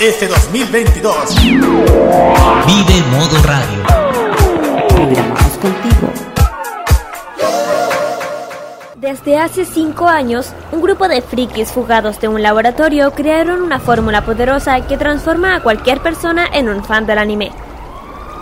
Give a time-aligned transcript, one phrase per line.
[0.00, 3.82] Este 2022 Vive Modo Radio.
[5.60, 6.12] Contigo.
[8.94, 14.24] Desde hace cinco años, un grupo de frikis fugados de un laboratorio crearon una fórmula
[14.24, 17.50] poderosa que transforma a cualquier persona en un fan del anime.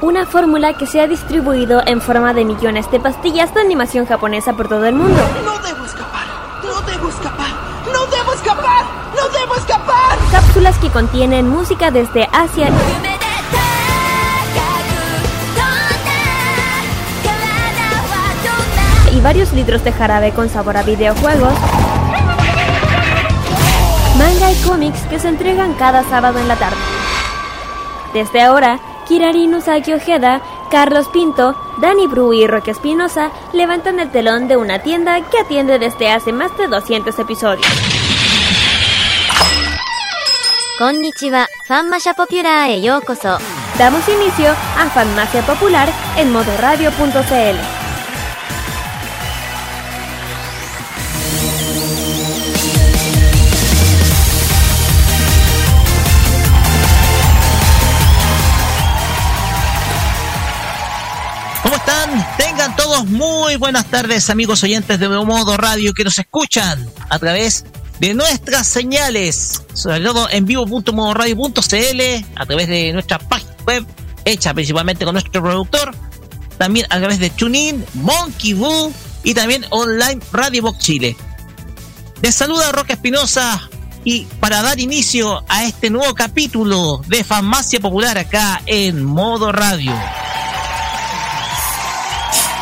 [0.03, 4.53] Una fórmula que se ha distribuido en forma de millones de pastillas de animación japonesa
[4.53, 5.23] por todo el mundo.
[5.43, 6.27] No debo escapar,
[6.63, 7.49] no debo escapar,
[7.87, 8.85] no debo escapar,
[9.17, 10.19] no debo escapar.
[10.31, 12.69] Cápsulas que contienen música desde Asia
[19.17, 21.55] y varios litros de jarabe con sabor a videojuegos.
[24.19, 26.77] Manga y cómics que se entregan cada sábado en la tarde.
[28.13, 34.49] Desde ahora, Kirari Usagi Ojeda, Carlos Pinto, Dani Bru y Roque Espinosa levantan el telón
[34.49, 37.67] de una tienda que atiende desde hace más de 200 episodios.
[40.79, 43.39] Konnichiwa, Fanmasha Popular e yokoso.
[43.79, 47.57] Damos inicio a Fanmacia Popular en modoradio.cl.
[61.63, 62.37] ¿Cómo están?
[62.37, 67.65] Tengan todos muy buenas tardes, amigos oyentes de Modo Radio que nos escuchan a través
[67.65, 73.87] de nuestras señales, sobre todo en vivo.modoradio.cl, a través de nuestra página web,
[74.25, 75.95] hecha principalmente con nuestro productor,
[76.59, 78.93] también a través de TuneIn, Monkey Boo
[79.25, 81.17] y también online Radio Box Chile.
[82.23, 83.69] Les saluda Roque Espinosa
[84.05, 89.93] y para dar inicio a este nuevo capítulo de Farmacia Popular acá en Modo Radio.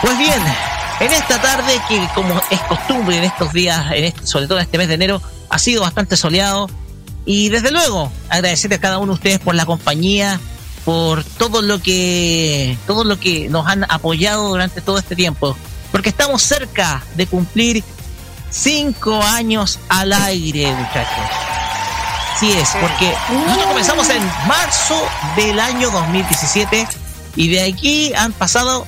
[0.00, 0.42] Pues bien,
[1.00, 4.64] en esta tarde que como es costumbre en estos días, en este, sobre todo en
[4.64, 6.68] este mes de enero, ha sido bastante soleado.
[7.26, 10.38] Y desde luego agradecerle a cada uno de ustedes por la compañía,
[10.84, 15.56] por todo lo que todo lo que nos han apoyado durante todo este tiempo,
[15.90, 17.82] porque estamos cerca de cumplir
[18.50, 21.24] cinco años al aire, muchachos.
[22.38, 25.00] Sí es, porque nosotros comenzamos en marzo
[25.36, 26.86] del año 2017
[27.36, 28.86] y de aquí han pasado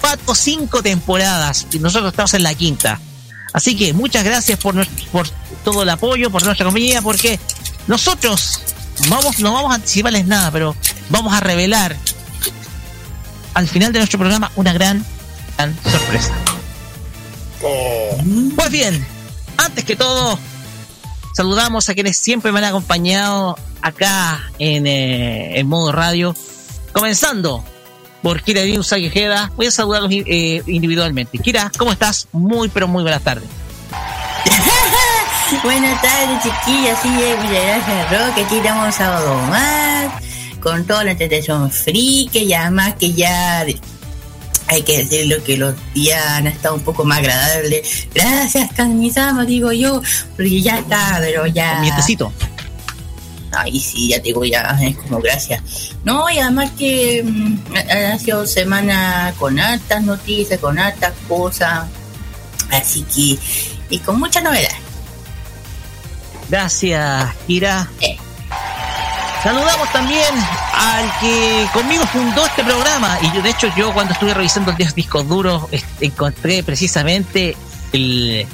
[0.00, 3.00] cuatro cinco temporadas y nosotros estamos en la quinta.
[3.52, 4.74] Así que muchas gracias por,
[5.10, 5.28] por
[5.64, 7.40] todo el apoyo, por nuestra compañía, porque
[7.86, 8.60] nosotros
[9.08, 10.76] vamos, no vamos a anticiparles nada, pero
[11.08, 11.96] vamos a revelar
[13.54, 15.04] al final de nuestro programa una gran,
[15.56, 16.32] gran sorpresa.
[18.54, 19.06] Pues bien,
[19.56, 20.38] antes que todo,
[21.34, 26.34] saludamos a quienes siempre me han acompañado acá en, eh, en modo radio.
[26.92, 27.64] Comenzando
[28.22, 29.52] por Kira Usagi Ojeda.
[29.56, 31.38] Voy a saludarlos eh, individualmente.
[31.38, 32.28] Kira, ¿cómo estás?
[32.32, 33.48] Muy, pero muy buenas tardes.
[35.62, 36.98] Buenas tardes, chiquillas.
[37.00, 38.44] Sí, eh, muchas gracias, Roque.
[38.44, 40.12] Aquí estamos un sábado más.
[40.60, 43.64] Con toda la entretención free, que ya más que ya
[44.68, 48.08] hay que decirlo que los días han estado un poco más agradables.
[48.12, 50.02] Gracias, Kanisama, digo yo,
[50.34, 51.80] porque ya está, pero ya.
[51.80, 52.32] Mientecito.
[53.56, 55.62] Ay, sí, ya te digo, ya es como gracias.
[56.04, 57.58] No, y además que mm,
[58.12, 61.86] ha sido semana con altas noticias, con altas cosas.
[62.70, 63.38] Así que,
[63.90, 64.72] y con mucha novedad.
[66.48, 67.88] Gracias, Kira.
[68.00, 68.16] Eh.
[69.42, 70.34] Saludamos también
[70.74, 73.18] al que conmigo fundó este programa.
[73.22, 77.56] Y yo, de hecho, yo cuando estuve revisando los discos duros, este, encontré precisamente
[77.92, 78.46] el,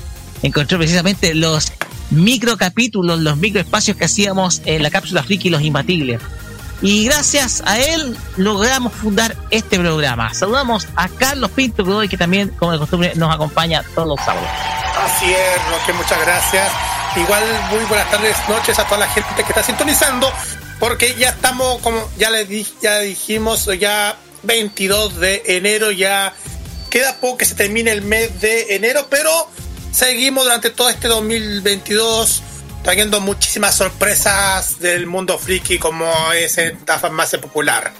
[0.43, 1.73] encontré precisamente los
[2.13, 6.21] microcapítulos, los microespacios que hacíamos en la cápsula Friki Los Imbatibles.
[6.81, 10.35] Y gracias a él logramos fundar este programa.
[10.35, 14.49] Saludamos a Carlos Pinto Godoy, que también, como de costumbre, nos acompaña todos los sábados.
[14.97, 16.69] Así es, Roque, muchas gracias.
[17.17, 20.31] Igual muy buenas tardes, noches a toda la gente que está sintonizando,
[20.81, 26.33] porque ya estamos, como ya le di- ya dijimos, ya 22 de enero, ya
[26.91, 29.31] queda poco que se termine el mes de enero, pero
[29.93, 32.43] seguimos durante todo este 2022
[32.83, 37.93] trayendo muchísimas sorpresas del mundo friki como es la farmacia popular.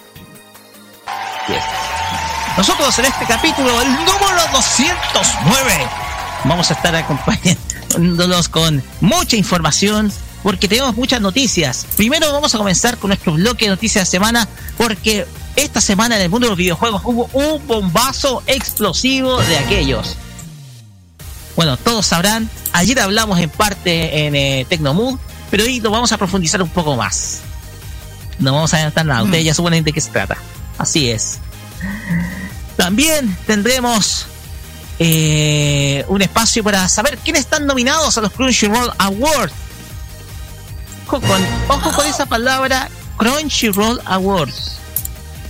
[2.57, 5.87] Nosotros en este capítulo, el número 209,
[6.43, 10.11] vamos a estar acompañándolos con mucha información
[10.43, 11.87] porque tenemos muchas noticias.
[11.95, 14.47] Primero vamos a comenzar con nuestro bloque de noticias de semana,
[14.77, 15.25] porque
[15.55, 20.17] esta semana en el mundo de los videojuegos hubo un bombazo explosivo de aquellos.
[21.55, 25.19] Bueno, todos sabrán, ayer hablamos en parte en eh, Tecnomood,
[25.51, 27.41] pero hoy lo vamos a profundizar un poco más.
[28.39, 30.37] No vamos a adelantar nada, ustedes ya suponen de qué se trata.
[30.77, 31.39] Así es.
[32.75, 34.25] También tendremos
[34.99, 39.53] eh, un espacio para saber quiénes están nominados a los Crunchyroll Awards.
[41.07, 44.77] Ojo con, ojo con esa palabra Crunchyroll Awards.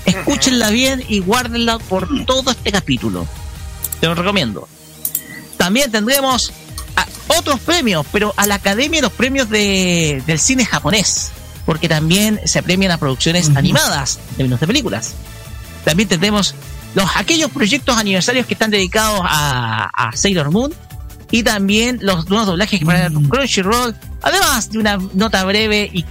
[0.05, 3.25] Escúchenla bien y guárdenla por todo este capítulo.
[4.01, 4.67] Te lo recomiendo.
[5.63, 6.51] También tendremos
[7.39, 11.31] otros premios, pero a la Academia de los Premios de, del Cine Japonés,
[11.65, 15.13] porque también se premian a producciones animadas de de películas.
[15.85, 16.53] También tendremos
[16.95, 20.73] los aquellos proyectos aniversarios que están dedicados a, a Sailor Moon
[21.31, 23.29] y también los nuevos doblajes que van a mm.
[23.29, 26.03] Crunchyroll, además de una nota breve y,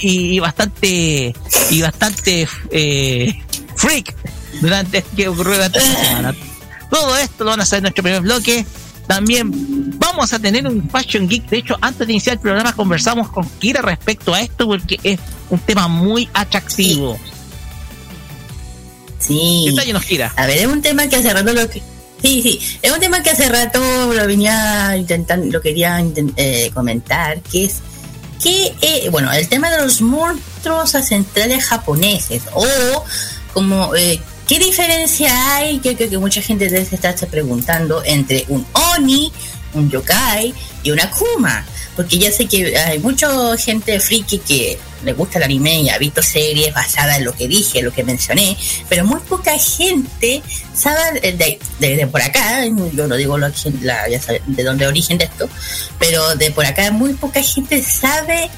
[0.00, 1.32] y, bastante
[1.70, 3.40] y bastante eh,
[3.76, 4.16] freak
[4.60, 6.34] durante que ocurrió durante esta semana.
[6.90, 8.66] Todo esto lo van a hacer en nuestro primer bloque.
[9.06, 9.50] También
[9.98, 11.48] vamos a tener un Fashion Geek.
[11.48, 15.20] De hecho, antes de iniciar el programa conversamos con Kira respecto a esto porque es
[15.50, 17.18] un tema muy atractivo.
[19.18, 19.66] Sí.
[20.36, 21.82] A ver, es un tema que hace rato lo que.
[22.22, 23.80] Sí, sí, es un tema que hace rato
[24.12, 26.02] lo venía intentando, lo quería
[26.36, 27.82] eh, comentar, que es
[28.42, 32.66] que, eh, bueno, el tema de los monstruos centrales japoneses, o
[33.52, 35.78] como, eh, ¿qué diferencia hay?
[35.78, 39.32] Que creo que mucha gente debe estarse preguntando entre un Oni,
[39.74, 41.64] un Yokai y una Kuma
[41.96, 45.98] porque ya sé que hay mucha gente friki que le gusta el anime y ha
[45.98, 48.56] visto series basadas en lo que dije, lo que mencioné,
[48.88, 50.42] pero muy poca gente
[50.74, 55.48] sabe de, por acá, yo no digo la, de dónde origen de esto,
[55.98, 58.50] pero de por acá muy poca gente sabe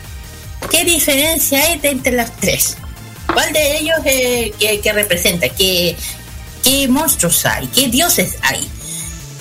[0.71, 2.77] qué diferencia hay entre las tres.
[3.33, 5.49] ¿Cuál de ellos eh, que, representa?
[5.49, 5.97] ¿Qué,
[6.63, 7.67] ¿Qué monstruos hay?
[7.69, 8.69] ¿Qué dioses hay?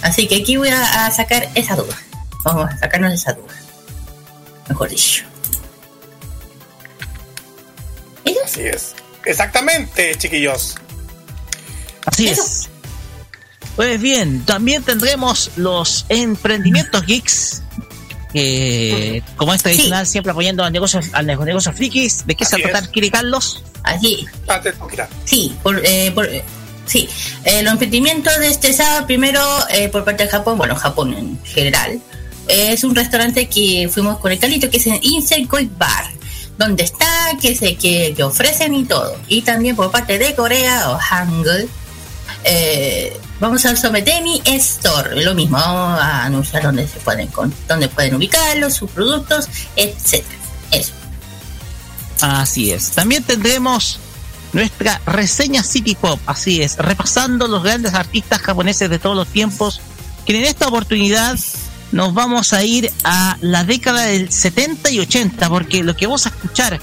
[0.02, 1.98] Así que aquí voy a sacar esa duda.
[2.44, 3.54] Vamos a sacarnos esa duda
[4.70, 5.24] mejor dicho.
[8.44, 8.96] Así es.
[9.26, 10.76] Exactamente, chiquillos.
[12.06, 12.70] Así es.
[13.76, 17.62] Pues bien, también tendremos los emprendimientos geeks.
[19.36, 22.26] Como es tradicional, siempre apoyando a negocios, a negocios frikis.
[22.26, 23.64] ¿De qué se va a tratar, Kiri Carlos?
[23.84, 24.26] Allí.
[25.26, 26.44] Sí, por, eh, por, eh,
[26.86, 27.08] sí.
[27.44, 31.40] Eh, los emprendimientos de este sábado, primero eh, por parte de Japón, bueno, Japón en
[31.44, 32.02] general,
[32.48, 36.06] es un restaurante que fuimos con el Calito, que es en Insekoi Bar,
[36.58, 39.16] donde está, que, se, que, que, ofrecen y todo.
[39.28, 41.70] Y también por parte de Corea o Hangul,
[42.44, 47.30] eh, vamos al Sometemi Store, lo mismo, vamos a anunciar dónde se pueden,
[47.68, 50.40] dónde pueden ubicarlos, sus productos, etcétera.
[50.72, 50.94] Eso.
[52.22, 52.92] Así es.
[52.92, 54.00] También tendremos
[54.54, 59.82] nuestra reseña City Pop, así es, repasando los grandes artistas japoneses de todos los tiempos,
[60.26, 61.38] que en esta oportunidad
[61.92, 66.26] nos vamos a ir a la década del 70 y 80, porque lo que vamos
[66.26, 66.80] a escuchar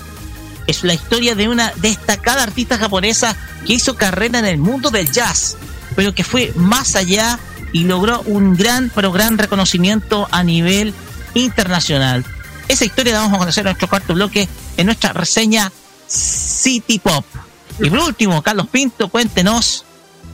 [0.66, 3.36] es la historia de una destacada artista japonesa
[3.66, 5.56] que hizo carrera en el mundo del jazz,
[5.94, 7.38] pero que fue más allá
[7.72, 10.94] y logró un gran, pero gran reconocimiento a nivel
[11.34, 12.24] internacional.
[12.68, 15.70] Esa historia la vamos a conocer en nuestro cuarto bloque, en nuestra reseña
[16.06, 17.24] City Pop.
[17.80, 19.84] Y por último, Carlos Pinto, cuéntenos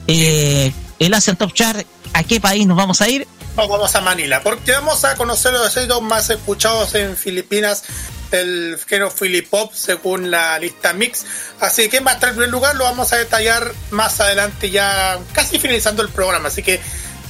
[0.07, 3.27] eh, el Asian Top Chart, ¿a qué país nos vamos a ir?
[3.55, 7.83] vamos a Manila, porque vamos a conocer los sitios más escuchados en Filipinas
[8.37, 9.13] del género
[9.49, 11.25] Pop según la lista Mix.
[11.59, 15.19] Así que va a estar en primer lugar lo vamos a detallar más adelante, ya
[15.33, 16.47] casi finalizando el programa.
[16.47, 16.79] Así que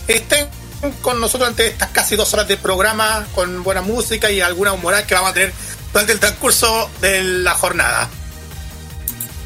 [0.08, 0.48] estén
[1.02, 5.06] con nosotros ante estas casi dos horas de programa con buena música y alguna humoral
[5.06, 5.54] que vamos a tener
[5.92, 8.10] durante el transcurso de la jornada.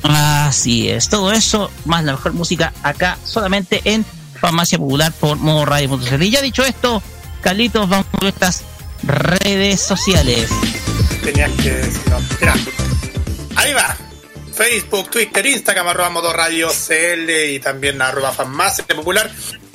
[0.04, 4.06] Así es, todo eso, más la mejor música acá solamente en
[4.40, 6.22] Farmacia Popular por Modo Radio.cl.
[6.22, 7.02] Y ya dicho esto,
[7.42, 8.62] Carlitos, vamos a nuestras
[9.04, 10.50] redes sociales.
[11.26, 12.22] Tenías que decirlo.
[12.40, 12.54] Mira,
[13.56, 13.98] ahí va.
[14.54, 19.30] Facebook, Twitter, Instagram, arroba Modo Radio CL y también arroba Farmacia Popular.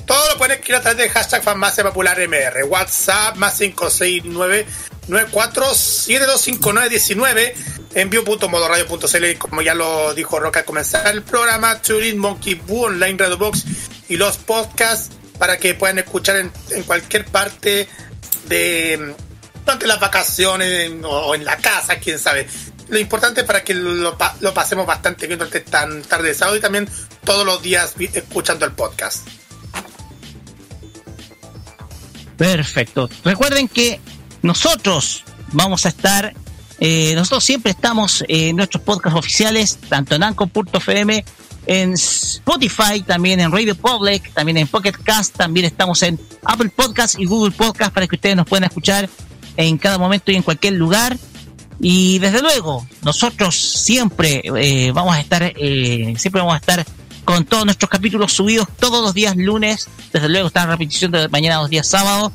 [0.06, 2.64] Todo lo pueden escribir a través de hashtag Farmacia Popular MR.
[2.64, 4.64] WhatsApp más 569
[5.08, 7.52] 94725919
[7.94, 13.36] envío.modoradio.cl como ya lo dijo Roca al comenzar el programa Turing Monkey Boo Online Radio
[13.36, 13.64] Box
[14.08, 16.52] y los podcasts para que puedan escuchar en,
[16.84, 17.88] cualquier parte
[18.46, 19.16] de
[19.64, 22.48] durante las vacaciones o en la casa, quién sabe.
[22.88, 24.16] Lo importante para que lo,
[24.54, 26.88] pasemos bastante bien durante tan tarde de sábado y también
[27.24, 29.26] todos los días escuchando el podcast.
[32.36, 33.08] Perfecto.
[33.24, 34.00] Recuerden que
[34.42, 36.34] nosotros vamos a estar
[36.82, 41.24] Eh, nosotros siempre estamos en nuestros podcasts oficiales, tanto en Anchor.fm,
[41.66, 47.18] en Spotify, también en Radio Public, también en Pocket Cast, también estamos en Apple Podcast
[47.18, 49.10] y Google Podcast para que ustedes nos puedan escuchar
[49.56, 51.16] en cada momento y en cualquier lugar.
[51.80, 56.84] Y desde luego, nosotros siempre eh, vamos a estar, eh, siempre vamos a estar
[57.24, 59.88] con todos nuestros capítulos subidos todos los días lunes.
[60.12, 62.32] Desde luego está la repetición de mañana los días sábados.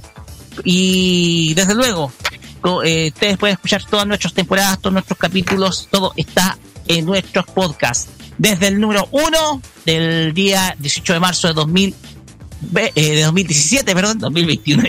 [0.63, 2.12] Y desde luego,
[2.84, 6.57] eh, ustedes pueden escuchar todas nuestras temporadas, todos nuestros capítulos, todo está
[6.88, 8.10] en nuestros podcasts.
[8.38, 11.95] Desde el número 1 del día 18 de marzo de 2000,
[12.62, 14.84] de 2017, perdón, 2021.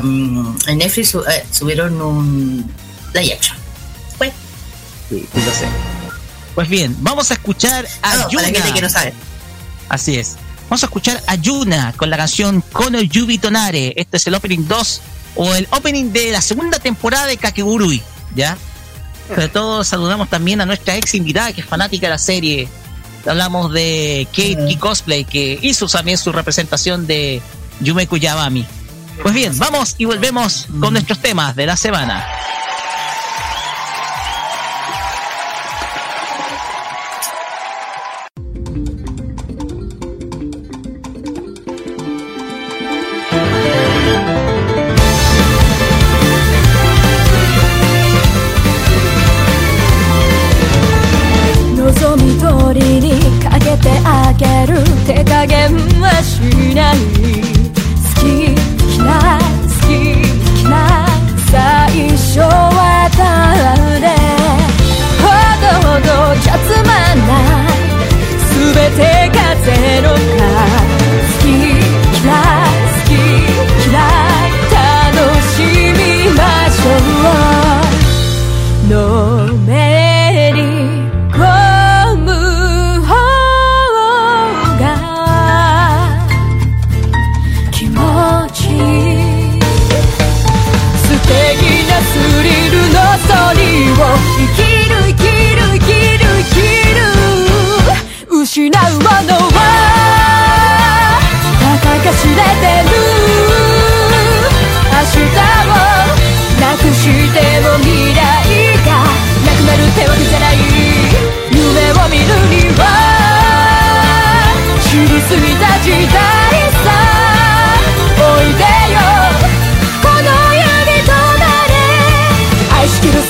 [0.00, 2.72] Um, en Netflix eh, subieron un
[3.12, 3.58] live action.
[4.16, 4.32] Pues.
[5.10, 5.66] Sí, sí, lo sé.
[6.54, 8.48] Pues bien, vamos a escuchar a no, Yuna.
[8.50, 9.12] Para que no sabe.
[9.90, 10.36] Así es.
[10.68, 13.92] Vamos a escuchar a Yuna con la canción Kono Yubi Tonare.
[13.96, 15.00] Este es el opening 2
[15.36, 18.02] o el opening de la segunda temporada de Kakegurui,
[18.34, 18.58] ¿ya?
[19.28, 22.68] Sobre todo saludamos también a nuestra ex invitada que es fanática de la serie.
[23.26, 27.40] Hablamos de Kate Cosplay que hizo también su representación de
[27.80, 28.66] Yumeku Yabami.
[29.22, 32.26] Pues bien, vamos y volvemos con nuestros temas de la semana.
[55.36, 56.40] 加減はし
[56.74, 57.15] ない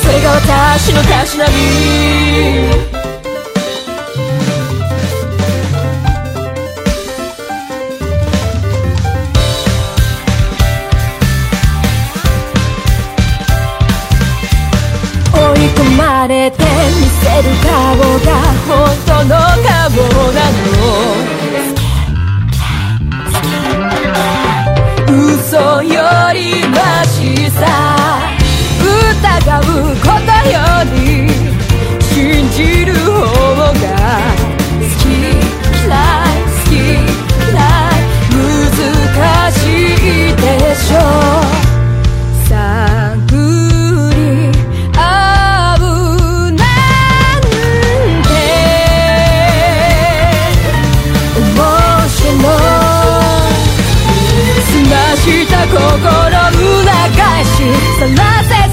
[0.06, 1.52] それが私のたしなみ。
[15.32, 16.66] 追い込まれて見
[17.08, 18.30] せる顔が
[18.68, 18.70] 本
[19.06, 19.66] 当の顔
[20.32, 20.66] なの。
[25.08, 25.98] 嘘よ
[26.32, 26.55] り
[29.76, 30.56] ことよ
[30.94, 30.98] り
[32.02, 33.74] 信じる方が
[34.80, 35.06] 好き。
[35.86, 35.98] 嫌い
[36.44, 38.02] 好き嫌い
[38.32, 40.42] 難しいで
[40.74, 41.00] しょう
[42.48, 42.50] 探
[44.14, 44.18] り
[44.96, 44.98] 合
[45.78, 45.82] う
[46.52, 47.40] なん
[48.22, 48.26] て
[51.36, 51.48] 面
[52.08, 52.24] 白
[54.66, 57.48] 澄ました心裏返し
[57.98, 58.65] さらせ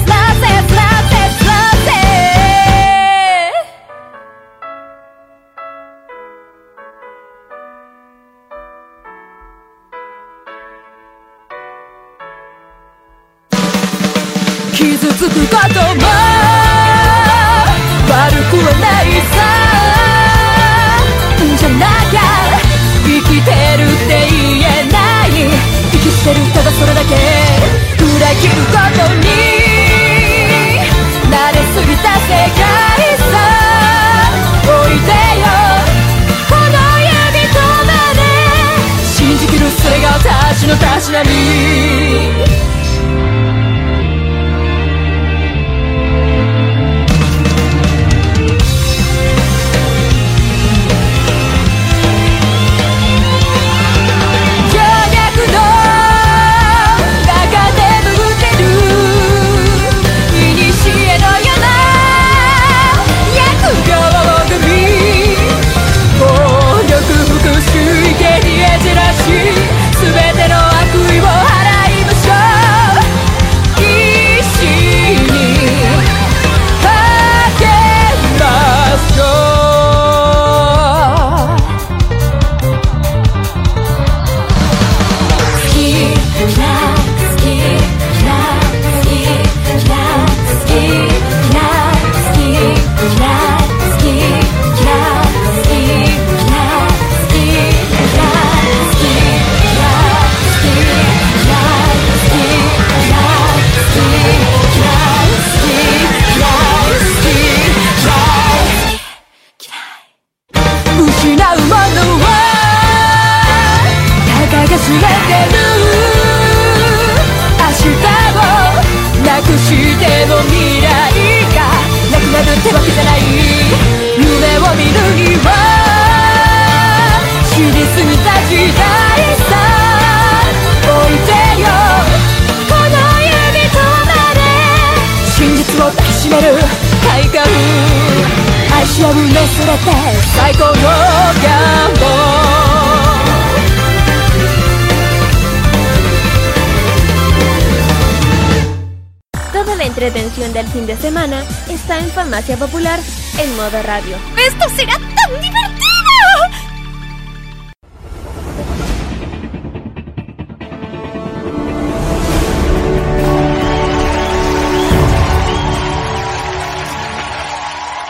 [152.34, 152.98] Farmacia Popular
[153.38, 154.16] en modo radio.
[154.36, 155.84] ¡Esto será tan divertido!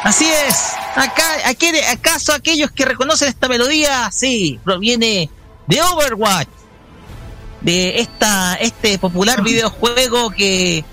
[0.03, 0.73] Así es.
[0.97, 4.11] Acá, aquí- ¿Acaso aquellos que reconocen esta melodía?
[4.13, 5.31] Sí, proviene
[5.67, 6.49] de Overwatch.
[7.63, 10.85] De esta, este popular videojuego que,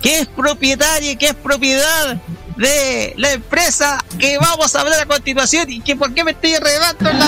[0.00, 2.16] que es propietario y que es propiedad
[2.56, 6.54] de la empresa que vamos a hablar a continuación y que por qué me estoy
[6.54, 7.26] enredando en la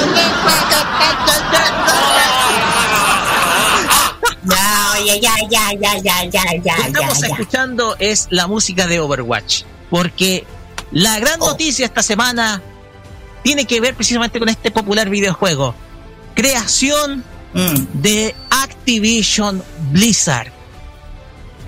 [4.45, 7.35] Ya, oye, ya, ya, ya, ya, ya, ya, Lo que estamos ya, ya.
[7.35, 9.63] escuchando es la música de Overwatch.
[9.91, 10.47] Porque
[10.93, 11.49] la gran Oh.
[11.49, 12.63] noticia esta semana
[13.43, 15.75] tiene que ver precisamente con este popular videojuego.
[16.35, 18.01] Creación Mm.
[18.01, 20.53] de Activision Blizzard.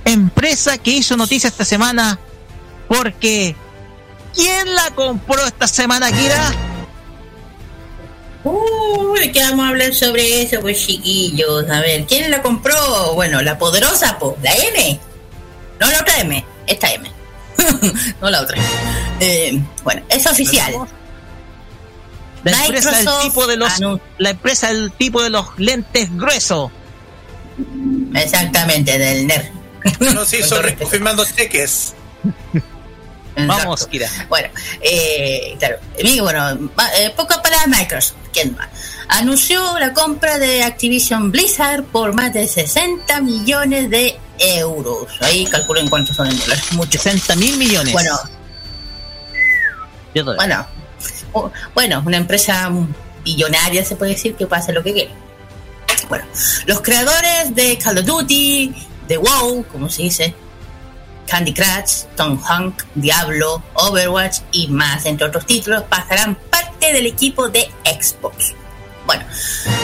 [0.05, 2.19] Empresa que hizo noticia esta semana
[2.91, 3.55] porque
[4.35, 6.53] ¿quién la compró esta semana, Kira?
[8.43, 11.71] Uy, ¿qué vamos a hablar sobre eso, pues chiquillos?
[11.71, 13.15] A ver, ¿quién la compró?
[13.15, 14.99] Bueno, la poderosa, po, la M.
[15.79, 17.09] No la otra M, esta M.
[18.21, 18.59] no la otra.
[19.21, 20.75] Eh, bueno, es oficial.
[22.43, 26.73] La empresa del tipo de los anun- la empresa del tipo de los lentes gruesos.
[28.15, 29.53] Exactamente, del NER.
[30.15, 31.25] No se hizo rico firmando
[33.35, 33.47] cheques.
[33.47, 33.91] Vamos, Exacto.
[33.91, 34.09] Kira.
[34.29, 34.49] Bueno,
[34.83, 36.51] eh, claro, y bueno,
[36.99, 38.69] eh, poco para Microsoft, ¿quién más?
[39.09, 45.09] Anunció la compra de Activision Blizzard por más de 60 millones de euros.
[45.21, 47.03] Ahí calculen cuántos son en dólares, muchos.
[47.03, 47.93] 60 mil millones.
[47.93, 48.17] Bueno,
[50.37, 50.67] bueno,
[51.33, 52.71] o- bueno, una empresa
[53.25, 55.11] billonaria se puede decir que pasa lo que quiere.
[56.09, 56.25] Bueno,
[56.67, 58.75] los creadores de Call of Duty,
[59.07, 60.35] de WoW, como se dice,
[61.31, 67.49] Candy Crush, Tom Hunk, Diablo, Overwatch y más, entre otros títulos, pasarán parte del equipo
[67.49, 68.55] de Xbox.
[69.07, 69.25] Bueno,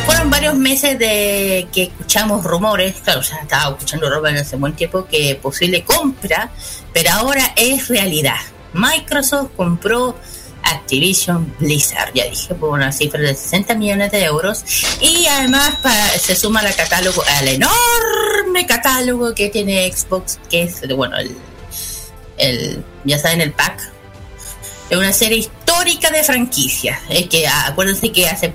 [0.04, 5.06] fueron varios meses de que escuchamos rumores, claro, ya estaba escuchando rumores hace buen tiempo,
[5.06, 6.50] que posible compra,
[6.92, 8.38] pero ahora es realidad.
[8.72, 10.16] Microsoft compró
[10.66, 14.64] Activision Blizzard, ya dije, por una cifra de 60 millones de euros,
[15.00, 15.74] y además
[16.18, 21.36] se suma al catálogo, al enorme catálogo que tiene Xbox, que es, bueno, el,
[22.38, 23.92] el ya saben, el pack
[24.88, 27.00] es una serie histórica de franquicias.
[27.08, 28.54] Es que acuérdense que hace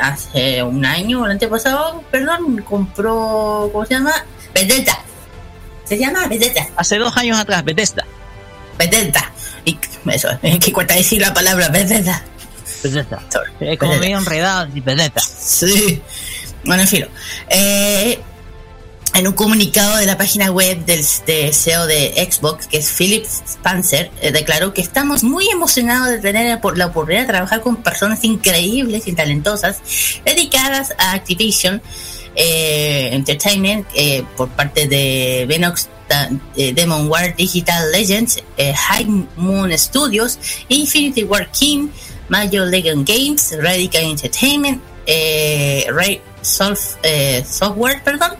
[0.00, 4.12] hace un año, el antepasado, perdón, compró, ¿cómo se llama?
[4.52, 4.98] Vendetta.
[5.84, 6.68] Se llama Bethesda.
[6.76, 8.04] Hace dos años atrás, Bethesda.
[8.78, 9.32] Bethesda.
[9.64, 9.78] Y
[10.10, 12.22] eso, es que cuesta decir la palabra Bethesda.
[12.82, 13.22] Bethesda.
[13.60, 14.00] Es como Bethesda.
[14.00, 15.20] medio enredado, y Bethesda.
[15.20, 16.02] Sí.
[16.64, 17.06] Bueno, en fin.
[17.50, 18.18] Eh,
[19.14, 23.24] en un comunicado de la página web del de CEO de Xbox, que es Philip
[23.24, 27.76] Spencer, eh, declaró que estamos muy emocionados de tener por la oportunidad de trabajar con
[27.82, 29.80] personas increíbles y talentosas
[30.24, 31.82] dedicadas a Activision
[32.36, 35.88] eh, Entertainment eh, por parte de Venox
[36.54, 41.88] Demon War Digital Legends, eh, High Moon Studios, Infinity War King,
[42.28, 48.32] Major Legend Games, Radical Entertainment, eh, Ray Sof- eh, Software, perdón,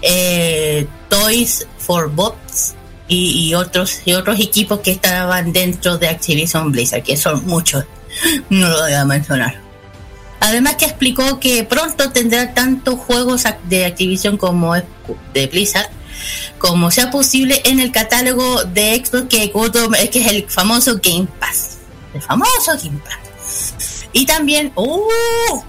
[0.00, 2.74] eh, Toys for Bots
[3.08, 4.00] y, otros
[4.40, 7.84] equipos que estaban dentro de Activision Blizzard, que son muchos,
[8.50, 9.60] no lo voy a mencionar.
[10.40, 15.88] Además que explicó que pronto tendrá tantos juegos de Activision como de Blizzard
[16.58, 19.52] como sea posible en el catálogo de Xbox que,
[20.00, 21.78] es que es el famoso Game Pass.
[22.14, 24.06] El famoso Game Pass.
[24.12, 25.62] Y también, ¡uh!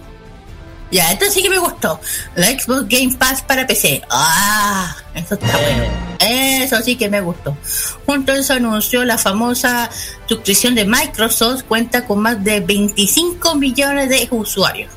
[0.92, 2.00] Ya, esto sí que me gustó.
[2.36, 4.04] La Xbox Game Pass para PC.
[4.12, 4.96] ¡Ah!
[5.16, 5.86] Eso está bueno.
[6.20, 7.58] Eso sí que me gustó.
[8.06, 9.90] Junto a eso anunció la famosa
[10.28, 11.64] suscripción de Microsoft.
[11.64, 14.92] Cuenta con más de 25 millones de usuarios.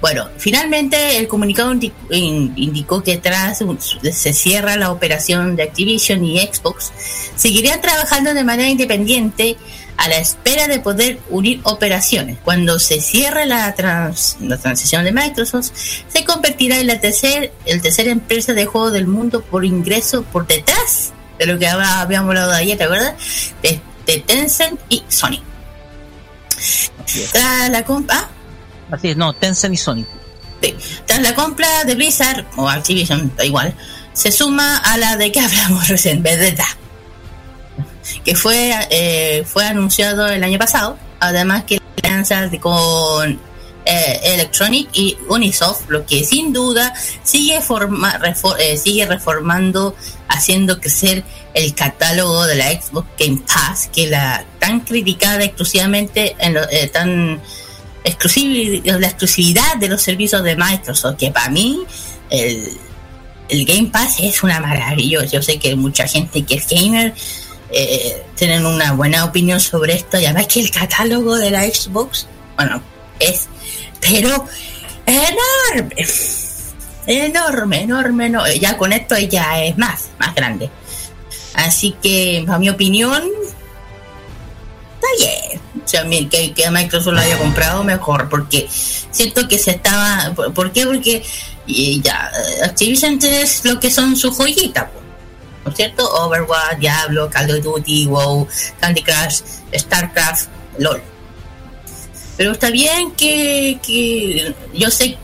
[0.00, 3.62] Bueno, finalmente el comunicado indi- in- indicó que tras
[4.12, 6.92] se cierra la operación de Activision y Xbox,
[7.36, 9.56] seguirían trabajando de manera independiente
[9.96, 12.38] a la espera de poder unir operaciones.
[12.44, 15.70] Cuando se cierre la, trans- la transición de Microsoft,
[16.06, 20.46] se convertirá en la tercera el tercera empresa de juegos del mundo por ingreso por
[20.46, 23.14] detrás de lo que habíamos hablado ayer, ¿te acuerdas?
[23.62, 25.40] De, de Tencent y Sony.
[27.32, 28.28] Tras la compra,
[28.90, 30.04] Así es, no, Tencent y Sony.
[31.06, 33.74] Tras la compra de Blizzard, o Activision, da igual,
[34.12, 36.66] se suma a la de que hablamos recién, Bethesda,
[38.24, 43.38] que fue, eh, fue anunciado el año pasado, además que la alianza de- con
[43.90, 49.94] eh, Electronic y Unisoft, lo que sin duda sigue, forma, refor- eh, sigue reformando,
[50.28, 51.24] haciendo crecer
[51.54, 56.88] el catálogo de la Xbox Game Pass, que la tan criticada exclusivamente, en lo- eh,
[56.92, 57.40] tan
[58.10, 61.84] exclusivi- la exclusividad de los servicios de Microsoft, que para mí
[62.30, 62.76] el,
[63.48, 65.24] el Game Pass es una maravilla.
[65.24, 67.14] Yo sé que mucha gente que es gamer
[67.70, 72.26] eh, tienen una buena opinión sobre esto y además que el catálogo de la Xbox,
[72.56, 72.82] bueno,
[73.20, 73.48] es,
[74.00, 74.46] pero
[75.06, 75.94] enorme,
[77.06, 80.70] enorme, enorme, no, ya con esto ya es más, más grande.
[81.54, 83.22] Así que, a mi opinión,
[84.94, 85.60] está bien.
[85.88, 90.34] O sea, que, que Microsoft lo haya comprado mejor, porque siento que se estaba.
[90.34, 90.84] ¿Por, qué?
[90.84, 91.24] Porque
[91.66, 94.86] y ya, eh, Activision es lo que son sus joyitas,
[95.64, 96.06] ¿no es cierto?
[96.06, 98.46] Overwatch, Diablo, Call of Duty, WoW,
[98.78, 99.40] Candy Crush,
[99.74, 101.00] StarCraft, LOL.
[102.36, 105.16] Pero está bien que, que yo sé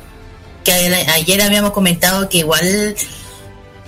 [0.65, 2.97] que ayer habíamos comentado que igual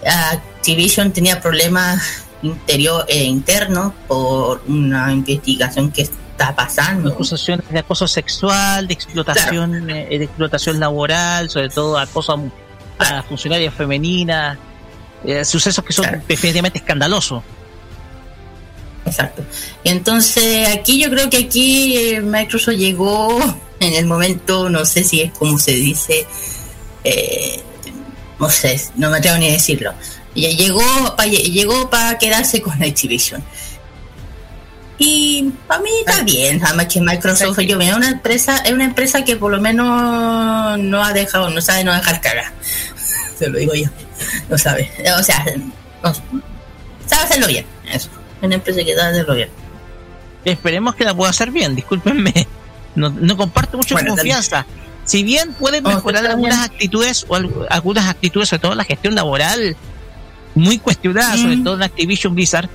[0.05, 2.03] Activision tenía problemas
[2.43, 6.07] interior e internos por una investigación que
[6.37, 7.11] está pasando.
[7.11, 12.39] acusaciones de acoso sexual, de explotación, eh, de explotación laboral, sobre todo acoso
[12.99, 14.59] a, a funcionarias femeninas,
[15.25, 16.23] eh, sucesos que son Claro.
[16.29, 17.43] definitivamente escandalosos.
[19.07, 19.45] Exacto.
[19.85, 23.39] Entonces aquí yo creo que aquí eh, Microsoft llegó
[23.81, 26.27] en el momento, no sé si es como se dice,
[27.05, 27.63] eh,
[28.39, 29.95] no sé, no me atrevo ni a decirlo.
[30.35, 30.83] Llegó
[31.17, 33.43] para llegó para quedarse con Activision.
[34.99, 39.23] Y para mí está bien, además que Microsoft, yo veo una empresa, es una empresa
[39.25, 42.53] que por lo menos no ha dejado, no sabe no dejar cagar.
[43.39, 43.89] Se lo digo yo.
[44.49, 44.91] No sabe.
[45.19, 45.45] O sea,
[46.03, 46.15] no,
[47.07, 47.67] sabe hacerlo bien.
[47.93, 48.09] Eso.
[48.41, 49.51] Una empresa que sabe hacerlo bien.
[50.45, 52.47] Esperemos que la pueda hacer bien, discúlpenme.
[52.95, 54.65] No, no comparto mucho Bueno, confianza.
[55.05, 56.71] Si bien pueden No, mejorar algunas bien.
[56.73, 59.77] actitudes o al- algunas actitudes, sobre todo la gestión laboral,
[60.55, 61.65] muy cuestionada, sobre Mm.
[61.65, 62.71] todo en Activision Blizzard,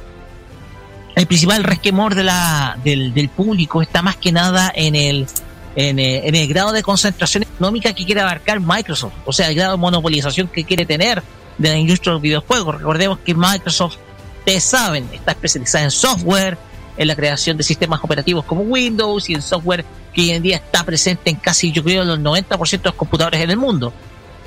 [1.16, 5.28] el principal resquemor de la, del, del público está más que nada en el,
[5.76, 9.56] en, el, en el grado de concentración económica que quiere abarcar Microsoft, o sea, el
[9.56, 11.22] grado de monopolización que quiere tener
[11.58, 12.76] de la industria de los videojuegos.
[12.78, 13.98] Recordemos que Microsoft,
[14.40, 16.58] ustedes saben, está especializada en software,
[16.98, 20.58] en la creación de sistemas operativos como Windows y en software que hoy en día
[20.58, 23.94] está presente en casi, yo creo, los 90% de los computadores en el mundo.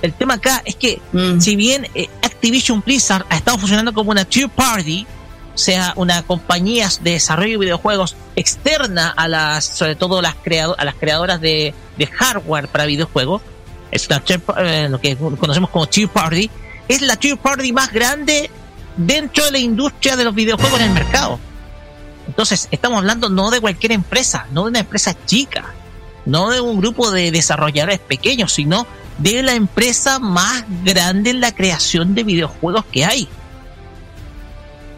[0.02, 1.40] El tema acá es que Mm.
[1.40, 5.06] si bien eh, Activision Blizzard ha estado funcionando como una tier party,
[5.58, 10.84] sea, una compañía de desarrollo de videojuegos externa a las, sobre todo las creado- a
[10.84, 11.74] las creadoras de,
[12.12, 13.42] hardware para videojuegos,
[13.90, 14.22] es una
[14.58, 16.50] eh, lo que conocemos como tier party,
[16.88, 18.50] es la tier party más grande
[18.96, 21.38] dentro de la industria de los videojuegos en el mercado.
[22.26, 25.72] Entonces, estamos hablando no de cualquier empresa, no de una empresa chica,
[26.26, 28.86] no de un grupo de desarrolladores pequeños, sino
[29.18, 33.28] de la empresa más grande en la creación de videojuegos que hay.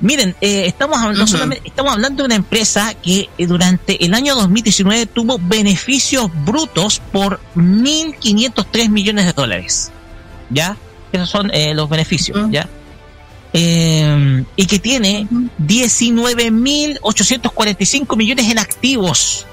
[0.01, 1.33] Miren, eh, estamos, hablando, Ujú.
[1.33, 7.01] solamente- estamos hablando de una empresa que eh, durante el año 2019 tuvo beneficios brutos
[7.13, 9.91] por 1.503 millones de dólares.
[10.51, 10.77] ¿Ya?
[11.13, 12.39] Esos son eh, los beneficios.
[12.51, 12.69] ¿ya?
[13.53, 15.27] Eh, y que tiene
[15.59, 19.47] 19.845 millones en activos.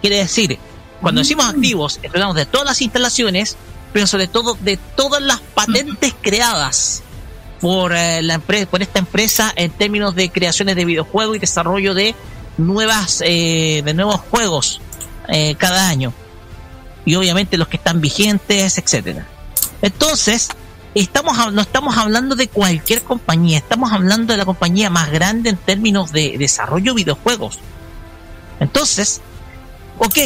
[0.00, 0.58] Quiere decir,
[1.00, 3.56] cuando decimos activos, hablamos de todas las instalaciones,
[3.92, 7.02] pero sobre todo de todas las patentes creadas
[7.60, 11.94] por eh, la empresa, por esta empresa en términos de creaciones de videojuegos y desarrollo
[11.94, 12.14] de
[12.58, 14.80] nuevas, eh, de nuevos juegos
[15.28, 16.12] eh, cada año.
[17.04, 19.26] Y obviamente los que están vigentes, etcétera.
[19.80, 20.48] Entonces,
[20.94, 25.56] estamos no estamos hablando de cualquier compañía, estamos hablando de la compañía más grande en
[25.56, 27.58] términos de desarrollo de videojuegos.
[28.58, 29.20] Entonces,
[29.98, 30.18] ok,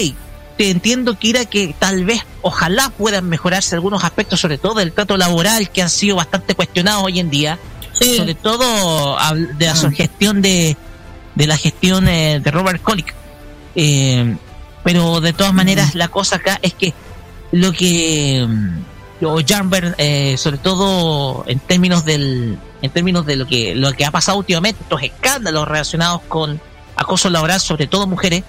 [0.68, 5.70] entiendo, Kira, que tal vez, ojalá puedan mejorarse algunos aspectos, sobre todo del trato laboral,
[5.70, 7.58] que han sido bastante cuestionados hoy en día,
[7.92, 8.16] Sí.
[8.18, 9.16] sobre todo
[9.56, 9.90] de la Ah.
[9.90, 10.76] gestión de,
[11.34, 13.14] de la gestión eh, de Robert Colick.
[13.74, 14.36] Eh,
[14.84, 16.92] pero de todas maneras, la cosa acá es que
[17.52, 23.46] lo que mm, o Jarnberg, eh, sobre todo en términos del en términos de lo
[23.46, 26.58] que lo que ha pasado últimamente, estos escándalos relacionados con
[26.96, 28.42] acoso laboral, sobre todo mujeres,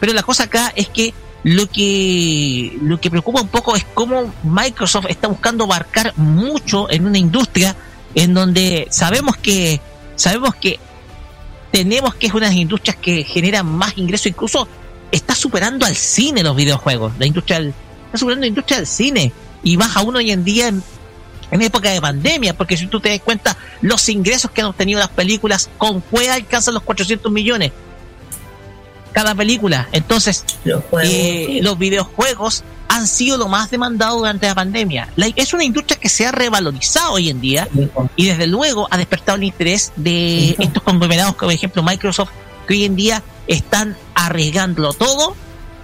[0.00, 1.12] pero la cosa acá es que
[1.46, 7.06] lo que lo que preocupa un poco es cómo Microsoft está buscando abarcar mucho en
[7.06, 7.76] una industria
[8.16, 9.80] en donde sabemos que
[10.16, 10.80] sabemos que
[11.70, 14.66] tenemos que es una de las industrias que generan más ingresos, incluso
[15.12, 19.32] está superando al cine los videojuegos, la industria está superando la industria del cine.
[19.62, 20.82] Y más aún hoy en día en,
[21.52, 24.98] en época de pandemia, porque si tú te das cuenta los ingresos que han obtenido
[24.98, 27.70] las películas con juega alcanzan los 400 millones
[29.16, 35.08] cada película, entonces Los eh, los videojuegos han sido lo más demandado durante la pandemia.
[35.16, 37.66] La- es una industria que se ha revalorizado hoy en día
[38.14, 40.62] y desde luego ha despertado el interés de Ujú.
[40.64, 42.28] estos conglomerados, como por ejemplo Microsoft,
[42.68, 45.34] que hoy en día están arriesgándolo todo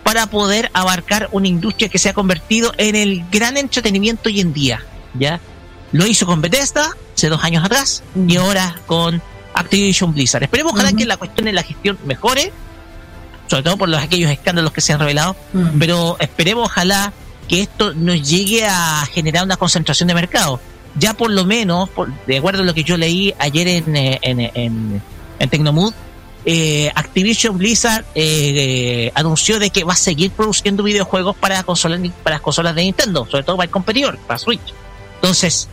[0.05, 4.53] para poder abarcar una industria que se ha convertido en el gran entretenimiento hoy en
[4.53, 4.85] día.
[5.19, 5.41] ¿ya?
[5.93, 9.23] Lo hizo con Bethesda hace dos años atrás y ahora con
[9.55, 10.43] Activision Blizzard.
[10.43, 10.99] Esperemos ojalá Ujú.
[10.99, 12.53] que la cuestión de la gestión mejore,
[13.53, 15.79] sobre todo por los aquellos escándalos que se han revelado, Mm.
[15.79, 17.13] pero esperemos ojalá
[17.49, 20.59] que esto nos llegue a generar una concentración de mercado.
[20.99, 24.19] Ya por lo menos, por- de acuerdo a lo que yo leí ayer en, eh,
[24.23, 25.03] en, en,
[25.39, 25.93] en Tecnomood,
[26.45, 28.55] eh, Activision Blizzard eh,
[29.07, 32.83] eh, anunció de que va a seguir produciendo videojuegos para consolas para las consolas de
[32.83, 34.61] Nintendo, sobre todo para el competidor, para Switch.
[35.17, 35.69] Entonces,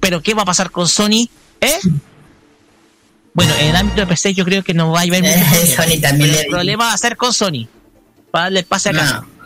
[0.00, 1.28] ¿pero qué va a pasar con Sony?
[1.60, 1.78] ¿Eh?
[3.32, 5.24] Bueno, en el ámbito de PC yo creo que no va a haber.
[5.66, 7.68] Sony también el problema va a ser con Sony.
[8.30, 9.04] Para darle pase acá.
[9.04, 9.40] No.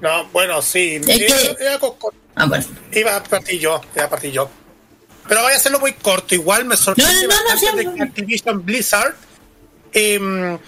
[0.00, 1.00] No, bueno, sí.
[1.04, 1.94] Iba- iba con-
[2.36, 2.64] Ah, bueno.
[2.92, 4.48] Iba a partir yo, iba a partir yo.
[5.28, 6.34] Pero voy a hacerlo muy corto.
[6.34, 8.04] Igual me sorprende No, no, no, bastante de que no.
[8.04, 9.14] Activision Blizzard
[9.92, 10.58] eh,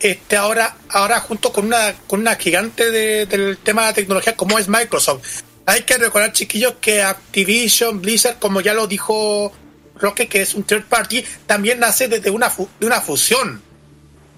[0.00, 4.36] este ahora, ahora junto con una, con una gigante de- del tema de la tecnología
[4.36, 5.22] como es Microsoft.
[5.66, 9.50] Hay que recordar, chiquillos, que Activision Blizzard, como ya lo dijo
[9.98, 13.62] Roque, que es un third party, también nace desde una, de una fusión.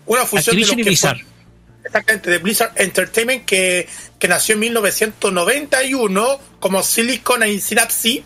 [0.06, 1.36] Una fusión Activision de lo que fue- Blizzard.
[1.84, 3.88] Exactamente, de Blizzard Entertainment que,
[4.18, 8.22] que nació en 1991 como Silicon and Synapse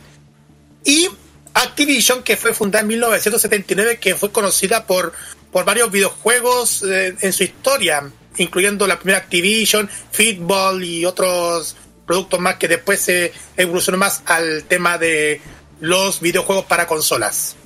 [0.84, 1.08] y
[1.52, 5.12] Activision que fue fundada en 1979 que fue conocida por,
[5.52, 12.40] por varios videojuegos eh, en su historia, incluyendo la primera Activision, Football y otros productos
[12.40, 15.40] más que después se evolucionó más al tema de
[15.80, 17.56] los videojuegos para consolas.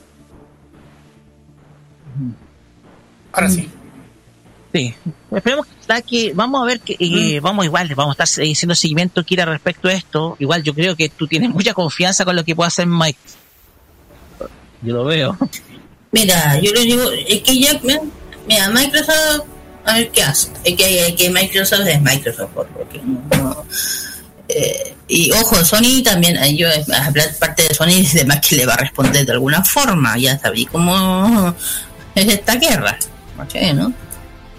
[3.32, 3.68] Ahora sí.
[4.72, 4.94] Sí.
[5.30, 8.52] Esperemos que, la que vamos a ver que eh, vamos igual, vamos a estar eh,
[8.52, 10.36] haciendo seguimiento Kira respecto a esto.
[10.38, 13.18] Igual yo creo que tú tienes mucha confianza con lo que puede hacer Mike.
[14.82, 15.36] Yo lo veo.
[16.12, 18.00] Mira, yo le digo, es que ya, mira,
[18.46, 19.46] mira, Microsoft,
[19.84, 20.50] a ver qué hace.
[20.62, 23.64] Es que, es que Microsoft es Microsoft, porque no, no,
[24.48, 28.66] eh, y ojo, Sony también, eh, yo eh, hablar parte de Sony, además que le
[28.66, 31.54] va a responder de alguna forma, ya sabí cómo
[32.14, 32.98] es esta guerra,
[33.36, 33.92] ¿cachai, ¿no?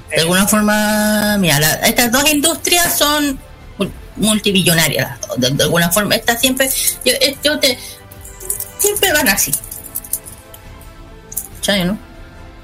[0.10, 3.38] De alguna forma, mira, la- estas dos industrias son
[3.78, 6.69] mul- multimillonarias, las dos, de, de alguna forma, estas siempre,
[7.04, 7.78] yo, yo te,
[8.80, 9.52] siempre van así.
[11.58, 11.98] ¿Cachai, no?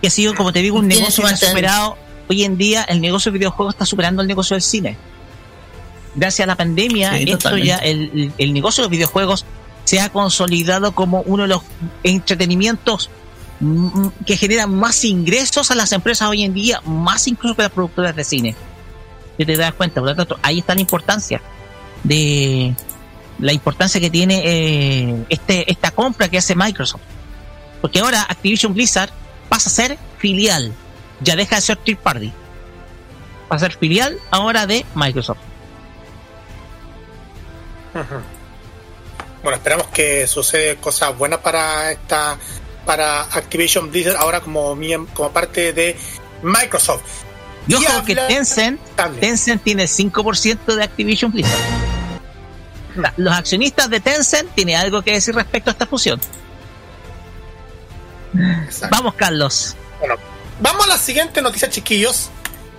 [0.01, 1.97] Que ha sido, como te digo, un negocio que ha superado.
[2.29, 4.97] Hoy en día el negocio de videojuegos está superando el negocio del cine.
[6.15, 9.45] Gracias a la pandemia, Sí, esto ya, el, el- negocio de los videojuegos
[9.85, 11.61] se ha consolidado como uno de los
[12.03, 13.09] entretenimientos
[14.25, 18.15] que generan más ingresos a las empresas hoy en día, más incluso que las productoras
[18.15, 18.55] de cine.
[19.37, 21.41] Si te das cuenta, por lo tanto, ahí está la importancia
[22.03, 22.75] de
[23.39, 27.01] la importancia que tiene eh, este esta compra que hace Microsoft.
[27.81, 29.11] Porque ahora Activision Blizzard
[29.49, 30.73] pasa a ser filial,
[31.21, 32.31] ya deja de ser third party.
[33.51, 35.39] Va a ser filial ahora de Microsoft.
[37.93, 42.37] Bueno, esperamos que sucede cosas buenas para esta
[42.85, 44.77] para Activision Blizzard ahora como
[45.13, 45.95] como parte de
[46.43, 47.03] Microsoft.
[47.67, 49.21] Y ojo habla- que Tencent, También.
[49.21, 51.59] Tencent tiene 5% de Activision Blizzard.
[52.95, 56.19] La- Los accionistas de Tencent tienen algo que decir respecto a esta fusión.
[58.65, 58.95] Exacto.
[58.95, 59.75] Vamos, Carlos.
[59.99, 60.15] Bueno,
[60.59, 62.29] vamos a la siguiente noticia, chiquillos.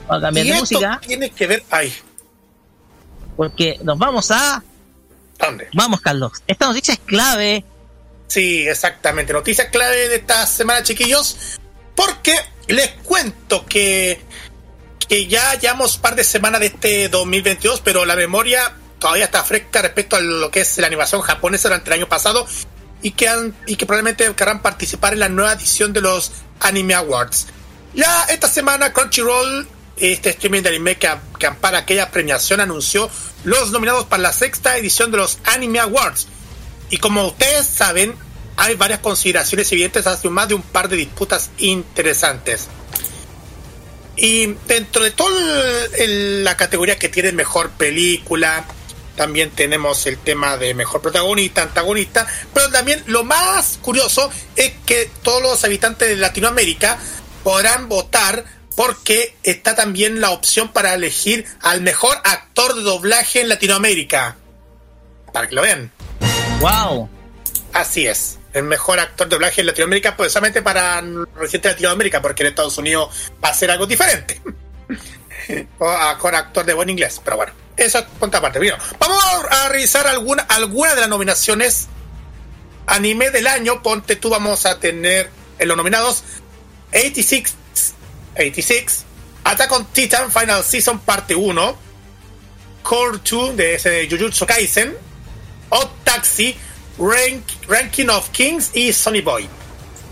[0.09, 1.93] Vamos a cambiar y de esto música tiene que ver ahí.
[3.37, 4.63] porque nos vamos a.
[5.75, 6.33] Vamos, Carlos.
[6.47, 7.65] Esta noticia es clave.
[8.29, 9.33] Sí, exactamente.
[9.33, 11.59] Noticia clave de esta semana, chiquillos.
[11.95, 12.35] Porque
[12.69, 14.21] les cuento que,
[15.09, 19.83] que ya llevamos par de semanas de este 2022, pero la memoria todavía está fresca
[19.83, 22.47] respecto a lo que es la animación japonesa durante el año pasado
[23.03, 26.95] y que, han, y que probablemente querrán participar en la nueva edición de los Anime
[26.95, 27.49] Awards.
[27.95, 33.11] Ya esta semana Crunchyroll, este streaming de anime que, que ampara aquella premiación, anunció
[33.45, 36.29] los nominados para la sexta edición de los Anime Awards.
[36.91, 38.15] Y como ustedes saben,
[38.57, 42.69] hay varias consideraciones evidentes hace más de un par de disputas interesantes.
[44.17, 45.31] Y dentro de toda
[45.99, 48.67] la categoría que tiene mejor película,
[49.17, 55.11] también tenemos el tema de mejor protagonista, antagonista, pero también lo más curioso es que
[55.23, 56.99] todos los habitantes de Latinoamérica
[57.43, 58.45] podrán votar
[58.77, 64.37] porque está también la opción para elegir al mejor actor de doblaje en Latinoamérica.
[65.33, 65.91] Para que lo vean.
[66.61, 67.09] ¡Wow!
[67.73, 68.39] Así es.
[68.53, 71.03] El mejor actor de doblaje en Latinoamérica, solamente para
[71.35, 74.41] reciente Latinoamérica, porque en Estados Unidos va a ser algo diferente.
[75.79, 78.61] o con actor de buen inglés, pero bueno, eso es punto aparte.
[78.99, 81.89] Vamos a, a revisar alguna, alguna de las nominaciones
[82.87, 83.83] anime del año.
[83.83, 86.23] Ponte tú, vamos a tener en los nominados
[86.91, 87.55] 86,
[88.37, 89.05] 86,
[89.45, 91.77] Attack on Titan Final Season Parte 1,
[92.83, 94.95] Core 2 de ese de Jujutsu Kaisen,
[95.71, 96.55] Odd Taxi,
[96.99, 99.49] Rank- Ranking of Kings y Sonny Boy.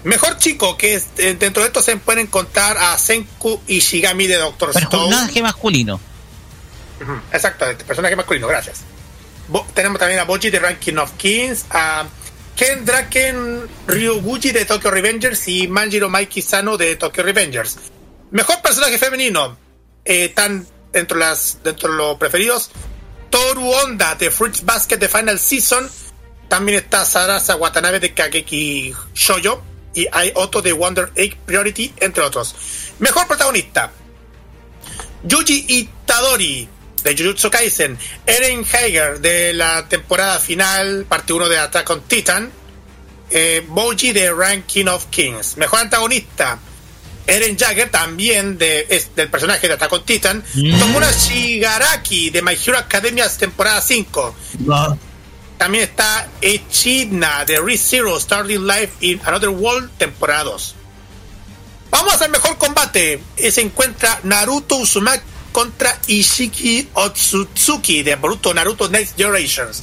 [0.04, 4.70] Mejor chico, que eh, dentro de esto se pueden encontrar a Senku Ishigami de Doctor
[4.70, 4.86] Stone.
[5.10, 6.00] Personaje masculino.
[7.02, 8.80] Ujú, Exactamente, personaje masculino, gracias.
[9.48, 12.06] Bo- tenemos también a Boji de Ranking of Kings, a
[12.56, 17.76] Ken Draken Ryuguchi de Tokyo Revengers y Manjiro Maiki Sano de Tokyo Revengers.
[18.30, 19.56] Mejor personaje femenino,
[20.04, 22.70] eh, están dentro de, las, dentro de los preferidos,
[23.28, 25.90] Toru Honda de Fruits Basket de Final Season,
[26.48, 29.62] también está Sarasa Watanabe de Kageki Shoujo
[29.94, 32.54] y hay otro de Wonder Egg Priority, entre otros.
[32.98, 33.90] Mejor protagonista,
[35.24, 36.68] Yuji Itadori
[37.02, 42.50] de Jujutsu Kaisen, Eren Heiger de la temporada final, parte 1 de Attack on Titan,
[43.30, 45.56] eh, Boji de Ranking of Kings.
[45.56, 46.58] Mejor antagonista,
[47.30, 50.42] Eren Jagger también de, es del personaje de Attack on Titan,
[50.78, 54.34] Tomura Shigaraki de My Hero Academia temporada 5.
[55.58, 60.74] También está Echidna de ReZero Starting Life in Another World temporada 2.
[61.90, 63.22] Vamos al mejor combate.
[63.36, 69.82] Eh, Se encuentra Naruto Uzumaki contra Ishiki Otsutsuki de Boruto Naruto Next Generations.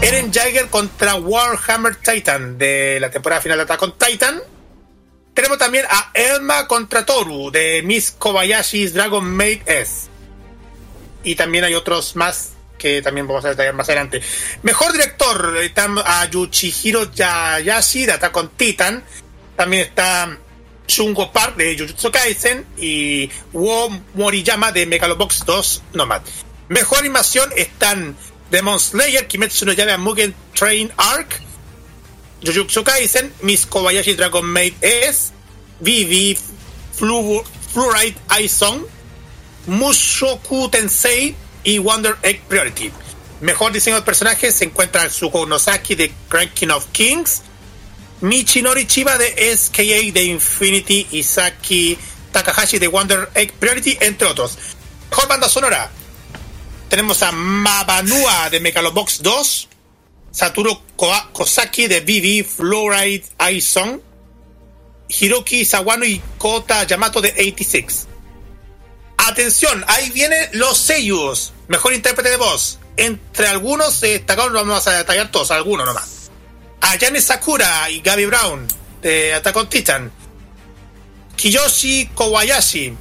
[0.00, 4.40] Eren Jaeger contra Warhammer Titan de la temporada final de Attack on Titan.
[5.34, 10.06] Tenemos también a Elma contra Toru de Miss Kobayashi's Dragon Maid S.
[11.24, 14.20] Y también hay otros más que también vamos a detallar más adelante.
[14.62, 15.72] Mejor director, eh,
[16.04, 19.02] a Yuchihiro Yayashi de Attack on Titan.
[19.56, 20.38] También está
[20.86, 26.22] Shungo Park de Jujutsu Kaisen y Wo Moriyama de Megalobox 2 Nomad.
[26.68, 28.16] Mejor animación están
[28.50, 31.40] Demon Slayer, Kimetsu no Yaiba Mugen Train Arc,
[32.44, 35.32] Jujutsu Kaisen, Miss Kobayashi Dragon Maid S,
[35.80, 36.38] Vivi
[36.92, 37.42] Flu
[37.72, 38.82] Fluoride Eye Song,
[39.66, 41.34] Mushoku Tensei
[41.64, 42.92] y Wonder Egg Priority.
[43.40, 47.42] Mejor diseño de personajes se encuentra Suko Nosaki de Ranking of Kings,
[48.20, 51.24] Michinori Chiba de SKA de Infinity y
[52.30, 54.56] Takahashi de Wonder Egg Priority, entre otros.
[55.10, 55.90] Mejor banda sonora.
[56.88, 59.68] Tenemos a Mabanua de Megalobox 2,
[60.34, 60.80] Satoru
[61.32, 63.24] Kosaki de BB Fluoride
[63.60, 64.00] Song,
[65.08, 68.08] Hiroki Sawano y Kota Yamato de 86.
[69.16, 71.52] Atención, ahí vienen los seiyus.
[71.68, 72.80] Mejor intérprete de voz.
[72.96, 76.32] Entre algunos eh, destacados, no vamos a detallar todos, algunos nomás.
[76.80, 78.66] Ayane Sakura y Gaby Brown
[79.02, 80.12] de Attack on Titan.
[81.36, 82.92] Kiyoshi Kobayashi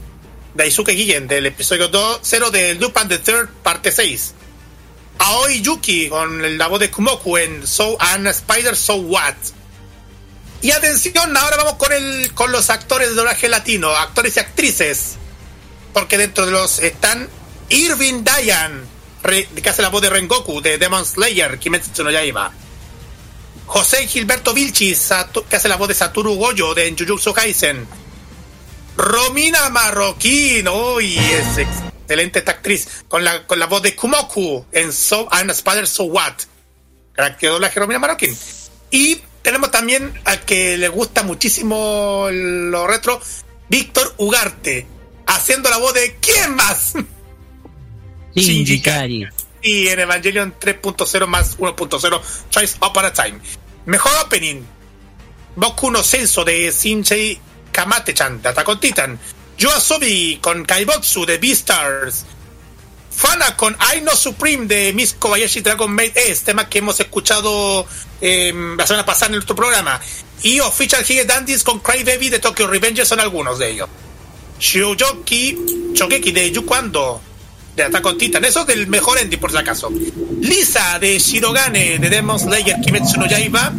[0.54, 4.36] de Aizuke Gigen del episodio 2, 0 de Lupin the Third, parte 6.
[5.20, 9.36] Aoi Yuki con la voz de Kumoku en So and Spider So What.
[10.62, 15.16] Y atención, ahora vamos con el con los actores de doblaje latino, actores y actrices.
[15.94, 17.30] Porque dentro de los están
[17.70, 18.88] Irving Dayan,
[19.24, 22.52] que hace la voz de Rengoku, de Demon Slayer, Kimetsu no Yaiba.
[23.66, 25.10] José Gilberto Vilchis,
[25.50, 27.88] que hace la voz de Satoru Goyo, de Jujutsu Kaisen.
[28.96, 34.94] Romina Marroquín, uy, es excelente esta actriz, con la, con la voz de Kumoku en
[34.94, 36.34] So and Spider So What.
[37.40, 38.38] Que doblaje Romina Marroquín.
[38.92, 43.20] Y tenemos también al que le gusta muchísimo lo retro,
[43.68, 44.86] Víctor Ugarte,
[45.26, 46.94] haciendo la voz de ¿Quién más?
[48.36, 49.28] Shinji Kari.
[49.64, 53.40] Y en Evangelion 3.0 más 1.0 Twice Upon a Time.
[53.86, 54.62] Mejor opening.
[55.56, 57.40] Boku no Senso de Shinji
[57.72, 59.20] Kamate-chan de Attack on Titan.
[59.58, 62.26] Yoasobi con Kaibotsu de Beastars.
[63.12, 67.86] Fana con I No Supreme de Miss Kobayashi Dragon Maid S, tema que hemos escuchado
[68.20, 70.00] eh, la semana pasada en nuestro programa.
[70.42, 73.90] Y Official Hige Dandies con Cry Baby de Tokyo Revengers son algunos de ellos.
[74.60, 77.22] Shoujoki Shogeki de Yukwando
[77.76, 79.90] de Attack on Titan, eso del mejor ending por si acaso.
[80.42, 83.74] Lisa de Shirogane de Demon Slayer Kimetsu no Yaiba.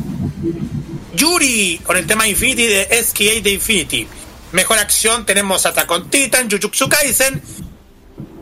[1.15, 4.09] Yuri con el tema Infinity de SKA de Infinity.
[4.55, 7.43] Mejor acción tenemos Attack on Titan, Jujutsu Kaisen.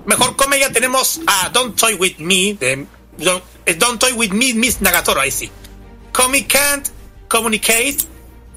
[0.05, 2.87] Mejor comedia tenemos a Don't Toy With Me de
[3.17, 5.51] Don't, eh, Don't Toy With Me, Miss Nagatoro, ahí sí.
[6.13, 6.89] Comic Can't
[7.29, 7.97] Communicate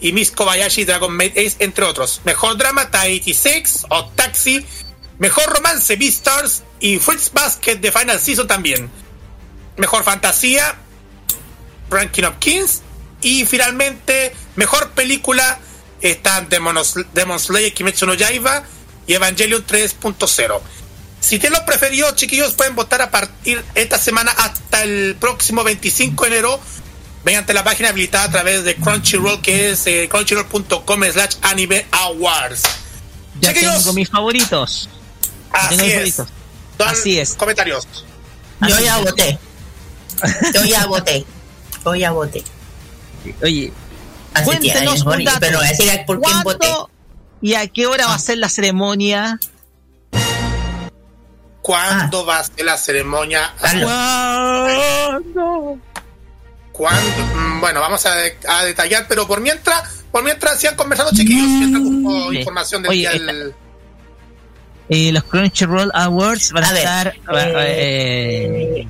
[0.02, 2.20] y Miss Kobayashi Dragon Maid Ace, entre otros.
[2.26, 4.66] Mejor drama, Tahiti 6 o Taxi.
[5.20, 8.90] Mejor romance, Beastars y Fruits Basket de Final Season también.
[9.78, 10.76] Mejor fantasía,
[11.90, 12.82] Ranking of Kings.
[13.22, 15.58] Y finalmente, mejor película
[16.12, 16.78] están Demon,
[17.14, 18.64] Demon Slayer, Kimetsu no Yaiba
[19.08, 20.60] y Evangelion 3.0.
[21.20, 26.24] Si tienen los preferidos, chiquillos, pueden votar a partir esta semana hasta el próximo 25
[26.26, 26.60] de enero
[27.24, 32.62] mediante la página habilitada a través de Crunchyroll, que es eh, crunchyroll.com slash anime awards.
[33.42, 33.78] Ya Chiquillos.
[33.80, 34.90] tengo mis favoritos.
[35.52, 36.16] Así tengo mis es.
[36.16, 36.28] favoritos.
[36.78, 37.34] Don Así es.
[37.34, 37.88] Comentarios.
[38.68, 39.40] Yo ya voté.
[40.54, 41.26] Yo ya voté.
[41.84, 42.44] Yo ya voté.
[43.42, 43.74] Oye,
[44.36, 45.38] Hace Cuéntenos un dato.
[45.40, 46.68] pero voy a decir por quién voté.
[46.68, 46.90] ¿cuándo
[47.42, 49.40] y a qué hora va a ser la ceremonia?
[51.62, 53.54] ¿Cuándo va a ser la ceremonia?
[53.60, 53.88] ¿Cuándo?
[56.72, 57.26] ¿Cuándo?
[57.36, 58.14] Mm, Bueno, vamos a,
[58.50, 62.38] a detallar, pero por mientras, por mientras sigan conversando, chiquillos, mientras busco Sí.
[62.38, 63.54] información del Oye, día del-
[64.90, 67.16] Eh, los Crunchyroll Awards van a, A ver, estar.
[67.28, 68.88] eh,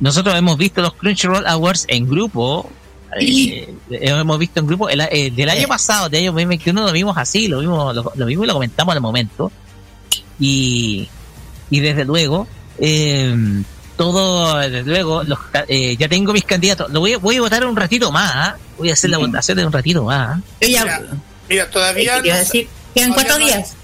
[0.00, 2.70] nosotros hemos visto los Crunchyroll Awards en grupo.
[3.20, 5.66] eh, hemos visto en grupo el, eh, del año Sí.
[5.66, 8.94] pasado, del año 2021, lo vimos así, lo vimos, lo, lo vimos y lo comentamos
[8.94, 9.50] al momento.
[10.38, 11.08] Y,
[11.70, 12.46] y desde luego,
[12.78, 13.34] eh,
[13.96, 16.90] todo, desde luego, los, eh, ya tengo mis candidatos.
[16.92, 18.30] Lo voy, a- voy a votar un ratito más.
[18.34, 18.56] ¿ah?
[18.78, 20.36] Voy a hacer la votación de un ratito más.
[20.36, 20.40] ¿ah?
[20.60, 21.02] Mira,
[21.48, 22.20] Mira, todavía.
[22.94, 23.74] Quedan cuatro días.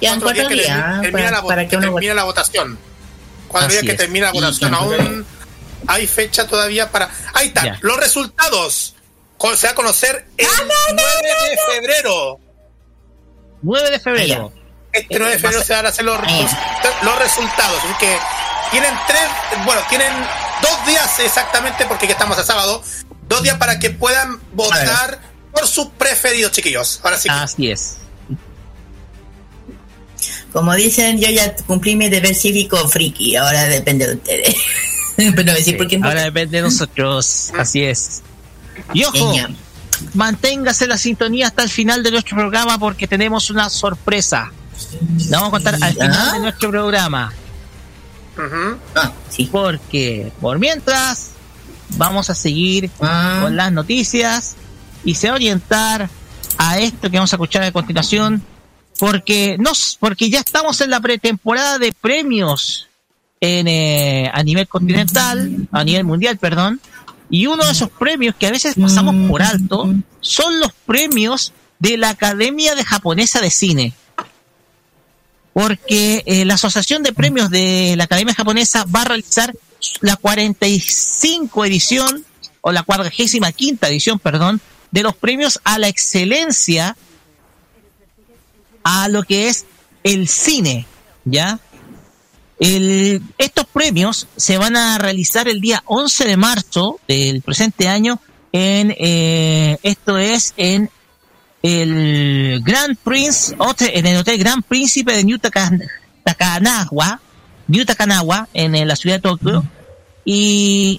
[0.00, 2.24] Quedan cuatro cuatro días que días termi- ah, termina, para, la, para que que termina
[2.24, 2.78] votación.
[3.48, 5.26] Cuatro días que termina la votación, que- aún
[5.88, 7.08] hay fecha todavía para...
[7.32, 7.78] Ahí están, Ya.
[7.82, 8.94] los resultados.
[9.56, 10.62] Se va a conocer el Ah,
[10.92, 12.40] 9 de febrero.
[13.62, 14.52] 9 de febrero.
[14.92, 17.78] Este 9 de febrero se van a hacer los, los resultados.
[17.84, 18.16] Así que
[18.70, 19.22] tienen tres,
[19.64, 20.12] bueno, tienen
[20.62, 22.82] dos días exactamente, porque ya estamos a sábado,
[23.28, 25.20] dos días para que puedan votar
[25.52, 27.00] por sus preferidos, chiquillos.
[27.02, 27.28] Ahora sí.
[27.30, 27.98] Así es.
[30.52, 33.36] Como dicen, yo ya cumplí mi deber cívico friki.
[33.36, 34.56] Ahora depende de ustedes.
[35.16, 37.50] Pero decir por quién Ahora depende de nosotros.
[37.58, 38.22] Así es.
[38.92, 39.34] Y ojo,
[40.14, 44.52] manténgase la sintonía hasta el final de nuestro programa porque tenemos una sorpresa.
[45.30, 47.32] La vamos a contar al final de nuestro programa.
[48.94, 49.48] Ah, sí.
[49.50, 51.30] Porque por mientras
[51.90, 54.56] vamos a seguir Ah, con las noticias
[55.04, 56.10] y se va a orientar
[56.58, 58.42] a esto que vamos a escuchar a continuación
[58.98, 62.88] porque nos porque ya estamos en la pretemporada de premios
[63.40, 66.80] en eh, a nivel continental a nivel mundial perdón
[67.30, 71.96] y uno de esos premios que a veces pasamos por alto son los premios de
[71.96, 73.94] la Academia de Japonesa de Cine
[75.56, 79.54] porque eh, la Asociación de Premios de la Academia Japonesa va a realizar
[80.02, 82.26] la 45 edición
[82.60, 84.60] o la 45 quinta edición, perdón,
[84.90, 86.94] de los premios a la excelencia
[88.84, 89.64] a lo que es
[90.02, 90.86] el cine,
[91.24, 91.58] ¿ya?
[92.58, 98.18] El- estos premios se van a realizar el día 11 de marzo del presente año
[98.52, 100.88] en eh, esto es en
[101.62, 105.70] el Grand Prince Hotel, en el Hotel Grand Príncipe de New Taka-
[106.24, 107.20] Takanawa,
[107.68, 109.64] New Takanawa, en, eh, la ciudad de Tokio.
[110.24, 110.98] Y,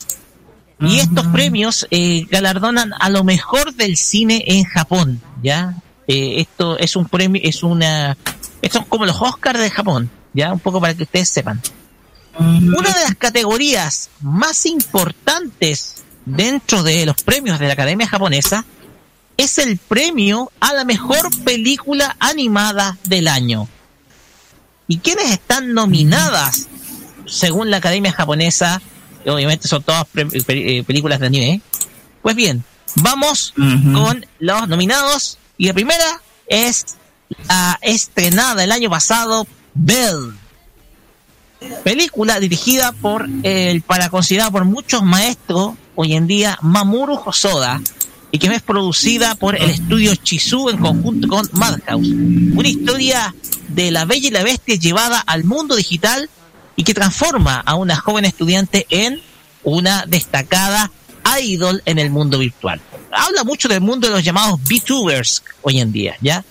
[0.80, 5.76] y estos premios eh, galardonan a lo mejor del cine en Japón, ¿ya?
[6.08, 8.16] Eh, esto es un premio, es una,
[8.62, 10.54] estos son como los Oscars de Japón, ¿ya?
[10.54, 11.60] Un poco para que ustedes sepan.
[12.40, 18.64] Una de las categorías más importantes dentro de los premios de la Academia Japonesa
[19.38, 23.68] es el premio a la mejor película animada del año.
[24.88, 26.68] ¿Y quiénes están nominadas
[27.26, 28.82] según la Academia Japonesa?
[29.26, 31.62] Obviamente son todas pe- eh, películas de anime.
[32.22, 32.64] Pues bien,
[32.96, 33.54] vamos
[33.94, 35.40] con los nominados.
[35.58, 36.86] Y la primera es
[37.50, 39.48] la estrenada el año pasado,
[39.78, 40.34] Bell.
[41.84, 47.82] Película dirigida por el para considerado por muchos maestros hoy en día Mamoru Hosoda
[48.32, 52.10] y que es producida por el estudio Chizu en conjunto con Madhouse.
[52.10, 53.34] Una historia
[53.70, 56.30] de la bella y la bestia llevada al mundo digital
[56.76, 59.22] y que transforma a una joven estudiante en
[59.64, 60.92] una destacada
[61.42, 62.82] idol en el mundo virtual.
[63.12, 66.44] Habla mucho del mundo de los llamados VTubers hoy en día, ¿ya?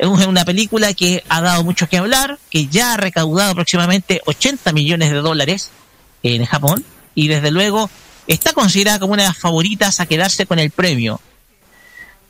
[0.00, 4.72] Es una película que ha dado mucho que hablar, que ya ha recaudado aproximadamente 80
[4.72, 5.70] millones de dólares
[6.22, 6.82] en Japón
[7.14, 7.90] y desde luego
[8.26, 11.20] está considerada como una de las favoritas a quedarse con el premio.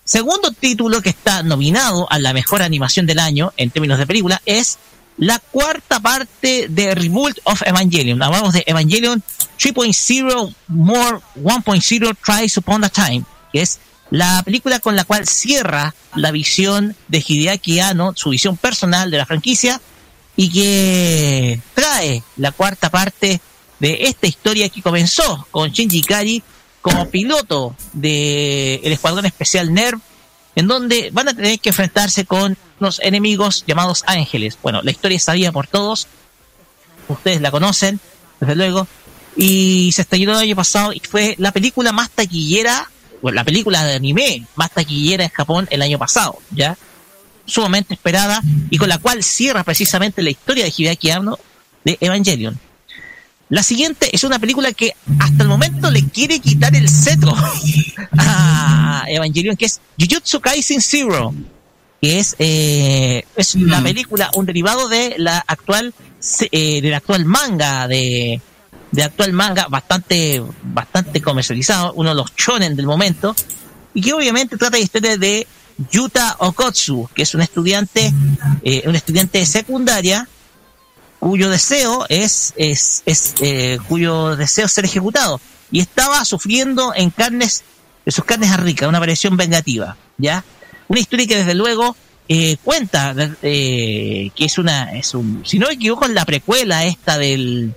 [0.03, 4.43] Segundo título que está nominado a la mejor animación del año en términos de película
[4.47, 4.79] es
[5.17, 8.21] la cuarta parte de Rebuild of Evangelion.
[8.21, 9.23] Hablamos de Evangelion
[9.61, 13.79] 3.0 More 1.0 Tries Upon a Time, que es
[14.11, 19.19] la película con la cual cierra la visión de Hideaki Anno, su visión personal de
[19.19, 19.81] la franquicia,
[20.37, 23.41] y que trae la cuarta parte
[23.79, 26.43] de esta historia que comenzó con Shinji Ikari
[26.83, 30.01] como piloto del Escuadrón Especial NERV,
[30.57, 34.59] en donde van a tener que enfrentarse con unos enemigos llamados ángeles.
[34.63, 36.07] Bueno, la historia es sabida por todos,
[37.09, 38.01] ustedes la conocen,
[38.41, 38.87] desde luego,
[39.37, 42.91] y se estrenó el año pasado y fue la película más taquillera,
[43.23, 46.77] bueno, la película de anime más taquillera en Japón el año pasado, ¿ya?
[47.47, 48.41] Sumamente esperada
[48.71, 51.39] y con la cual cierra precisamente la historia de Hideaki Anno
[51.85, 52.59] de Evangelion.
[53.49, 57.35] La siguiente es una película que hasta el momento le quiere quitar el cetro
[58.19, 61.35] a Evangelion, que es Jujutsu Kaisen Zero,
[62.01, 65.93] que es, eh, es una película, un derivado de la actual,
[66.53, 68.41] eh, del actual manga de,
[68.91, 73.35] de actual manga bastante, bastante comercializado, uno de los shonen del momento,
[73.95, 75.47] y que obviamente trata de historia de
[75.91, 78.13] Yuta Okotsu, que es un estudiante,
[78.63, 80.29] eh, un estudiante de secundaria,
[81.19, 85.41] cuyo deseo es, es, es eh, cuyo deseo es ser ejecutado.
[85.71, 87.63] Y estaba sufriendo en carnes
[88.05, 90.45] de sus carnes a rica una aparición vengativa ya
[90.89, 91.97] una historia que desde luego
[92.29, 96.85] eh, cuenta eh, que es una es un si no me equivoco es la precuela
[96.85, 97.75] esta del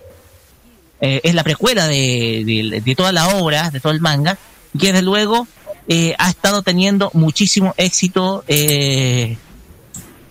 [1.03, 4.37] eh, es la precuela de, de, de toda la obra de todo el manga
[4.73, 5.47] y que desde luego
[5.87, 9.37] eh, ha estado teniendo muchísimo éxito eh,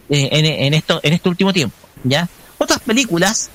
[0.09, 2.29] eh, en, en esto en este último tiempo ya
[2.62, 3.51] otras películas,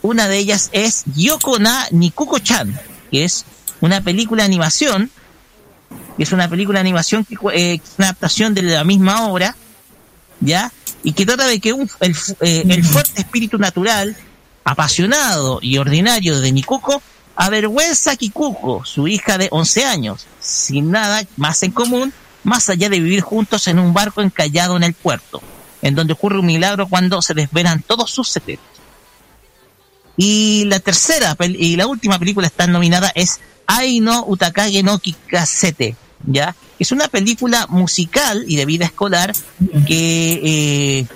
[0.00, 2.78] una de ellas es Yoko na Nikuko-chan,
[3.10, 3.44] que es
[3.80, 5.10] una película de animación,
[6.16, 9.56] que es una película de animación que es una adaptación de la misma obra,
[10.40, 10.72] ¿ya?
[11.02, 14.16] Y que trata de que un, el, el fuerte espíritu natural,
[14.64, 17.02] apasionado y ordinario de Nikuko,
[17.36, 22.12] avergüenza a Kikuko, su hija de 11 años, sin nada más en común,
[22.42, 25.42] más allá de vivir juntos en un barco encallado en el puerto
[25.84, 28.64] en donde ocurre un milagro cuando se desvelan todos sus secretos.
[30.16, 35.94] Y la tercera y la última película está nominada es Ai no Utakage no Kikasete,
[36.26, 36.56] ¿ya?
[36.78, 39.34] Es una película musical y de vida escolar
[39.86, 41.06] que, eh,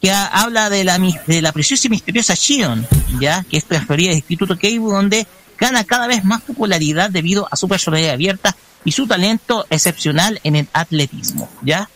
[0.00, 2.86] que ha- habla de la, de la preciosa y misteriosa Shion,
[3.20, 3.44] ¿ya?
[3.50, 5.26] Que es transferida del Instituto Keibu, donde
[5.58, 10.54] gana cada vez más popularidad debido a su personalidad abierta y su talento excepcional en
[10.56, 11.88] el atletismo, ¿ya?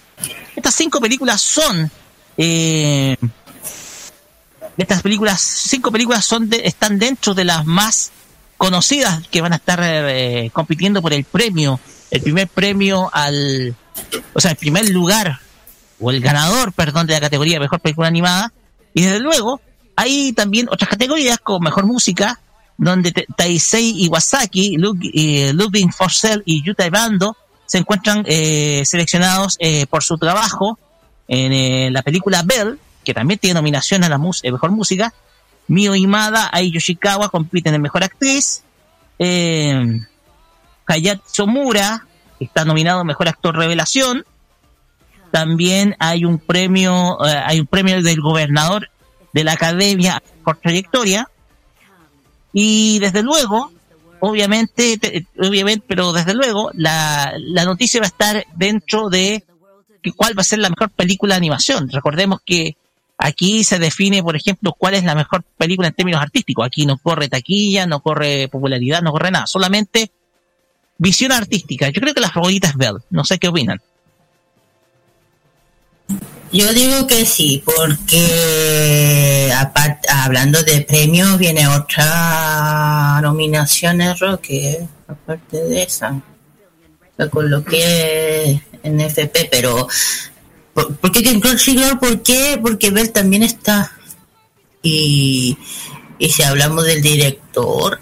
[0.57, 1.91] Estas cinco películas son
[2.37, 3.17] eh,
[4.77, 8.11] estas películas, cinco películas son de- están dentro de las más
[8.57, 11.79] conocidas que van a estar eh, compitiendo por el premio,
[12.11, 13.75] el primer premio al,
[14.35, 15.41] o sea, el primer lugar
[16.03, 18.53] o el ganador, perdón, de la categoría mejor película animada.
[18.93, 19.61] Y desde luego
[19.97, 22.41] hay también otras categorías como mejor música,
[22.77, 27.37] donde Taisei Iwasaki, Lud- eh, Ludwig Forsell y Yuta Bando
[27.67, 30.79] se encuentran eh, seleccionados eh, por su trabajo
[31.29, 35.15] en eh, la película Bell, que también tiene nominación a la eh, mejor música.
[35.69, 38.63] Mio Imada, Ai Yoshikawa compiten en mejor actriz.
[39.19, 40.01] Eh,
[40.87, 42.05] Hayato Mura,
[42.39, 44.27] que está nominado Mejor Actor Revelación.
[45.33, 48.89] También hay un premio, eh, hay un premio del gobernador
[49.33, 51.29] de la Academia por trayectoria.
[52.53, 53.73] Y desde luego,
[54.21, 59.45] obviamente, te- obviamente, pero desde luego, la, la noticia va a estar dentro de
[60.03, 61.89] que cuál va a ser la mejor película de animación.
[61.89, 62.77] Recordemos que
[63.17, 66.67] aquí se define, por ejemplo, cuál es la mejor película en términos artísticos.
[66.67, 69.47] Aquí no corre taquilla, no corre popularidad, no corre nada.
[69.47, 70.11] Solamente
[70.99, 71.89] visión artística.
[71.89, 72.93] Yo creo que la favorita es.
[73.11, 73.81] No sé qué opinan.
[76.53, 85.63] Yo digo que sí, porque aparte, hablando de premios, viene otra nominación, error, que aparte
[85.63, 86.21] de esa,
[87.17, 89.89] la coloqué en FP, pero
[90.75, 91.99] ¿por, por qué que en Crunchyroll?
[91.99, 92.59] ¿Por qué?
[92.61, 93.91] Porque Bell también está.
[94.83, 95.57] Y,
[96.19, 97.99] y si hablamos del director,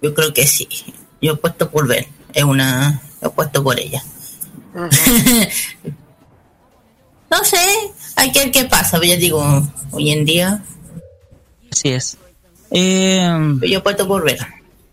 [0.00, 0.68] yo creo que sí.
[1.20, 4.04] Yo he puesto por Bell, es una, he puesto por ella.
[7.30, 7.58] No sé,
[8.16, 9.42] hay que ver qué pasa, ya digo,
[9.92, 10.62] hoy en día
[11.70, 12.16] Así es.
[12.70, 13.28] Eh,
[13.62, 14.38] yo puesto por ver.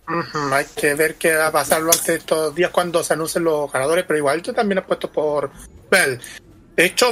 [0.07, 3.71] Ujú, Hay que ver qué va a pasar durante estos días cuando se anuncien los
[3.71, 5.51] ganadores, pero igual yo también he puesto por
[5.89, 6.19] Bell.
[6.75, 7.09] De hecho,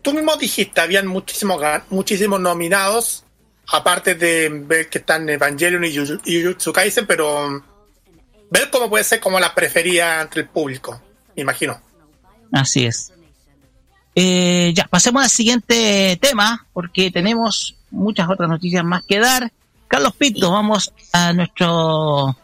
[0.00, 3.24] tú mismo dijiste, habían muchísimos muchísimos nominados,
[3.68, 7.62] aparte de ver que están Evangelion y Jujutsu Kaisen, pero
[8.50, 11.00] Bell como puede ser como la preferida entre el público,
[11.36, 11.80] me imagino.
[12.50, 13.11] Así es.
[14.14, 19.50] Eh, ya, pasemos al siguiente tema, porque tenemos muchas otras noticias más que dar.
[19.88, 22.36] Carlos Pinto, vamos a nuestro...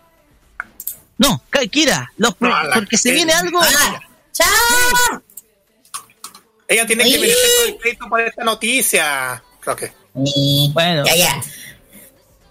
[1.18, 3.60] No, Kira, los pro- No, porque se viene algo...
[3.60, 4.00] ¡Ah!
[4.32, 5.22] ¡Chao!
[6.68, 9.92] Ella tiene que merecer todo el crédito por esta noticia, creo que.
[10.24, 11.04] Y- Bueno.
[11.06, 11.40] Ya, ya.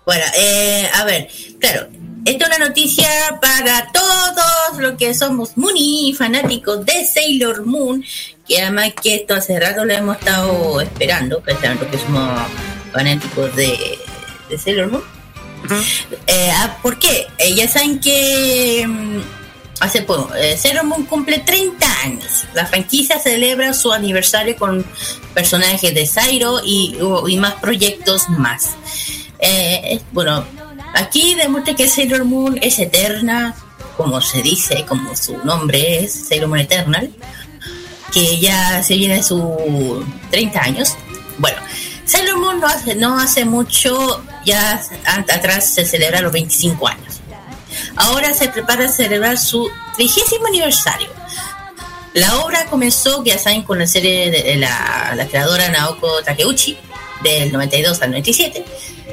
[0.06, 1.88] Bueno, eh, a ver, claro,
[2.26, 3.08] esta es una noticia
[3.42, 8.04] para todos los que somos Mooney, fanáticos de Sailor Moon,
[8.48, 12.42] que además que esto hace rato lo hemos estado esperando, pensando que somos
[12.92, 14.00] fanáticos de,
[14.50, 15.04] de Sailor Moon.
[16.28, 17.28] Eh, ah, ¿Por qué?
[17.38, 19.20] Eh, ya saben que mm,
[19.80, 22.46] hace poco, eh, Sailor Moon cumple 30 años.
[22.54, 24.86] La franquicia celebra su aniversario con
[25.34, 28.72] personajes de Sairo y, y más proyectos más.
[29.40, 30.44] Eh, bueno,
[30.94, 33.56] aquí demuestra que Sailor Moon es eterna,
[33.96, 37.12] como se dice, como su nombre es, Sailor Moon Eternal,
[38.12, 40.96] que ya se viene su 30 años.
[41.38, 41.58] Bueno,
[42.06, 47.22] Sailor Moon no hace, no hace mucho, ya atrás se celebra los 25 años.
[47.96, 51.10] Ahora se prepara a celebrar su trigésimo aniversario.
[52.14, 56.78] La obra comenzó, ya saben, con la serie de la, la creadora Naoko Takeuchi,
[57.22, 58.66] del 92 al 97.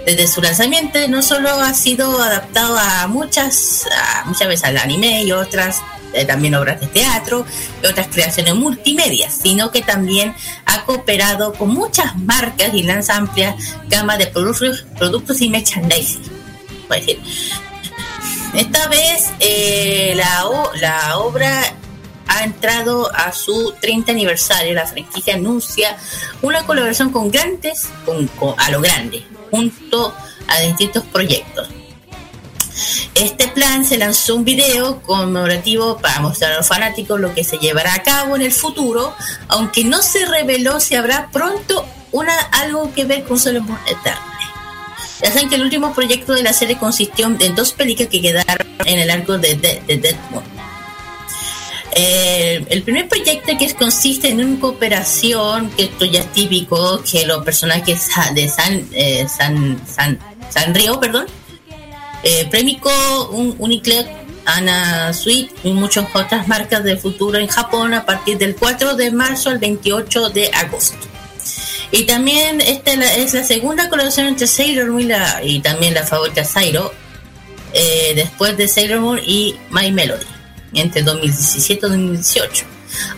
[0.06, 5.22] Desde su lanzamiento no solo ha sido adaptado a muchas, a- muchas veces al anime
[5.24, 5.80] y otras
[6.14, 7.44] eh, también obras de teatro
[7.82, 10.34] y otras creaciones multimedia, sino que también
[10.66, 13.56] ha cooperado con muchas marcas y lanza amplia
[13.88, 16.22] gama de productos, y merchandising.
[18.54, 20.44] Esta vez eh, la,
[20.80, 21.74] la obra
[22.28, 24.72] ha entrado a su 30 aniversario.
[24.74, 25.96] La franquicia anuncia
[26.42, 30.14] una colaboración con grandes, con- a lo grande, junto
[30.46, 31.68] a distintos proyectos.
[33.14, 37.58] Este plan se lanzó un video conmemorativo para mostrar a los fanáticos lo que se
[37.58, 39.14] llevará a cabo en el futuro,
[39.48, 44.18] aunque no se reveló si habrá pronto una, algo que ver con Sailor Moon Eternal.
[45.22, 48.66] Ya saben que el último proyecto de la serie consistió en dos películas que quedaron
[48.84, 50.44] en el arco de, de, de Death Moon.
[51.96, 57.24] Eh, el primer proyecto que consiste en una cooperación, que esto ya es típico, que
[57.24, 60.18] los personajes de San, eh, San, San,
[60.50, 61.26] Sanrio, perdón,
[62.24, 62.90] eh, Premico,
[63.30, 64.06] un, Uniclep,
[64.46, 69.10] Ana Sweet y muchas otras marcas de futuro en Japón a partir del 4 de
[69.10, 70.96] marzo al 28 de agosto.
[71.90, 76.02] Y también esta es la segunda colaboración entre Sailor Moon y, la- y también la
[76.04, 76.92] favorita Sairo,
[77.72, 80.26] eh, después de Sailor Moon y My Melody,
[80.74, 82.64] entre 2017 y 2018.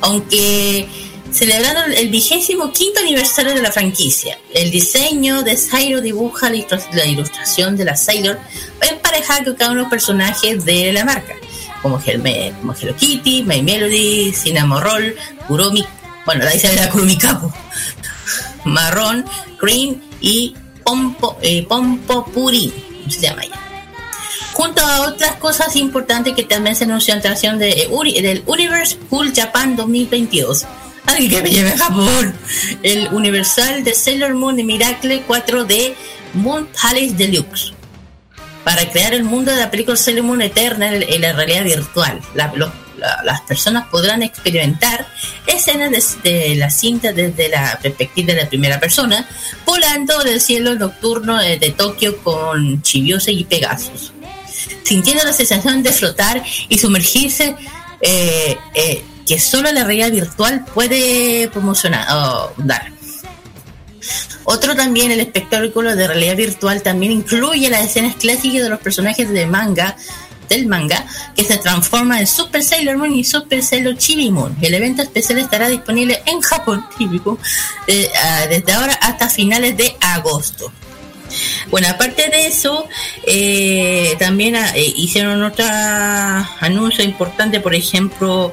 [0.00, 0.88] Aunque
[1.36, 6.88] celebrando el vigésimo quinto aniversario de la franquicia, el diseño de Sairo dibuja la, ilustra-
[6.92, 8.38] la ilustración de la Sailor
[8.80, 11.34] emparejada con cada uno de los personajes de la marca,
[11.82, 15.14] como, Helme, como Hello Kitty, My Melody, Cinnamon Roll,
[15.46, 15.84] Kuromi,
[16.24, 17.52] bueno, ahí sale la Kuromi Capo,
[18.64, 19.24] Marrón,
[19.58, 22.72] Cream y Pompo, eh, Pompo Purín,
[23.08, 23.60] se llama ella
[24.52, 27.20] junto a otras cosas importantes que también se anunció en
[27.58, 27.88] de,
[28.22, 30.64] del Universe Cool Japan 2022.
[31.06, 32.34] Alguien que me lleve a Japón.
[32.82, 35.94] El Universal de Sailor Moon y Miracle 4D
[36.34, 37.72] Moon Palace Deluxe.
[38.64, 42.20] para crear el mundo de la película Sailor Moon Eternal en la realidad virtual.
[42.34, 42.72] La- la-
[43.24, 45.06] las personas podrán experimentar
[45.46, 49.28] escenas de, la cinta desde la perspectiva de la primera persona,
[49.66, 54.12] volando del cielo nocturno de, de Tokio con Chibiose y Pegasus,
[54.82, 57.54] sintiendo la sensación de flotar y sumergirse
[58.00, 62.92] eh, eh, que solo la realidad virtual puede promocionar o dar.
[64.44, 69.28] Otro también, el espectáculo de realidad virtual también incluye las escenas clásicas de los personajes
[69.30, 69.96] de manga,
[70.48, 71.04] del manga,
[71.34, 74.56] que se transforman en Super Sailor Moon y Super Sailor Chibi Moon.
[74.60, 77.38] El evento especial estará disponible en Japón, típico,
[78.22, 80.72] ah, desde ahora hasta finales de agosto.
[81.70, 82.86] Bueno, aparte de eso,
[83.26, 85.64] eh, también ah, eh, hicieron otro
[86.60, 88.52] anuncio importante, por ejemplo,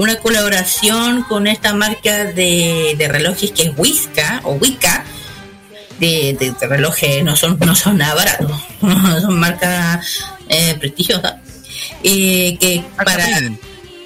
[0.00, 5.04] una colaboración con esta marca de, de relojes que es Whisca o Wicca,
[5.98, 8.50] de, de- de relojes no son no son nada baratos,
[9.20, 10.06] son marcas
[10.48, 11.34] eh, prestigiosas.
[12.02, 13.26] eh, que para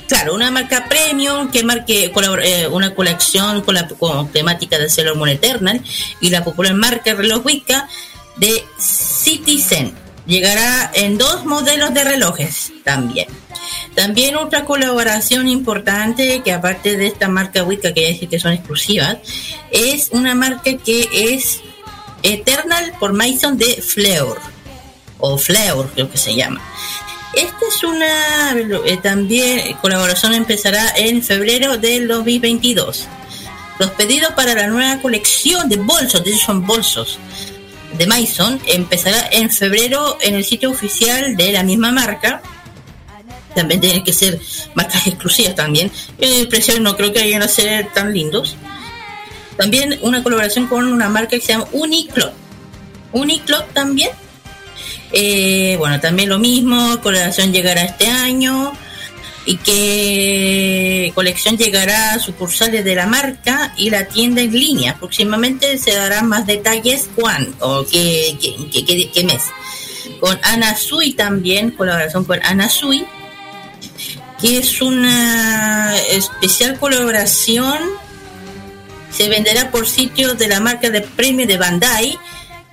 [0.09, 4.91] claro una marca premium que marque colabor- eh, una colección con la con temática de
[4.91, 5.81] Sailor Moon Eternal
[6.21, 7.89] y la popular marca reloj Wicca
[8.37, 9.95] de Citizen
[10.27, 13.29] llegará en dos modelos de relojes también.
[13.95, 19.19] También otra colaboración importante que aparte de esta marca Wicca que dije que son exclusivas
[19.71, 21.61] es una marca que es
[22.23, 24.39] Eternal por Mason de Fleur
[25.19, 26.61] o Fleur creo que se llama.
[27.35, 33.09] Esta es una eh, también colaboración empezará en febrero del 2022
[33.79, 37.19] los pedidos para la nueva colección de bolsos de esos son bolsos
[37.97, 42.43] de Mason empezará en febrero en el sitio oficial de la misma marca
[43.55, 44.41] también tienen que ser
[44.75, 45.91] marcas exclusivas también.
[46.19, 48.57] El precio no creo que vayan a ser tan lindos.
[49.57, 52.33] También una colaboración con una marca que se llama Uniclot.
[53.13, 54.11] Uniclot también.
[55.13, 58.73] Eh, bueno, también lo mismo, colaboración llegará este año
[59.47, 64.97] y que colección llegará a sucursales de la marca y la tienda en línea.
[64.99, 69.43] Próximamente se darán más detalles cuándo o qué, qué, qué- mes.
[70.21, 73.05] Con Anasui también, colaboración con Anasui
[74.41, 77.79] que es una especial colaboración.
[79.11, 82.19] Se venderá por sitios de la marca de premio de Bandai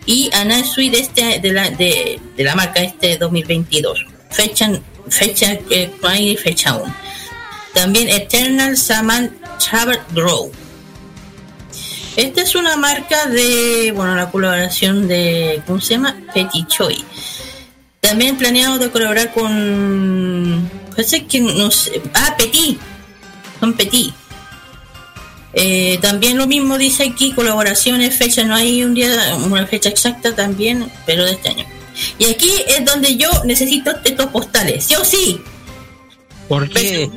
[0.05, 4.05] y Anasui de este de la de, de la marca este 2022.
[4.31, 4.69] Fecha
[5.11, 6.93] fecha eh, no hay fecha aún.
[7.73, 10.51] También Eternal Saman Travel Grow.
[12.15, 16.17] Esta es una marca de, bueno, la colaboración de, ¿cómo se llama?
[16.33, 17.03] Petit Choi.
[18.01, 20.69] También planeado de colaborar con.
[20.89, 22.01] Parece que no sé.
[22.13, 22.79] Ah, Petit.
[23.59, 24.13] Son Petit.
[25.53, 30.33] Eh, también lo mismo dice aquí, colaboraciones, fecha, no hay un día, una fecha exacta
[30.33, 31.80] también, pero de este año.
[32.17, 35.41] Y aquí es donde yo necesito estos postales, sí o sí.
[36.47, 37.09] ¿Por qué?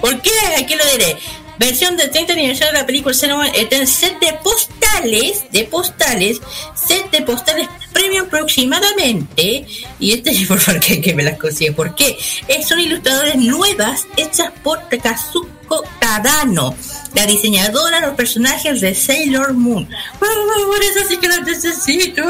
[0.00, 0.30] ¿Por qué?
[0.58, 1.16] Aquí lo diré.
[1.60, 3.14] Versión del 30 aniversario de la película
[3.54, 6.40] Eternal, set de postales, de postales,
[6.74, 9.66] set de postales premium aproximadamente.
[9.98, 11.72] Y este, por favor, que, que me las consigue.
[11.72, 12.16] ¿Por qué?
[12.48, 16.74] Eh, son ilustradores nuevas hechas por Kazuko Tadano,
[17.14, 19.86] la diseñadora de los personajes de Sailor Moon.
[20.18, 22.22] Por favor, es así que las necesito.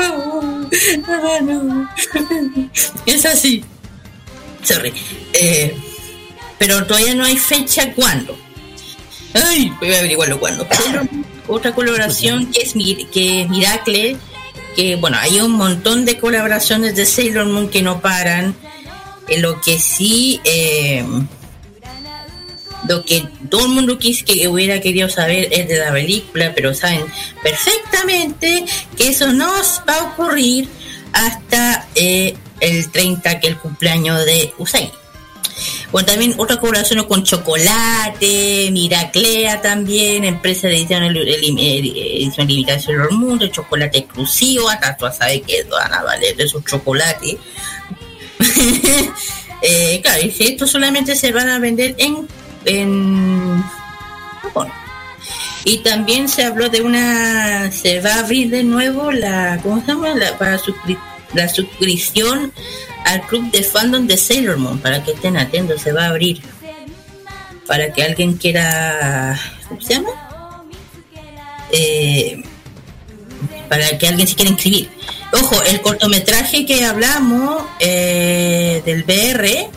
[1.06, 1.88] Tadano.
[3.06, 3.64] Es así.
[4.64, 4.92] Sorry.
[5.34, 5.76] Eh,
[6.58, 8.36] pero todavía no hay fecha cuándo.
[9.34, 10.66] Ay, voy a averiguarlo cuándo.
[10.68, 11.02] Pero
[11.48, 12.74] otra colaboración que es,
[13.12, 14.16] que es Miracle,
[14.76, 18.54] que bueno, hay un montón de colaboraciones de Sailor Moon que no paran.
[19.28, 21.04] Eh, lo que sí, eh,
[22.88, 26.74] lo que todo el mundo quis, que hubiera querido saber es de la película, pero
[26.74, 27.04] saben
[27.42, 28.64] perfectamente
[28.96, 29.50] que eso no
[29.88, 30.68] va a ocurrir
[31.12, 34.90] hasta eh, el 30, que es el cumpleaños de Usagi.
[35.90, 43.12] Bueno, también otra colaboración con Chocolate, Miraclea también, empresa de edición, edición limitada de Sailor
[43.12, 47.36] Moon, de chocolate exclusivo, hasta tú sabes que van a valer de esos chocolates.
[49.62, 52.26] eh, claro, y estos solamente se van a vender en,
[52.64, 53.62] en
[54.42, 54.68] Japón.
[55.64, 59.88] Y también se habló de una, se va a abrir de nuevo la, ¿cómo se
[59.88, 60.14] llama?
[60.14, 60.98] La, para suscri-
[61.34, 62.52] la suscripción
[63.04, 66.40] al club de fandom de Sailor Moon, para que estén atentos, se va a abrir.
[67.66, 70.10] Para que alguien quiera, ¿cómo se llama?
[71.72, 72.42] Eh,
[73.68, 74.90] para que alguien se quiera inscribir.
[75.32, 79.70] Ojo, el cortometraje que hablamos eh, del BR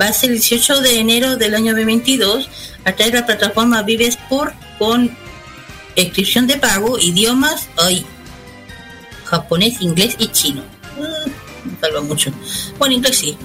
[0.00, 2.48] va a ser el 18 de enero del año 2022
[2.84, 5.16] a través de la plataforma Vive Sport con
[5.94, 8.04] inscripción de pago, idiomas hoy
[9.32, 10.62] japonés, inglés y chino.
[10.98, 12.30] Mm, salva mucho.
[12.78, 13.36] Bueno, inglés sí.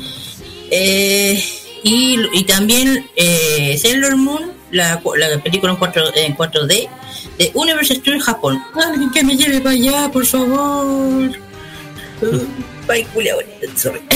[0.70, 1.42] Eh,
[1.84, 6.90] y, y también eh, Sailor Moon, la, la película en, 4, en 4D,
[7.38, 8.62] de Universe Studios Japón.
[8.76, 11.32] Alguien que me lleve para allá, por favor.
[13.76, 14.02] Sorry.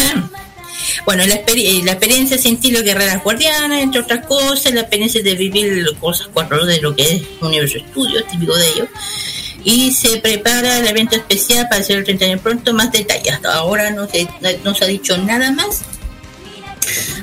[1.05, 5.35] Bueno, la, exper- la experiencia sentir lo guerreras guardianas, entre otras cosas, la experiencia de
[5.35, 8.87] vivir cosas 4D de lo que es Universo Studios, típico de ellos.
[9.63, 13.33] Y se prepara el evento especial para hacer el 30 años pronto, más detalles.
[13.33, 15.81] Hasta ahora no se, no, no se ha dicho nada más.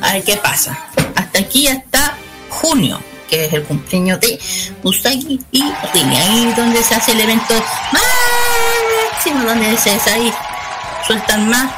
[0.00, 0.78] A ver qué pasa.
[1.16, 2.16] Hasta aquí hasta
[2.48, 4.38] junio, que es el cumpleaños de
[4.84, 5.62] Usagi y
[5.92, 6.16] Rini.
[6.16, 7.54] Ahí donde se hace el evento
[7.92, 10.32] máximo, donde se ahí
[11.06, 11.72] sueltan más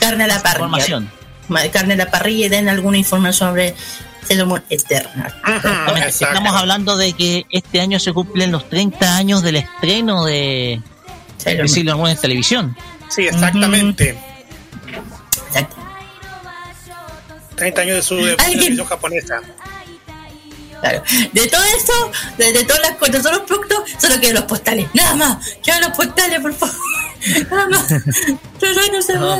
[0.00, 0.64] carne a la parrilla.
[0.66, 1.10] Información.
[1.48, 3.74] Ma- Carne a la parrilla y den alguna información sobre
[4.26, 5.26] Sailor Moon Eterna.
[5.46, 6.08] Exactamente.
[6.08, 10.80] Estamos hablando de que este año se cumplen los 30 años del estreno de
[11.38, 11.68] Sailor.
[11.68, 12.76] Sailor Moon en televisión.
[13.08, 14.18] Sí, exactamente.
[15.48, 15.76] Exacto.
[17.56, 19.40] 30 años de su de televisión japonesa.
[20.80, 21.02] Claro.
[21.32, 21.92] De todo esto,
[22.36, 24.88] de, de todas las cosas, de todos los productos, solo quiero los postales.
[24.92, 25.46] Nada más.
[25.62, 26.76] Quiero los postales, por favor.
[29.20, 29.36] No.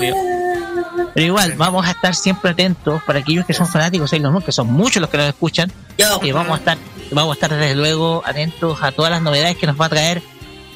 [1.14, 4.42] Pero igual, vamos a estar siempre atentos para aquellos que son fanáticos de Sailor Moon,
[4.44, 5.72] que son muchos los que nos escuchan.
[5.98, 6.20] Yo.
[6.20, 6.78] que vamos a estar,
[7.10, 10.22] vamos a estar desde luego atentos a todas las novedades que nos va a traer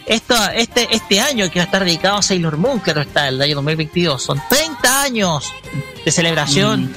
[0.06, 3.28] esto, este, este año que va a estar dedicado a Sailor Moon, que no está
[3.28, 4.22] el año 2022.
[4.22, 5.52] Son 30 años
[6.04, 6.92] de celebración,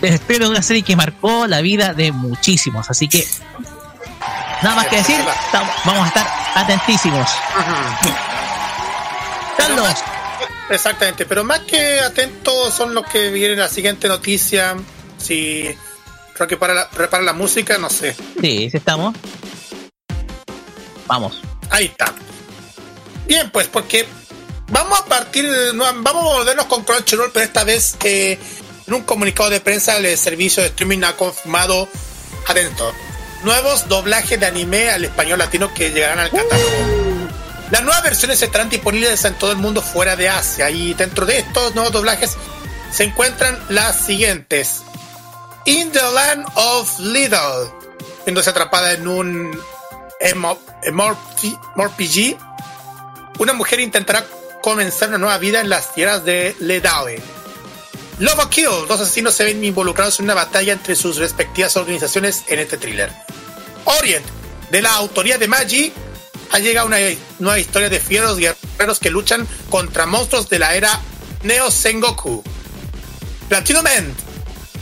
[0.00, 2.88] de estreno de una serie que marcó la vida de muchísimos.
[2.88, 3.26] Así que,
[4.62, 7.28] nada más que decir, estamos- vamos a estar atentísimos.
[9.58, 10.04] Carlos, más-
[10.70, 14.76] exactamente, pero más que atentos son los que vienen la siguiente noticia.
[15.18, 15.68] Si
[16.36, 18.14] Rocky para la, prepara la música, no sé.
[18.40, 19.14] sí, sí estamos.
[21.06, 21.40] Vamos.
[21.70, 22.12] Ahí está.
[23.26, 24.06] Bien, pues porque
[24.68, 28.38] vamos a partir, vamos a volvernos con Crunchyroll, pero esta vez eh,
[28.86, 31.88] en un comunicado de prensa el servicio de streaming ha confirmado,
[32.46, 32.92] atento,
[33.42, 37.07] nuevos doblajes de anime al español latino que llegarán al catálogo.
[37.70, 41.40] Las nuevas versiones estarán disponibles en todo el mundo fuera de Asia y dentro de
[41.40, 42.36] estos nuevos doblajes
[42.90, 44.82] se encuentran las siguientes.
[45.66, 47.70] In the Land of Little,
[48.24, 49.50] viéndose atrapada en un
[50.94, 52.38] MORPG,
[53.38, 54.24] una mujer intentará
[54.62, 57.20] comenzar una nueva vida en las tierras de Ledale.
[58.18, 62.44] Love or Kill, dos asesinos se ven involucrados en una batalla entre sus respectivas organizaciones
[62.48, 63.12] en este thriller.
[63.84, 64.24] Orient,
[64.70, 65.92] de la autoría de Magi,
[66.52, 66.98] ha llegado una
[67.38, 71.00] nueva historia de fieros guerreros que luchan contra monstruos de la era
[71.42, 72.42] Neo Sengoku.
[73.48, 74.14] Platinum End,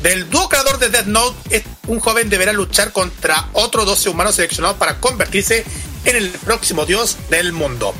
[0.03, 4.77] del dúo creador de Death Note, un joven deberá luchar contra otros 12 humanos seleccionados
[4.77, 5.65] para convertirse
[6.05, 7.95] en el próximo dios del mundo.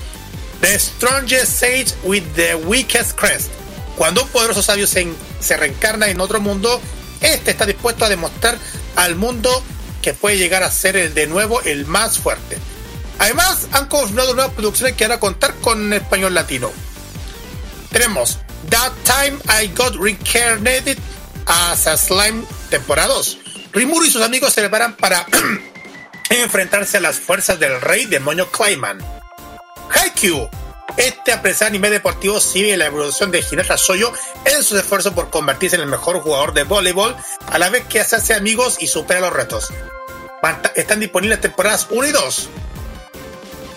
[0.61, 3.49] The Strongest Sage with the Weakest Crest.
[3.97, 6.81] Cuando un poderoso sabio se, en- se reencarna en otro mundo,
[7.21, 8.59] este está dispuesto a demostrar
[8.97, 9.63] al mundo
[10.03, 12.59] que puede llegar a ser de nuevo el más fuerte.
[13.19, 16.71] Además, han confirmado nuevas producciones que van a contar con español latino.
[17.91, 18.39] Tenemos
[18.69, 20.99] That Time I Got Reincarnated
[21.47, 23.39] as a Slime temporada 2.
[23.73, 25.27] Rimuru y sus amigos se preparan para
[26.31, 28.99] enfrentarse a las fuerzas del rey demonio Clayman.
[29.91, 30.49] Haikyuu.
[30.97, 34.13] Este apreciado anime deportivo sigue la evolución de Hinata Soyo
[34.47, 37.15] en sus esfuerzos por convertirse en el mejor jugador de voleibol,
[37.49, 39.69] a la vez que se hace amigos y supera los retos.
[40.75, 42.49] Están disponibles temporadas 1 y 2.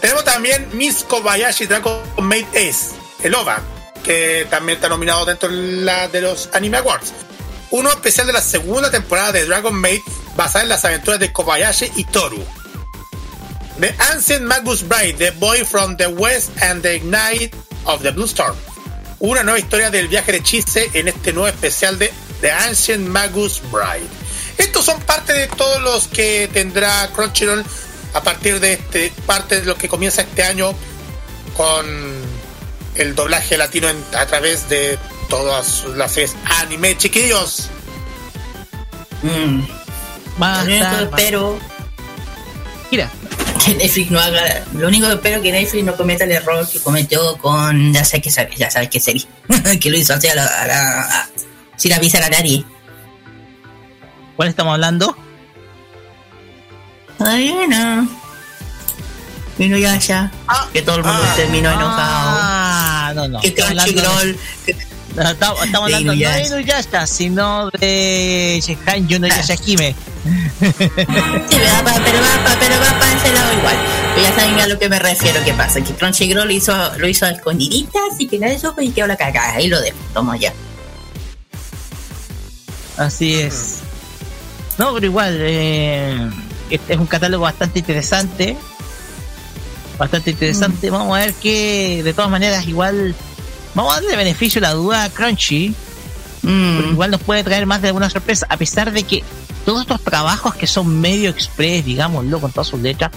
[0.02, 3.62] Tenemos también Miss Kobayashi Dragon Maid Ace, el OVA,
[4.04, 7.14] que también está nominado dentro de los Anime Awards.
[7.72, 10.02] Uno especial de la segunda temporada de Dragon Maid,
[10.36, 12.44] basada en las aventuras de Kobayashi y Toru.
[13.80, 17.54] The Ancient Magus Bride, The Boy from the West and the Night
[17.86, 18.56] of the Blue Storm.
[19.20, 23.62] Una nueva historia del viaje de Chise en este nuevo especial de The Ancient Magus
[23.70, 24.08] Bride.
[24.58, 27.66] Estos son parte de todos los que tendrá Crunchyroll
[28.14, 30.74] a partir de este parte de lo que comienza este año
[31.56, 31.86] con
[32.96, 34.98] el doblaje latino en- a través de
[35.30, 37.70] todas las series anime chiquillos.
[39.22, 39.62] Mm.
[40.42, 41.60] A Lo único que espero
[42.92, 43.12] Mira,
[43.64, 44.64] que Netflix no haga.
[44.74, 47.94] Lo único que espero que Netflix no cometa el error que cometió con.
[47.94, 49.28] Ya sabes que sabes, ya sabes qué serie.
[49.80, 50.46] que lo hizo así a la.
[50.46, 51.30] A la a-
[51.76, 52.66] sin avisar a nadie.
[54.36, 55.16] ¿cuál estamos hablando?
[57.20, 58.08] Ay, no.
[59.58, 60.32] Vino ya, ya.
[60.72, 62.40] que todo el mundo terminó enojado.
[62.42, 63.42] Ah, no, no.
[63.42, 64.40] que hablando Crunchyroll.
[64.66, 64.76] que-
[65.16, 66.48] No, estamos, estamos De hablando no de Inuyasha.
[66.48, 69.96] Inuyasha, sino de Shehan Yuno Yashahime.
[70.22, 73.76] Sí, pero va, pero va, pero va para ese lado igual.
[74.16, 75.82] Pero ya saben a lo que me refiero, ¿qué pasa?
[75.82, 79.54] Que Crunchyroll hizo, lo hizo a escondiditas y que nadie supo y quedó la cagada.
[79.56, 80.54] Ahí lo dejo, toma ya.
[82.98, 83.80] Así es.
[84.78, 86.30] No, pero igual, eh,
[86.70, 88.58] es un catálogo bastante interesante.
[89.98, 90.90] Bastante interesante.
[90.90, 93.16] Vamos a ver que, de todas maneras, igual,
[93.76, 95.74] vamos a darle beneficio a la duda a Crunchy.
[96.42, 99.24] Mm, igual nos puede traer más de alguna sorpresa, a pesar de que
[99.66, 103.12] todos estos trabajos que son medio express, digámoslo, con todas sus letras,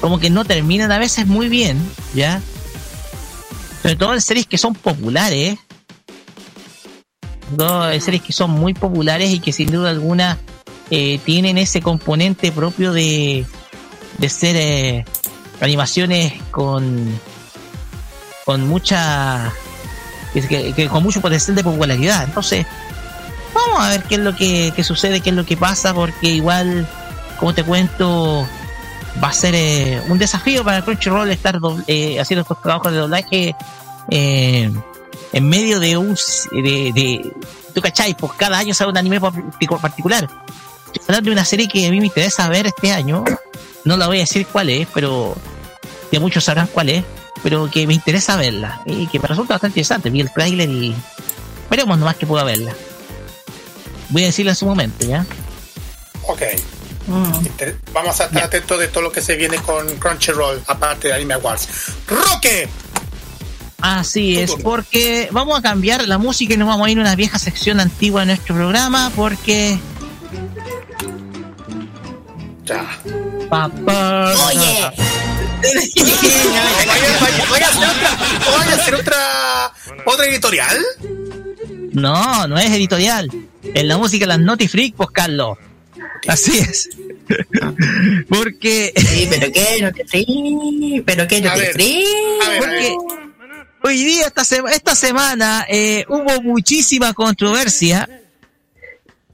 [0.00, 1.80] como que no terminan a veces muy bien,
[2.14, 2.40] ¿ya?
[3.82, 5.58] Sobre todo en series que son populares,
[7.56, 7.90] ¿no?
[7.90, 10.38] En series que son muy populares y que sin duda alguna
[10.90, 13.44] eh, tienen ese componente propio de,
[14.18, 15.04] de ser eh,
[15.60, 17.18] animaciones con
[18.44, 19.52] con mucha
[20.32, 22.24] que, con mucho potencial de popularidad.
[22.24, 22.66] Entonces
[23.54, 26.28] vamos a ver qué es lo que, que sucede qué es lo que pasa porque
[26.28, 26.86] igual
[27.40, 28.46] como te cuento
[29.22, 32.98] va a ser eh, un desafío para Crunchyroll estar doble- eh, haciendo estos trabajos de
[32.98, 33.54] doblaje
[34.10, 36.14] en medio de un
[36.52, 37.32] de, de
[37.74, 40.28] tú cachai pues cada año sale un anime partic- particular
[41.08, 43.24] Hablando de una serie que a mí me interesa ver este año
[43.84, 45.36] no la voy a decir cuál es pero
[46.10, 47.04] ya muchos sabrán cuál es
[47.42, 50.94] pero que me interesa verla y que me resulta bastante interesante vi el trailer y
[51.70, 52.74] veremos nomás que pueda verla
[54.08, 55.24] voy a decirla en su momento ya
[56.28, 56.42] Ok.
[57.06, 57.32] mm.
[57.92, 61.34] Vamos a estar atentos de todo lo que se viene con Crunchyroll, aparte de Anime
[61.34, 61.68] Awards.
[62.08, 62.68] ¡Roque!
[63.80, 64.64] Así es, turno.
[64.64, 67.78] porque vamos a cambiar la música y nos vamos a ir a una vieja sección
[67.78, 69.78] antigua de nuestro programa, porque...
[72.64, 72.98] Ya.
[73.48, 78.16] Papá, Oye, ¿O vaya, vaya- vaya a hacer otra,
[78.58, 79.72] vaya a hacer otra,
[80.04, 80.76] otra editorial?
[81.92, 83.30] No, no es editorial.
[83.74, 85.58] Es la música de las Naughty Freak, pues Carlos.
[86.26, 86.88] Así es.
[88.28, 88.92] porque...
[88.96, 91.72] sí, pero qué, no te frí, pero qué, a ver,
[92.58, 92.96] Porque
[93.84, 98.08] hoy día, esta, sema- esta semana, eh, hubo muchísima controversia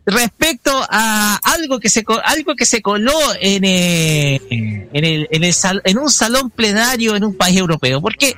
[0.04, 5.54] respecto a algo que se algo que se coló en, eh, en, el, en, el
[5.54, 8.00] sal- en un salón plenario en un país europeo.
[8.00, 8.36] Porque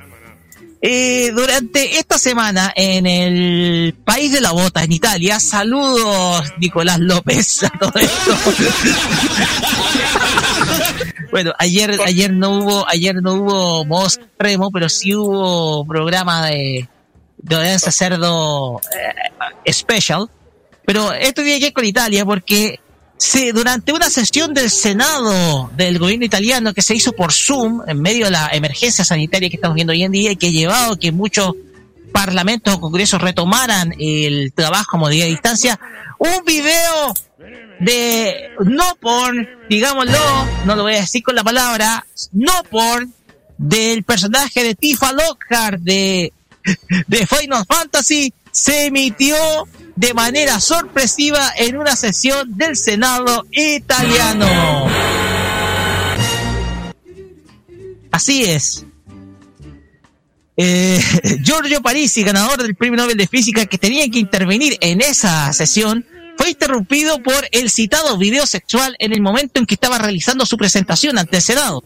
[0.81, 7.63] eh, durante esta semana en el país de la bota, en Italia, saludos Nicolás López
[7.63, 8.37] a todo esto.
[11.31, 16.87] Bueno, ayer, ayer no hubo, ayer no hubo modo supremo, pero sí hubo programa de,
[17.37, 18.79] de Cerdo
[19.65, 20.29] eh, Special.
[20.85, 22.79] Pero esto tiene que ver con Italia porque
[23.17, 28.01] se, durante una sesión del Senado del gobierno italiano que se hizo por Zoom en
[28.01, 30.93] medio de la emergencia sanitaria que estamos viendo hoy en día y que ha llevado
[30.93, 31.53] a que muchos
[32.11, 35.79] parlamentos o congresos retomaran el trabajo a modalidad de distancia,
[36.17, 37.13] un video
[37.79, 40.17] de no porn, digámoslo,
[40.65, 43.13] no lo voy a decir con la palabra, no porn,
[43.57, 46.33] del personaje de Tifa Lockhart de,
[47.07, 49.35] de Final Fantasy, se emitió
[49.95, 54.47] de manera sorpresiva en una sesión del Senado italiano.
[58.11, 58.85] Así es.
[60.57, 61.01] Eh,
[61.43, 66.05] Giorgio Parisi, ganador del Premio Nobel de Física que tenía que intervenir en esa sesión,
[66.37, 70.57] fue interrumpido por el citado video sexual en el momento en que estaba realizando su
[70.57, 71.83] presentación ante el Senado.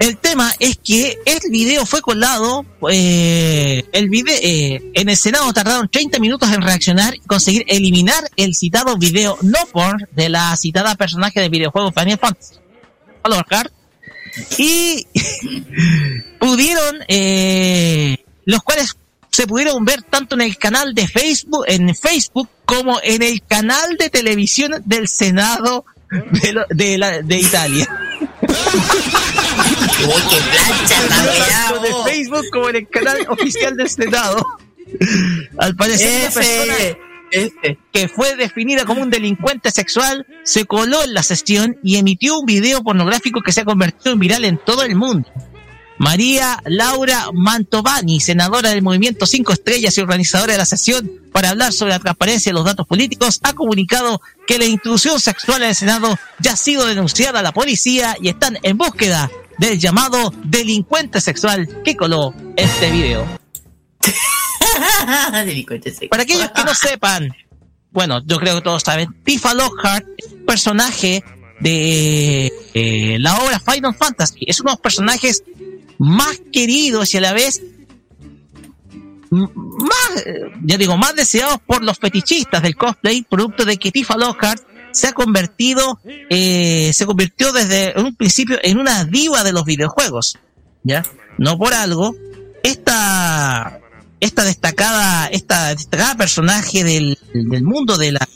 [0.00, 5.52] El tema es que el video fue colado, eh, el video, eh, en el Senado
[5.52, 10.56] tardaron 30 minutos en reaccionar y conseguir eliminar el citado video no porn de la
[10.56, 12.54] citada personaje del videojuego Final Fantasy.
[13.22, 13.70] Alucard.
[14.56, 15.06] Y
[16.40, 18.94] pudieron, eh, los cuales
[19.30, 23.96] se pudieron ver tanto en el canal de Facebook, en Facebook, como en el canal
[23.98, 27.86] de televisión del Senado de, lo- de, de Italia.
[30.06, 32.10] Uy, qué plancha, la weá, Tanto de.
[32.10, 34.46] Facebook como en el canal oficial del Senado.
[35.58, 36.98] Al parecer, una persona F,
[37.62, 37.78] F.
[37.92, 42.46] que fue definida como un delincuente sexual se coló en la sesión y emitió un
[42.46, 45.30] video pornográfico que se ha convertido en viral en todo el mundo.
[46.00, 51.74] María Laura Mantovani, senadora del Movimiento Cinco Estrellas y organizadora de la sesión para hablar
[51.74, 55.74] sobre la transparencia de los datos políticos, ha comunicado que la intrusión sexual en el
[55.74, 61.20] Senado ya ha sido denunciada a la policía y están en búsqueda del llamado delincuente
[61.20, 63.26] sexual que coló este video.
[65.44, 66.08] Delincuente sexual.
[66.08, 67.36] Para aquellos que no sepan,
[67.90, 71.22] bueno, yo creo que todos saben, Tifa Lockhart es un personaje
[71.60, 74.46] de eh, la obra Final Fantasy.
[74.46, 75.44] Es uno de los personajes
[76.00, 77.62] más queridos y a la vez
[79.30, 80.24] más,
[80.64, 85.06] ya digo, más deseados por los fetichistas del cosplay, producto de que Tifa Lockhart se
[85.06, 90.36] ha convertido, eh, se convirtió desde un principio en una diva de los videojuegos,
[90.82, 91.04] ¿ya?
[91.38, 92.16] No por algo,
[92.64, 93.78] esta,
[94.18, 98.28] esta destacada, esta destacada personaje del, del mundo de la,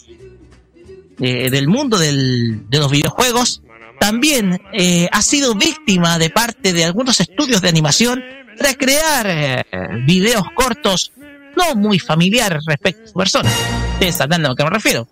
[1.20, 3.62] eh, del mundo del- de los videojuegos,
[4.04, 8.22] también eh, ha sido víctima de parte de algunos estudios de animación
[8.58, 9.64] para crear eh,
[10.04, 11.12] videos cortos
[11.56, 13.50] no muy familiares respecto a su persona.
[13.94, 15.08] Ustedes a lo que me refiero.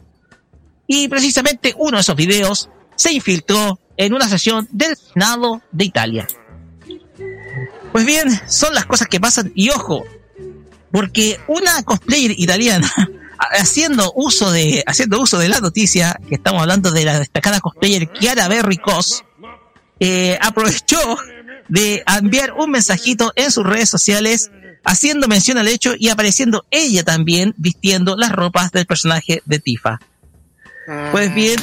[0.87, 6.27] Y precisamente uno de esos videos se infiltró en una sesión del Senado de Italia.
[7.93, 10.05] Pues bien, son las cosas que pasan y ojo,
[10.91, 12.93] porque una cosplayer italiana
[13.51, 18.11] haciendo uso de haciendo uso de la noticia que estamos hablando de la destacada cosplayer
[18.13, 19.25] Chiara Berry Cos
[20.01, 21.19] eh, aprovechó
[21.69, 24.51] de enviar un mensajito en sus redes sociales
[24.85, 30.01] haciendo mención al hecho y apareciendo ella también vistiendo las ropas del personaje de Tifa.
[31.13, 31.57] Pues bien,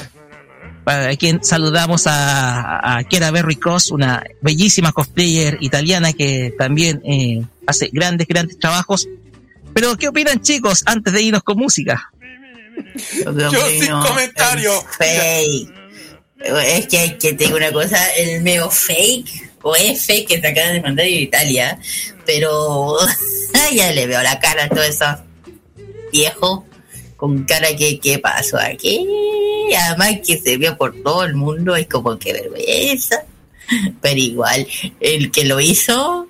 [0.84, 7.44] para quien saludamos a, a Chiara Berry Cos, una bellísima cosplayer italiana que también eh,
[7.68, 9.08] hace grandes, grandes trabajos.
[9.74, 12.12] Pero, ¿qué opinan chicos antes de irnos con música?
[13.26, 14.72] Yo sin comentario.
[14.98, 15.74] Fake.
[16.40, 20.74] Es que que tengo una cosa, el medio fake, o es fake que se acaban
[20.74, 21.78] de mandar de Italia,
[22.26, 22.98] pero
[23.74, 25.06] ya le veo la cara a todo eso
[26.12, 26.66] viejo,
[27.18, 29.06] con cara que, ¿qué pasó aquí?
[29.78, 33.24] Además que se vio por todo el mundo, es como que vergüenza.
[34.02, 34.66] Pero igual,
[35.00, 36.28] el que lo hizo,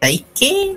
[0.00, 0.76] ¿sabéis qué?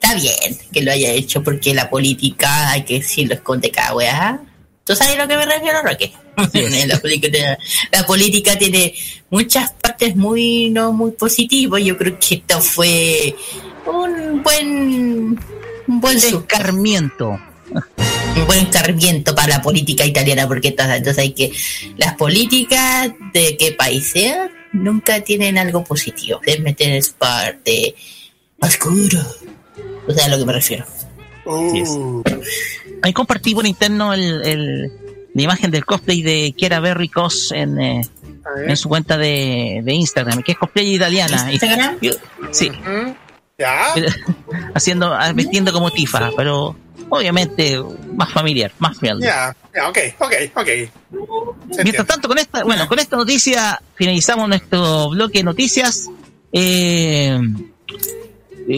[0.00, 4.40] Está bien que lo haya hecho porque la política, hay que decirlo, esconde cada weá.
[4.84, 6.12] ¿Tú sabes a lo que me refiero, Roque?
[6.86, 7.58] la, política,
[7.90, 8.94] la política tiene
[9.30, 11.82] muchas partes muy no muy positivas.
[11.82, 13.34] Yo creo que esto fue
[13.86, 15.38] un buen
[15.88, 17.40] un buen su- Escarmiento.
[18.36, 21.52] un buen carmiento para la política italiana, porque entonces, hay que
[21.96, 27.94] las políticas de qué país sea nunca tienen algo positivo, es meter en su parte
[28.60, 29.20] oscuro.
[30.08, 30.84] O sea, a lo que me refiero.
[31.74, 31.90] Es.
[33.02, 34.92] Ahí compartí por interno el, el-
[35.34, 38.00] la imagen del cosplay de Chiara Berry Cos en, eh,
[38.66, 41.52] en su cuenta de, de Instagram, que es cosplay italiana.
[41.52, 41.98] ¿Instagram?
[42.00, 42.10] Y-
[42.52, 42.72] sí.
[43.58, 43.94] ¿Ya?
[44.74, 46.74] haciendo, ah, vistiendo como Tifa, pero
[47.10, 47.78] obviamente
[48.14, 49.24] más familiar, más friendly.
[49.26, 50.66] Ya, ya, ok, ok, ok.
[50.66, 52.04] Se Mientras entiende.
[52.04, 56.08] tanto, con esta, bueno, con esta noticia finalizamos nuestro bloque de noticias.
[56.52, 57.38] Eh,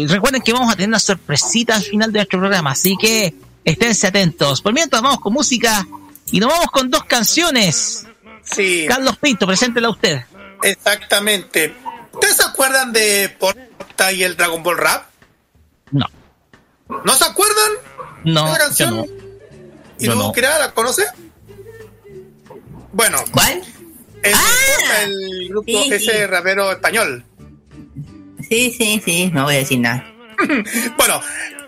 [0.06, 3.34] recuerden que vamos a tener una sorpresita al final de nuestro programa, así que
[3.64, 4.60] esténse atentos.
[4.62, 5.86] Por mientras vamos con música
[6.30, 8.04] y nos vamos con dos canciones.
[8.44, 10.20] Sí, Carlos Pinto, preséntela usted.
[10.62, 11.74] exactamente.
[12.12, 15.06] ¿Ustedes se acuerdan de Porta y el Dragon Ball Rap?
[15.92, 16.06] No,
[17.04, 17.72] ¿No se acuerdan?
[18.24, 18.96] no, ¿Esa yo canción?
[18.96, 19.04] no.
[20.00, 20.32] ¿Y Yo tú, no.
[20.32, 21.06] Kira, la conoces?
[22.92, 23.62] Bueno, ¿Cuál?
[24.22, 26.26] el, Ah, el grupo, sí, ese sí.
[26.26, 27.24] rapero español.
[28.48, 30.04] Sí, sí, sí, no voy a decir nada.
[30.96, 31.20] Bueno,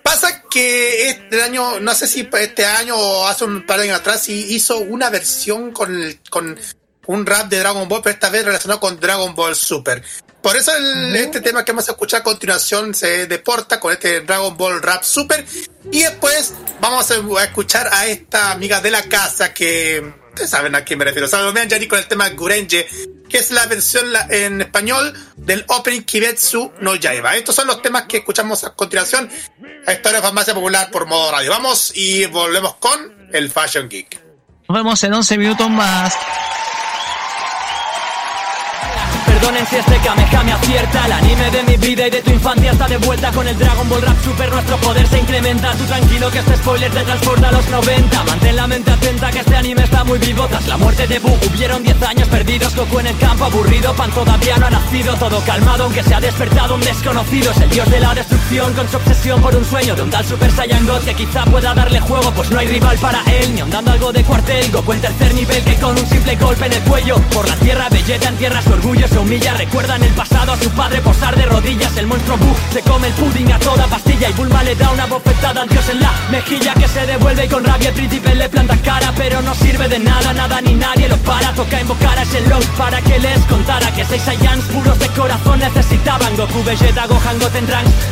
[0.02, 4.00] pasa que este año, no sé si este año o hace un par de años
[4.00, 6.58] atrás, hizo una versión con, con
[7.06, 10.02] un rap de Dragon Ball, pero esta vez relacionado con Dragon Ball Super.
[10.42, 14.20] Por eso el- este tema que vamos a escuchar a continuación se deporta con este
[14.20, 15.44] Dragon Ball Rap Super.
[15.92, 20.19] Y después vamos a escuchar a esta amiga de la casa que...
[20.40, 21.28] Ustedes saben a quién me refiero.
[21.28, 22.88] Salomé Anjani con el tema Gurenje,
[23.28, 27.36] que es la versión en español del opening Kibetsu no Yaiba.
[27.36, 29.28] Estos son los temas que escuchamos a continuación
[29.86, 31.50] a Historia de Farmacia Popular por modo radio.
[31.50, 34.18] Vamos y volvemos con el Fashion Geek.
[34.66, 36.14] Nos vemos en 11 minutos más.
[39.40, 39.98] Perdonen si este
[40.44, 41.06] me acierta.
[41.06, 43.32] El anime de mi vida y de tu infancia está de vuelta.
[43.32, 45.72] Con el Dragon Ball Rap Super nuestro poder se incrementa.
[45.72, 49.38] Tú tranquilo que este spoiler te transporta a los 90 Mantén la mente atenta que
[49.38, 50.46] este anime está muy vivo.
[50.46, 52.76] Tras la muerte de Buu hubieron 10 años perdidos.
[52.76, 55.14] Goku en el campo aburrido, Pan todavía no ha nacido.
[55.14, 57.50] Todo calmado aunque se ha despertado un desconocido.
[57.52, 60.24] Es el dios de la destrucción con su obsesión por un sueño De un tal
[60.26, 63.60] Super Saiyan God que quizá pueda darle juego Pues no hay rival para él, ni
[63.62, 66.82] andando algo de cuartel Goku el tercer nivel que con un simple golpe en el
[66.82, 67.16] cuello.
[67.32, 71.00] Por la tierra, Vegeta entierra su orgullo, humilla Recuerda en el pasado a su padre
[71.00, 71.96] posar de rodillas.
[71.96, 75.06] El monstruo Buu se come el pudding a toda pastilla Y Bulma le da una
[75.06, 78.48] bofetada al dios en la mejilla Que se devuelve y con rabia el príncipe le
[78.48, 81.52] planta cara Pero no sirve de nada, nada ni nadie lo para.
[81.52, 85.60] Toca invocar a ese Lord para que les contara Que seis Saiyans puros de corazón
[85.60, 86.36] necesitaban.
[86.36, 87.66] Goku, Vegeta, Gohan, Goten,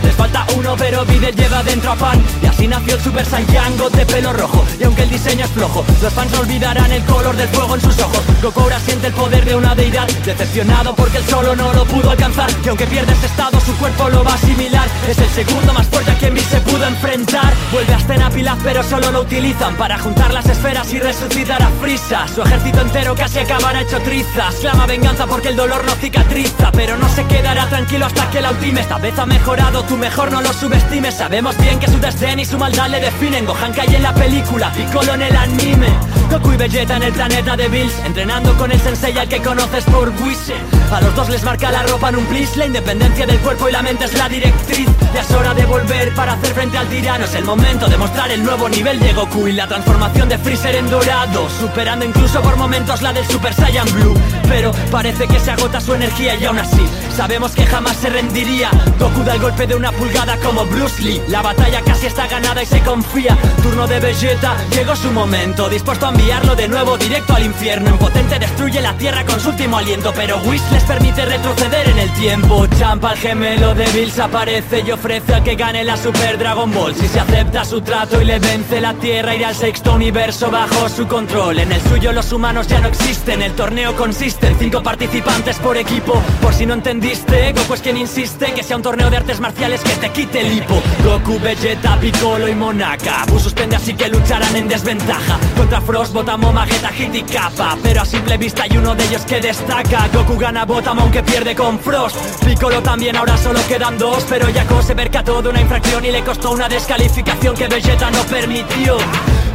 [0.04, 2.22] Les falta uno pero Videl lleva dentro a Pan.
[2.42, 5.50] Y así nació el Super Saiyan God de pelo rojo Y aunque el diseño es
[5.50, 8.20] flojo Los fans olvidarán el color del fuego en sus ojos.
[8.42, 12.10] Goku ahora siente el poder de una deidad Decepcionado porque él solo no lo pudo
[12.10, 12.50] alcanzar.
[12.64, 14.86] Y aunque pierde ese estado su cuerpo lo va a asimilar.
[15.08, 17.52] Es el segundo más fuerte a quien vi se pudo enfrentar.
[17.72, 21.70] Vuelve a escena Pilaf pero solo lo utilizan Para juntar las esferas y resucitar a
[21.80, 22.26] Frisa.
[22.28, 26.70] Su ejército entero casi acabará hecho trizas Clama venganza porque el dolor no cicatriza.
[26.72, 28.80] Pero no se quedará tranquilo hasta que la ultime.
[28.82, 31.14] Esta vez ha mejorado, tú mejor no lo subestimes.
[31.14, 33.46] Sabemos bien que su desdén y su maldad le definen.
[33.46, 35.88] Gohan cae en la película, Piccolo en el anime.
[36.30, 39.84] Goku y Vegeta en el planeta de Bills Entrenando con el sensei al que conoces
[39.84, 40.52] por Whis
[40.90, 43.72] A los dos les marca la ropa en un plis La independencia del cuerpo y
[43.72, 44.88] la mente es la directriz.
[45.14, 47.24] Ya es hora de volver para hacer frente al tirano.
[47.24, 50.76] Es el momento de mostrar el nuevo nivel de Goku Y la transformación de Freezer
[50.76, 54.14] en dorado Superando incluso por momentos la del Super Saiyan Blue.
[54.48, 58.70] Pero parece que se agota su energía y aún así Sabemos que jamás se rendiría.
[58.98, 61.20] Goku da el golpe de una pulgada como Bruce Lee.
[61.28, 63.36] La batalla casi está ganada y se confía.
[63.62, 67.90] Turno de Vegeta, llegó su momento Dispuesto a enviarlo de nuevo directo al infierno.
[67.90, 72.10] Impotente destruye la tierra con su último aliento Pero Whis les permite retroceder en el
[72.12, 72.66] tiempo.
[72.78, 76.94] Champa el gemelo de Bills aparece y ofrece a que gane la Super Dragon Ball.
[76.94, 80.88] Si se acepta su trato y le vence la tierra Irá al sexto universo bajo
[80.88, 81.58] su control.
[81.58, 83.42] En el suyo los humanos ya no existen.
[83.42, 86.22] El torneo consiste en cinco participantes por equipo.
[86.40, 89.80] Por si no entendiste, Goku es quien insiste Que sea un torneo de artes marciales
[89.80, 90.80] que te quite el hipo.
[91.04, 93.24] Goku, Vegeta, Piccolo y Monaka.
[93.26, 95.38] Buu suspende así que lucharán en desventaja.
[95.56, 97.76] Contra Frost, Botamo, Mageta, Hit y Kappa.
[97.82, 100.08] Pero a simple vista hay uno de ellos que destaca.
[100.12, 102.44] Goku gana Botamo aunque pierde con Frost.
[102.44, 106.22] Piccolo también ahora solo quedan dos Pero Yaco se percató de una infracción y le
[106.22, 108.98] costó una descalificación que Vegeta no permitió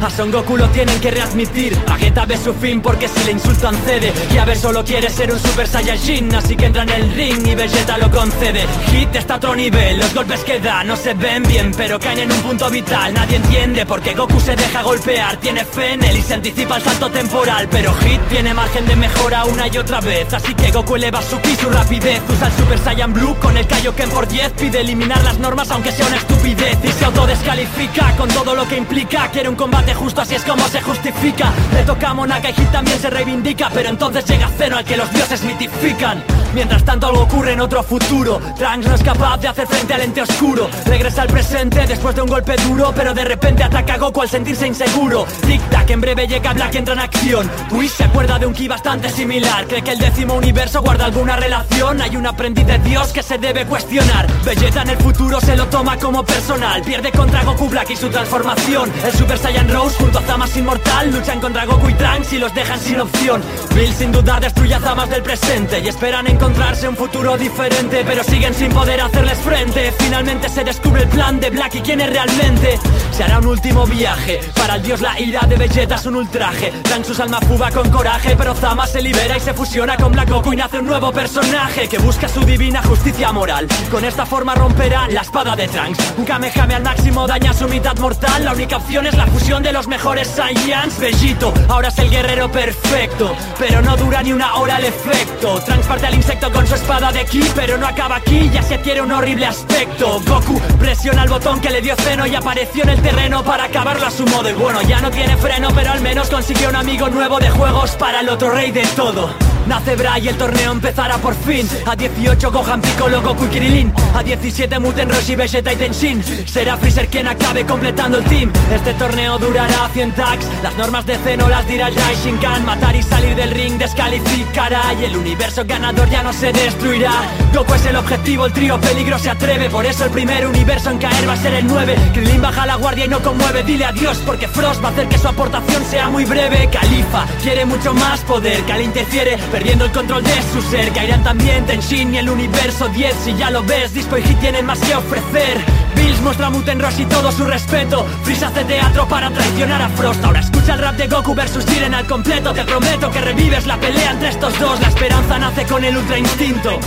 [0.02, 1.76] a Son Goku lo tienen que readmitir.
[2.04, 5.32] Vegeta ve su fin porque si le insultan cede Y a ver solo quiere ser
[5.32, 8.66] un Super Saiyajin Así que entra en el ring y Vegeta lo concede.
[8.90, 12.20] Hit está a otro nivel, los golpes que da no se ven bien Pero caen
[12.20, 15.36] en un punto vital, nadie entiende por qué Goku se deja golpear.
[15.38, 18.96] Tiene fe en él y se anticipa el salto temporal Pero Hit tiene margen de
[18.96, 20.32] mejora una y otra vez.
[20.32, 22.20] Así que Goku eleva su ki, su rapidez.
[22.28, 25.92] Usa el Super Saiyan Blue con el Kaioken por 10 Pide eliminar las normas aunque
[25.92, 26.78] sea una estupidez.
[26.82, 29.28] Y se autodescalifica con todo lo que implica.
[29.30, 31.52] Quiere un combate justo así es como se justifica.
[31.74, 34.96] Le toca a Monaka y Hit también se reivindica Pero entonces llega Zeno al que
[34.96, 36.22] los dioses mitifican.
[36.54, 38.40] Mientras tanto algo ocurre en otro futuro.
[38.56, 40.70] Trunks no es capaz de hacer frente al ente oscuro.
[40.86, 44.28] Regresa al presente después de un golpe duro Pero de repente ataca a Goku al
[44.28, 45.26] sentirse inseguro.
[45.46, 47.50] Tic tac, en breve llega Black y entra en acción.
[47.72, 49.66] Whis se acuerda de un ki bastante similar.
[49.66, 52.00] Cree que el décimo universo guarda alguna relación.
[52.00, 54.26] Hay un aprendiz de Dios que se debe cuestionar.
[54.44, 56.82] Vegeta en el futuro se lo toma como personal.
[56.82, 58.92] Pierde contra Goku Black y su transformación.
[59.04, 62.54] El Super Saiyan Rose junto a Zamas inmortal Luchan contra Goku y Trunks y los
[62.54, 63.42] dejan sin opción.
[63.74, 68.22] Bill sin dudar destruye a Zamas del presente Y esperan encontrarse un futuro diferente Pero
[68.22, 69.92] siguen sin poder hacerles frente.
[69.98, 72.78] Finalmente se descubre el plan de Black y quién es realmente.
[73.10, 76.70] Se hará un último viaje Para el dios la ira de Vegeta es un ultraje.
[76.84, 80.30] Trunks su alma fuga con coraje Pero Zama se libera y se fusiona con Black
[80.30, 83.66] Goku Y nace un nuevo personaje que busca su divina justicia moral.
[83.90, 86.14] Con esta forma romperá la espada de Trunks.
[86.16, 89.72] Un Kamehame al máximo daña su mitad mortal La única opción es la fusión de
[89.72, 94.76] los mejores Saiyans Vegito ahora es el guerrero perfecto Pero no dura ni una hora
[94.76, 95.58] el efecto.
[95.64, 98.74] Trunks parte al insecto con su espada de ki Pero no acaba aquí, ya se
[98.74, 100.20] adquiere un horrible aspecto.
[100.26, 104.06] Goku presiona el botón que le dio Zeno Y apareció en el terreno para acabarlo
[104.06, 104.50] a su modo.
[104.50, 107.92] Y bueno, ya no tiene freno pero al menos consiguió un amigo nuevo de juegos
[107.92, 109.30] Para el otro rey de todo.
[109.66, 111.66] Nace Bra y el torneo empezará por fin.
[111.86, 116.22] A 18 Gohan, Piccolo, Goku y Krilin A 17 Muten, Roshi, Vegeta y Tenshin.
[116.46, 118.52] Será Freezer quien acabe completando el team.
[118.74, 123.02] Este torneo durará 100 tags Las normas de Zeno las dirá Jai Shinkan Matar y
[123.02, 127.12] salir del ring descalificará Y el universo ganador ya no se destruirá.
[127.54, 129.70] Goku es el objetivo, el trío peligro se atreve.
[129.70, 132.74] Por eso el primer universo en caer va a ser el 9 Krilin baja la
[132.76, 133.62] guardia y no conmueve.
[133.62, 136.68] Dile adiós porque Frost va a hacer que su aportación sea muy breve.
[136.70, 141.22] Califa quiere mucho más poder que al interfiere Perdiendo el control de su ser Caerán
[141.22, 144.80] también Tenshin y el universo 10 Si ya lo ves, Dispo y Hit tienen más
[144.80, 145.84] que ofrecer
[146.24, 148.06] Muestra Muten Roshi todo su respeto.
[148.22, 150.24] Freeze hace teatro para traicionar a Frost.
[150.24, 152.54] Ahora escucha el rap de Goku versus Jiren al completo.
[152.54, 154.80] Te prometo que revives la pelea entre estos dos.
[154.80, 156.80] La esperanza nace con el ultra instinto.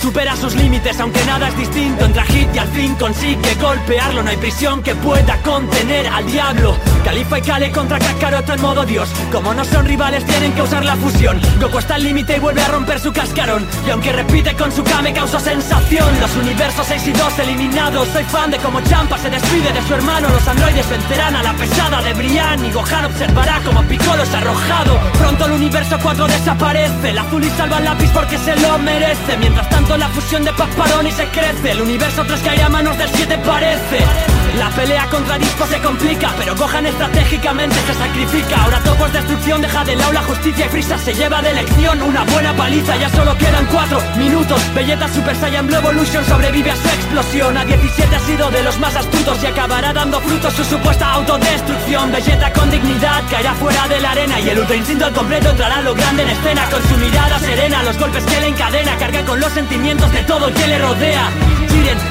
[0.00, 2.04] Supera sus límites aunque nada es distinto.
[2.04, 4.22] Entra Hit y al fin consigue golpearlo.
[4.22, 6.76] No hay prisión que pueda contener al diablo.
[7.04, 9.08] Califa y Kale contra Kakaroto en modo dios.
[9.32, 11.40] Como no son rivales tienen que usar la fusión.
[11.60, 13.66] Goku está al límite y vuelve a romper su cascarón.
[13.84, 16.08] Y aunque repite con su Kame causa sensación.
[16.20, 18.08] Los universos 6 y 2 eliminados.
[18.08, 21.52] Soy fan de como Champa se despide de su hermano Los androides vencerán a la
[21.54, 24.98] pesada de Brian Y Gohan observará como Piccolo es arrojado.
[25.18, 29.36] Pronto el universo 4 desaparece El azul y salva el lápiz porque se lo merece.
[29.38, 33.10] Mientras tanto la fusión de Pasparoni se crece El universo 3 cae a manos del
[33.10, 38.62] 7 parece la pelea contra Disco se complica, pero Gohan estratégicamente se sacrifica.
[38.62, 42.02] Ahora todo por destrucción deja de lado la justicia y Frisa se lleva de elección
[42.02, 42.96] una buena paliza.
[42.96, 44.60] Ya solo quedan 4 minutos.
[44.74, 47.56] Vegeta Super Saiyan Blue Evolution sobrevive a su explosión.
[47.56, 52.12] A 17 ha sido de los más astutos y acabará dando frutos su supuesta autodestrucción.
[52.12, 55.80] Vegeta con dignidad caerá fuera de la arena y el Ultra Instinto al completo entrará
[55.82, 57.82] lo grande en escena con su mirada serena.
[57.82, 61.30] Los golpes que le encadena carga con los sentimientos de todo el que le rodea.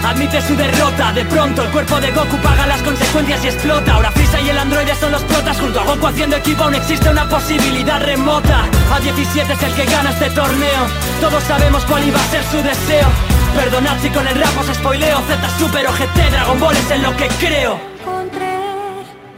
[0.03, 1.11] Admite su derrota.
[1.11, 3.95] De pronto el cuerpo de Goku paga las consecuencias y explota.
[3.95, 5.59] Ahora Frieza y el androide son los protas.
[5.59, 8.65] Junto a Goku haciendo equipo aún existe una posibilidad remota.
[8.93, 10.81] A 17 es el que gana este torneo.
[11.19, 13.07] Todos sabemos cuál iba a ser su deseo.
[13.55, 15.19] Perdonad si con el rap os spoileo.
[15.27, 17.79] Z Super o GT Dragon Ball es en lo que creo.
[18.01, 18.57] Encontré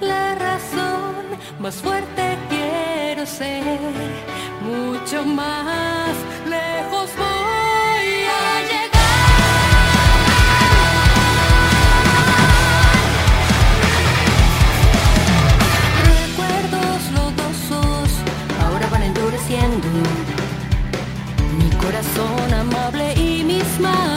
[0.02, 3.80] la razón, más fuerte quiero ser,
[4.62, 6.16] mucho más
[6.50, 7.10] lejos
[21.58, 24.17] Mi corazón amable y mis manos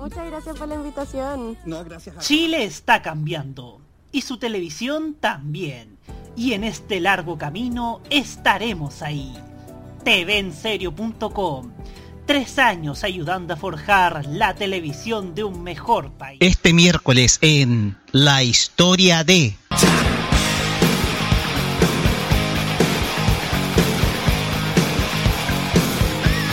[0.00, 1.58] Muchas gracias por la invitación.
[1.66, 3.80] No, gracias a Chile está cambiando
[4.12, 5.98] y su televisión también.
[6.36, 9.36] Y en este largo camino estaremos ahí.
[10.04, 11.72] TVenserio.com.
[12.24, 16.38] Tres años ayudando a forjar la televisión de un mejor país.
[16.40, 19.56] Este miércoles en La Historia de...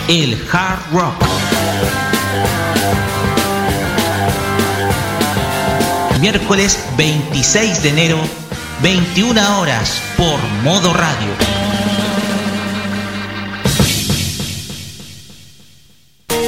[0.09, 1.36] El Hard Rock.
[6.19, 8.17] Miércoles 26 de enero,
[8.81, 11.27] 21 horas, por Modo Radio.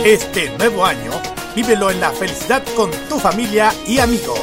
[0.03, 1.11] Este nuevo año,
[1.55, 4.39] vívelo en la felicidad con tu familia y amigos.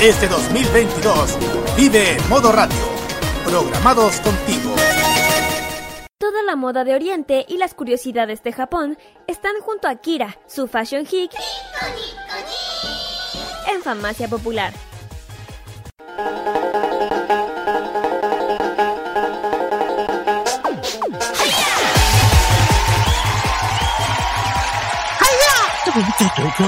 [0.00, 1.38] Este 2022,
[1.76, 2.92] vive modo radio.
[3.44, 4.61] Programados contigo.
[6.42, 8.98] Toda la moda de Oriente y las curiosidades de Japón
[9.28, 11.30] están junto a Kira, su fashion geek,
[13.72, 14.72] en Farmacia Popular.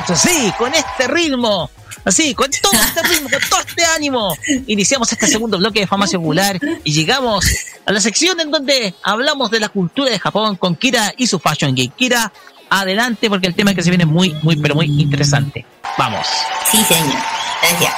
[0.09, 1.69] Así, con este ritmo.
[2.05, 4.37] Así, con todo este ritmo, con todo este ánimo.
[4.67, 7.47] Iniciamos este segundo bloque de Farmacia Popular y llegamos
[7.87, 11.39] a la sección en donde hablamos de la cultura de Japón con Kira y su
[11.39, 11.95] Fashion Geek.
[11.97, 12.33] Kira,
[12.69, 15.65] adelante porque el tema que se viene es muy, muy, pero muy interesante.
[15.97, 16.27] Vamos.
[16.71, 17.15] Sí, señor.
[17.63, 17.95] Gracias.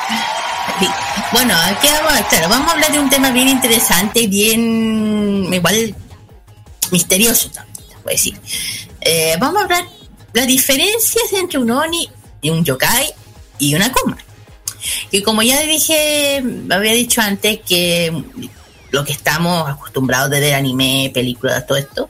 [1.33, 5.95] Bueno, aquí vamos, a- vamos a hablar de un tema bien interesante, bien igual
[6.91, 8.39] misterioso también, te puedo decir.
[9.01, 9.85] Eh, vamos a hablar
[10.33, 12.09] las diferencias entre un Oni
[12.43, 13.13] y un Yokai
[13.59, 14.17] y una Kuma.
[15.11, 18.13] Y como ya dije, había dicho antes que
[18.91, 22.09] lo que estamos acostumbrados de ver anime, películas, todo esto,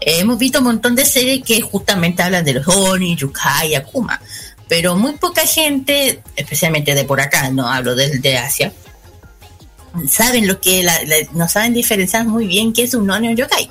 [0.00, 3.74] eh, hemos visto un montón de series que justamente hablan de los Oni, Yokai y
[3.74, 4.20] Akuma.
[4.68, 8.72] Pero muy poca gente, especialmente de por acá, no hablo de, Asia,
[10.08, 10.98] saben lo que la-
[11.32, 13.68] no saben diferenciar muy bien qué es un Oni o Yokai.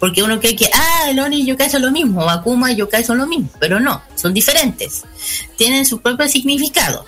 [0.00, 3.04] Porque uno cree que, ah, el Oni y Yokai son lo mismo, Akuma y Yokai
[3.04, 5.04] son lo mismo, pero no, son diferentes.
[5.56, 7.04] Tienen su propio significado.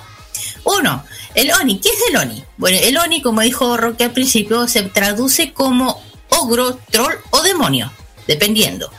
[0.64, 1.02] Uno,
[1.35, 2.44] el Oni, ¿qué es el Oni?
[2.59, 7.90] Bueno, el Oni, como dijo Roque al principio, se traduce como ogro, troll o demonio,
[8.27, 8.93] dependiendo.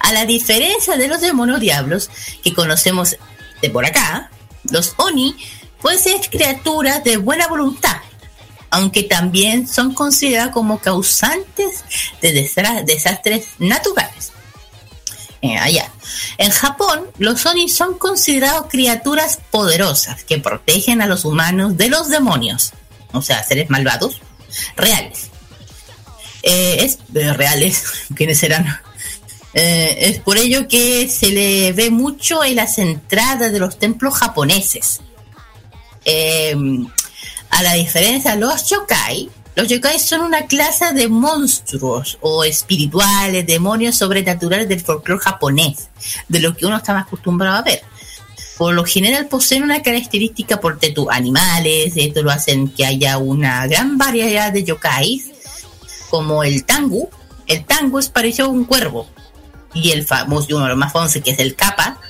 [0.00, 2.10] A la diferencia de los demonios diablos
[2.42, 3.16] que conocemos
[3.62, 4.30] de por acá,
[4.70, 5.36] los Oni
[5.80, 7.98] pueden ser criaturas de buena voluntad,
[8.74, 11.84] aunque también son consideradas como causantes
[12.20, 12.32] de
[12.84, 14.32] desastres naturales.
[15.42, 15.92] Eh, allá.
[16.38, 22.08] En Japón, los Oni son considerados criaturas poderosas que protegen a los humanos de los
[22.08, 22.72] demonios,
[23.12, 24.20] o sea, seres malvados,
[24.74, 25.30] reales.
[26.42, 27.84] Eh, es eh, reales,
[28.16, 28.80] ¿quiénes serán?
[29.52, 35.00] Es por ello que se le ve mucho en las entradas de los templos japoneses.
[37.54, 43.46] Eh, a la diferencia los yokai, los yokai son una clase de monstruos o espirituales,
[43.46, 45.88] demonios sobrenaturales del folclore japonés,
[46.28, 47.82] de lo que uno está más acostumbrado a ver.
[48.56, 53.66] Por lo general poseen una característica por tetu animales, esto lo hacen que haya una
[53.66, 55.30] gran variedad de yokais,
[56.10, 57.08] como el tangu.
[57.46, 59.06] El tangu es parecido a un cuervo,
[59.74, 62.00] y el famoso, uno de los más famosos, que es el kappa,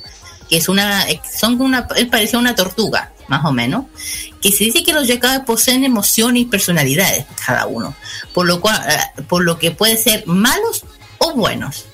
[0.48, 1.04] que es una,
[1.36, 3.84] son una, es parecido a una tortuga, más o menos,
[4.40, 7.94] que se dice que los yokai poseen emociones y personalidades, cada uno,
[8.32, 10.84] por lo cual, eh, por lo que pueden ser malos
[11.18, 11.86] o buenos.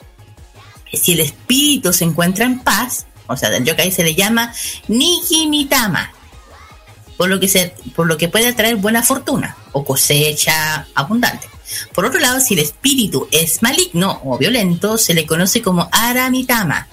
[0.93, 4.53] Si el espíritu se encuentra en paz, o sea, del yokai se le llama
[4.89, 6.13] Niki Mitama,
[7.17, 11.49] por lo que se, por lo que puede atraer buena fortuna o cosecha abundante.
[11.95, 16.89] Por otro lado, si el espíritu es maligno o violento, se le conoce como Aramitama,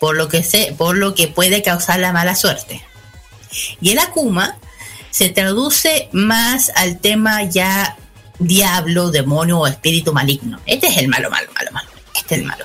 [0.00, 2.82] por lo que se, por lo que puede causar la mala suerte.
[3.80, 4.56] Y el Akuma
[5.10, 7.96] se traduce más al tema ya
[8.38, 10.60] diablo, demonio o espíritu maligno.
[10.66, 11.88] Este es el malo, malo, malo, malo.
[12.14, 12.64] Este es el malo.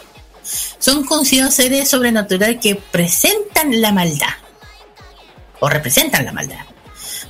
[0.79, 4.33] Son considerados seres sobrenaturales que presentan la maldad
[5.59, 6.65] o representan la maldad.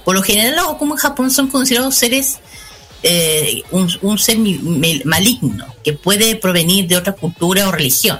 [0.05, 2.39] Por lo general, los Akuma en Japón son considerados seres
[3.01, 4.37] eh, un, ser
[5.05, 8.19] maligno que puede provenir de otra cultura o religión.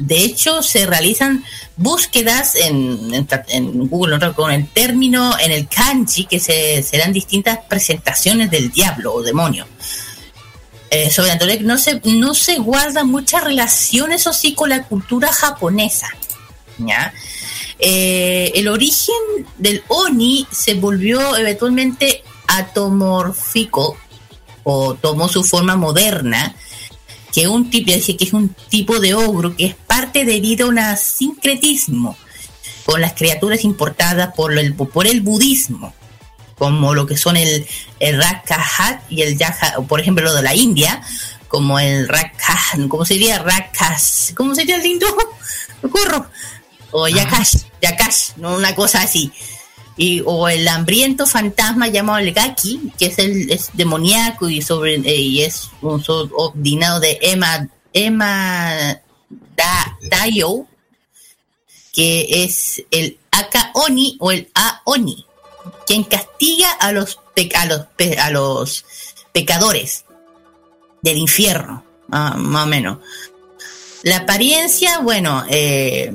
[0.00, 1.44] De hecho, se realizan
[1.76, 8.50] búsquedas en, en, Google con el término, en el kanji, que se, serán distintas presentaciones
[8.50, 9.66] del diablo o demonio.
[10.90, 16.08] Eh, sobre no se, guarda mucha relación, eso sí, con la cultura japonesa.
[17.78, 19.14] Eh, el origen
[19.58, 23.96] del Oni se volvió eventualmente atomórfico
[24.64, 26.56] o tomó su forma moderna,
[27.32, 30.96] que un tipo, que es un tipo de ogro que es parte debido a un
[30.96, 32.16] sincretismo
[32.84, 35.94] con las criaturas importadas por el, por el budismo,
[36.56, 37.66] como lo que son el,
[38.00, 38.22] el
[39.08, 41.02] y el Yaha, por ejemplo, lo de la India,
[41.48, 43.38] como el Rakah, ¿cómo sería?
[43.38, 45.06] Rakas, ¿cómo sería el lindo?
[45.90, 46.26] Corro.
[46.92, 48.56] O Yakash, Yakash, ¿no?
[48.56, 49.32] una cosa así.
[50.02, 55.16] Y, o el hambriento fantasma llamado el Gaki, que es el demoníaco y sobre eh,
[55.16, 58.98] y es un subordinado de Emma Emma
[59.54, 60.64] da, Dayo,
[61.92, 65.26] que es el Aka Oni o el A Oni,
[65.86, 68.84] quien castiga a los pe- a los, pe- a los
[69.32, 70.06] pecadores
[71.02, 72.98] del infierno, ah, más o menos.
[74.02, 76.10] La apariencia, bueno, eh,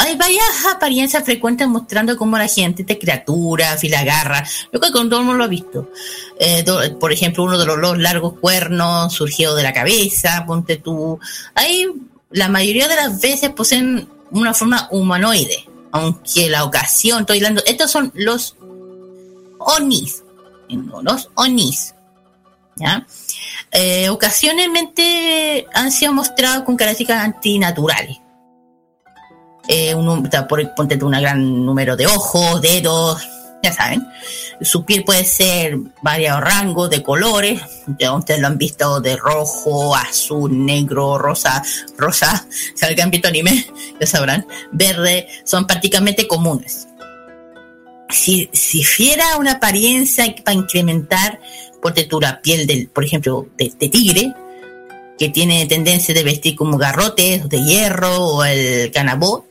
[0.00, 5.10] hay varias apariencias frecuentes mostrando cómo la gente te criatura, fila garra, lo que con
[5.10, 5.90] todo el mundo lo ha visto.
[6.38, 6.64] Eh,
[6.98, 11.20] por ejemplo, uno de los, los largos cuernos surgido de la cabeza, ponte tú.
[11.54, 11.86] Hay,
[12.30, 17.90] la mayoría de las veces poseen una forma humanoide, aunque la ocasión, estoy hablando, estos
[17.90, 18.56] son los
[19.58, 20.22] onis,
[21.02, 21.94] los onis.
[23.70, 28.16] Eh, ocasionalmente han sido mostrados con características antinaturales.
[29.72, 33.22] Eh, un, por- ponte un gran número de ojos, dedos,
[33.62, 34.04] ya saben.
[34.60, 37.62] Su piel puede ser varios rangos de colores,
[37.96, 41.62] ya ustedes lo han visto de rojo, azul, negro, rosa,
[41.96, 42.44] rosa,
[42.74, 43.64] si alguien han visto anime,
[44.00, 46.88] ya sabrán, verde, son prácticamente comunes.
[48.08, 51.38] Si, si fiera una apariencia para incrementar,
[51.80, 54.34] ponte la piel del, por ejemplo, de, de tigre,
[55.16, 59.46] que tiene tendencia de vestir como garrotes de hierro o el canabó.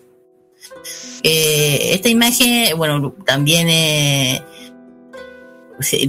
[1.24, 4.42] Eh, esta imagen, bueno, también eh,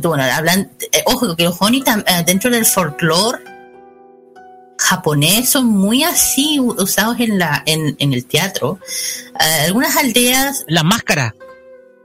[0.02, 3.38] bueno, hablan, eh, ojo que los Oni tam- eh, dentro del folclore
[4.78, 8.78] japonés son muy así usados en la en, en el teatro.
[9.64, 11.34] Algunas aldeas las máscaras,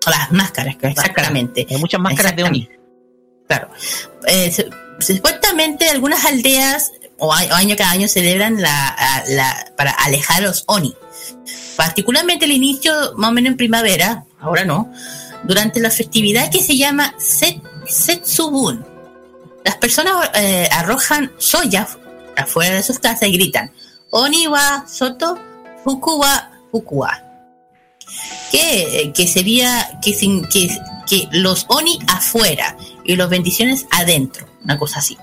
[0.06, 1.66] las máscaras, exactamente.
[1.70, 2.70] Hay muchas máscaras de Oni.
[3.48, 3.70] Claro.
[4.28, 4.52] Eh,
[5.00, 10.94] supuestamente algunas aldeas o año cada año celebran la- para alejar a los oni.
[11.76, 14.92] Particularmente el inicio, más o menos en primavera, ahora no,
[15.44, 18.86] durante la festividad que se llama Set, Setsubun.
[19.64, 21.88] Las personas eh, arrojan soya
[22.36, 23.72] afuera de sus casas y gritan
[24.12, 25.40] Oni wa Soto
[25.84, 27.26] Fuku wa Fuku wa
[28.52, 30.70] que, que sería que, sin, que,
[31.08, 35.18] que los oni afuera y los bendiciones adentro, una cosa así.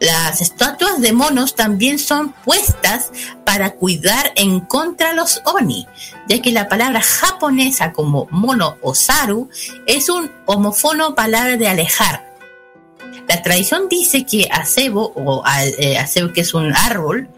[0.00, 3.10] Las estatuas de monos también son puestas
[3.44, 5.86] para cuidar en contra los oni,
[6.28, 9.48] ya que la palabra japonesa como mono o saru
[9.86, 12.34] es un homofono palabra de alejar.
[13.26, 15.42] La tradición dice que acebo o
[15.78, 17.28] eh, acebo que es un árbol,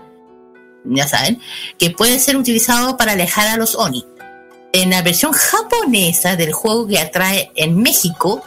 [0.85, 1.41] ya saben,
[1.79, 4.05] que puede ser utilizado para alejar a los oni
[4.73, 8.43] en la versión japonesa del juego que atrae en México,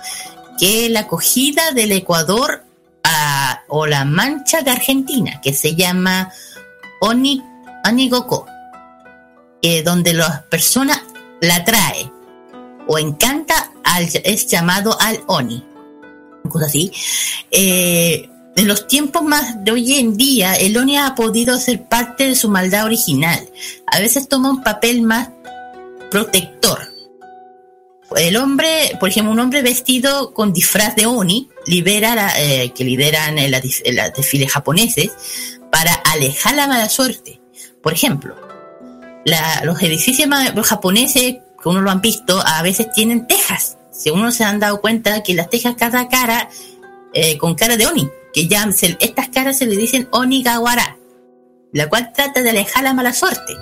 [0.59, 2.63] que la acogida del Ecuador
[3.03, 6.31] a- o la mancha de Argentina, que se llama
[7.01, 7.41] Oni,
[7.85, 8.45] Onigoko,
[9.83, 11.01] donde las personas
[11.41, 12.11] la atrae
[12.87, 15.63] o encanta al, es llamado al Oni.
[16.43, 16.91] Una cosa así.
[17.49, 22.25] Eh, en los tiempos más de hoy en día, el Oni ha podido ser parte
[22.25, 23.39] de su maldad original.
[23.87, 25.29] A veces toma un papel más
[26.09, 26.90] protector.
[28.17, 33.37] El hombre, por ejemplo, un hombre vestido con disfraz de Oni, libera eh, que lideran
[33.37, 35.11] en en los desfiles japoneses
[35.71, 37.39] para alejar la mala suerte.
[37.81, 38.35] Por ejemplo,
[39.63, 43.77] los edificios ma- japoneses, que uno lo han visto, a veces tienen tejas.
[43.91, 46.49] Si uno se han dado cuenta que las tejas cada cara
[47.13, 48.67] eh, con cara de Oni, que ya
[48.99, 50.97] estas caras se le dicen Onigawara,
[51.71, 53.53] la cual trata de alejar la mala suerte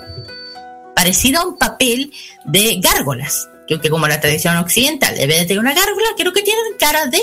[0.94, 2.12] parecido a un papel
[2.44, 3.48] de gárgolas.
[3.70, 6.64] Creo que como la tradición occidental, en vez de tener una gárgola, creo que tienen
[6.76, 7.20] cara de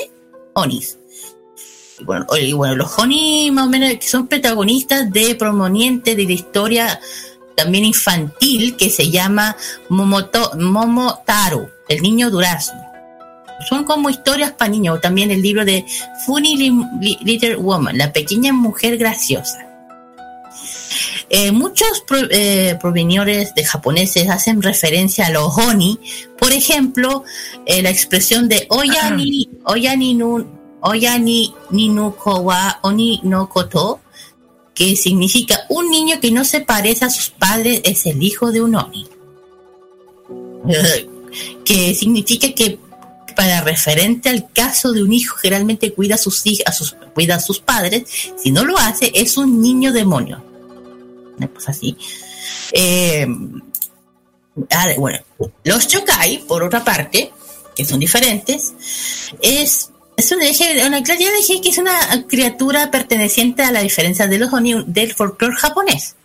[0.53, 0.97] onis.
[1.99, 7.01] Y bueno, los onis más o menos son protagonistas de promoniente de la historia
[7.57, 9.57] también infantil que se llama
[9.89, 12.79] Momoto, Momotaru, el niño durazno.
[13.67, 15.85] Son como historias para niños, o también el libro de
[16.25, 19.66] Funny Li- Li- Little Woman, la pequeña mujer graciosa.
[21.29, 25.99] Eh, muchos pro- eh, provenientes de japoneses hacen referencia a los oni,
[26.39, 27.23] por ejemplo,
[27.65, 30.45] eh, la expresión de oyani, oyani nu,
[30.81, 33.99] oyani ni nu ko wa oni no koto,
[34.73, 38.61] que significa un niño que no se parece a sus padres es el hijo de
[38.61, 39.07] un oni.
[41.65, 42.79] Que significa que
[43.35, 46.95] para referente al caso de un hijo que realmente cuida a sus hij- a sus
[47.13, 48.03] cuida a sus padres,
[48.41, 50.43] si no lo hace es un niño demonio.
[51.37, 51.95] Una cosa así.
[52.71, 53.27] Eh,
[54.97, 55.19] bueno,
[55.63, 57.31] los yokai, por otra parte,
[57.75, 58.73] que son diferentes,
[59.41, 64.39] es es dije- una ya dije que es una criatura perteneciente a la diferencia de
[64.39, 66.15] los oni del folclore japonés.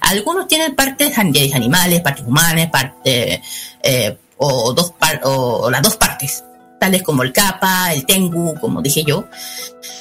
[0.00, 3.42] Algunos tienen partes an- animales, partes humanas, parte,
[3.82, 4.94] eh, o, dos
[5.24, 6.42] o las dos partes,
[6.80, 9.26] tales como el kappa, el tengu, como dije yo.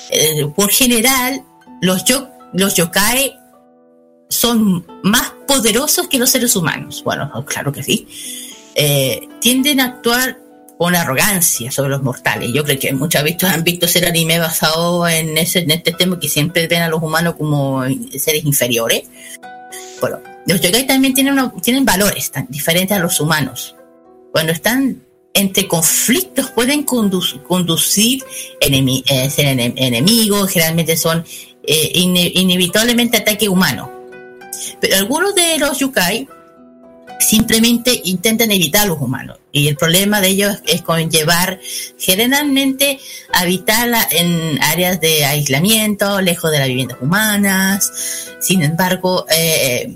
[0.09, 1.43] Eh, por general,
[1.81, 3.37] los, yo, los yokai
[4.33, 7.01] son más poderosos que los seres humanos.
[7.03, 8.07] Bueno, claro que sí.
[8.75, 10.37] Eh, tienden a actuar
[10.77, 12.51] con arrogancia sobre los mortales.
[12.53, 16.19] Yo creo que muchas veces han visto ser anime basado en, ese, en este tema
[16.19, 17.83] que siempre ven a los humanos como
[18.17, 19.03] seres inferiores.
[20.01, 23.75] Bueno, los yokai también tienen, tienen valores tan diferentes a los humanos.
[24.31, 25.03] Cuando están
[25.35, 28.23] entre conflictos pueden condu- conducir
[28.59, 31.23] enemi- eh, ser ene- enemigos, generalmente son
[31.65, 33.89] eh, ine- inevitablemente ataque humano.
[34.79, 36.27] Pero algunos de los yokai
[37.19, 39.39] simplemente intentan evitar a los humanos.
[39.51, 41.59] Y el problema de ellos es conllevar
[41.97, 42.99] generalmente
[43.31, 47.91] habitar en áreas de aislamiento, lejos de las viviendas humanas.
[48.39, 49.95] Sin embargo, eh,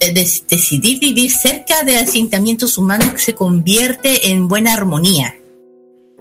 [0.00, 5.34] eh, decidir vivir cerca de asentamientos humanos se convierte en buena armonía.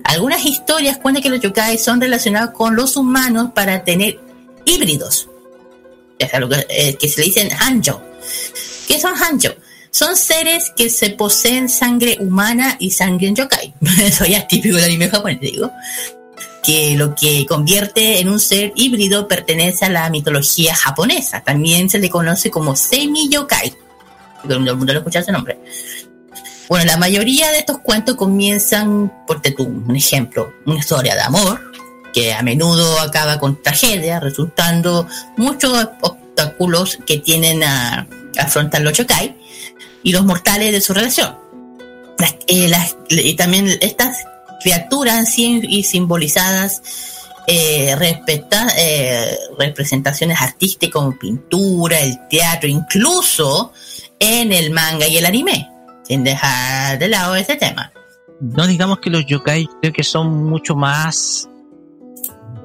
[0.04, 4.20] Algunas historias cuentan que los yokai son relacionados con los humanos para tener
[4.66, 5.30] híbridos,
[6.20, 8.02] eh, que se le dicen hanjo.
[8.88, 9.50] ¿Qué son hanjo?
[9.92, 13.74] Son seres que se poseen sangre humana y sangre en yokai.
[14.02, 15.72] Eso ya es típico del anime japonés, digo.
[16.64, 21.42] Que lo que convierte en un ser híbrido pertenece a la mitología japonesa.
[21.42, 23.74] También se le conoce como semi-yokai.
[24.44, 25.58] Todo el mundo lo escucha ese nombre.
[26.70, 31.67] Bueno, la mayoría de estos cuentos comienzan, por un ejemplo, una historia de amor,
[32.18, 35.72] que a menudo acaba con tragedia, resultando muchos
[36.02, 38.08] obstáculos que tienen a,
[38.40, 39.36] afrontar los yokai
[40.02, 41.38] y los mortales de su relación.
[42.48, 42.72] Eh,
[43.10, 44.18] y también estas
[44.64, 46.82] criaturas sí y simbolizadas
[47.46, 53.74] eh, respeta- eh, representaciones artísticas como pintura, el teatro, incluso
[54.20, 55.70] en el manga y el anime,
[56.02, 57.92] sin dejar de lado ese tema.
[58.42, 61.48] No digamos que los yokai creo que son mucho más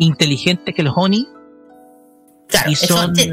[0.04, 1.26] inteligentes que los oni.
[2.66, 3.30] y eso son, ti-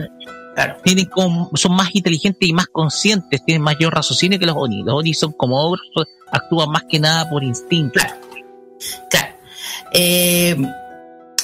[0.84, 4.84] tienen como- son más inteligentes y más conscientes, tienen mayor raciocinio que los oni.
[4.84, 5.82] Los oni son como ogros,
[6.32, 8.00] actúan más que nada por instinto.
[9.10, 9.36] Claro.
[9.94, 10.56] Eh,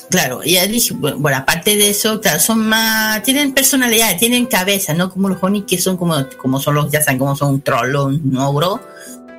[0.10, 5.10] claro, ya dije, bueno, aparte de eso, claro, son más, tienen personalidad, tienen cabeza, no
[5.10, 7.96] como los Oni que son como, como son los, ya saben, como son un troll
[7.96, 8.80] o un ogro.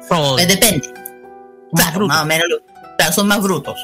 [0.08, 0.92] Pues depende.
[1.72, 2.46] Claro, más o menos,
[2.98, 3.76] claro, son más brutos.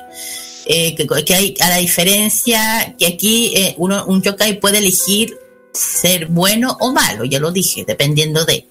[0.65, 5.37] Eh, que, hay, a la diferencia que aquí eh, uno, un yokai puede elegir
[5.73, 8.67] ser bueno o malo, ya lo dije, dependiendo de.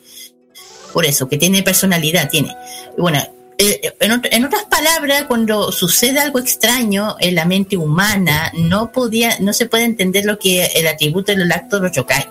[0.93, 2.55] Por eso, que tiene personalidad, tiene.
[2.97, 3.22] Bueno,
[3.57, 8.91] eh, en, ot- en otras palabras, cuando sucede algo extraño en la mente humana, no
[8.91, 12.26] podía, no se puede entender lo que el atributo del acto de los yokai.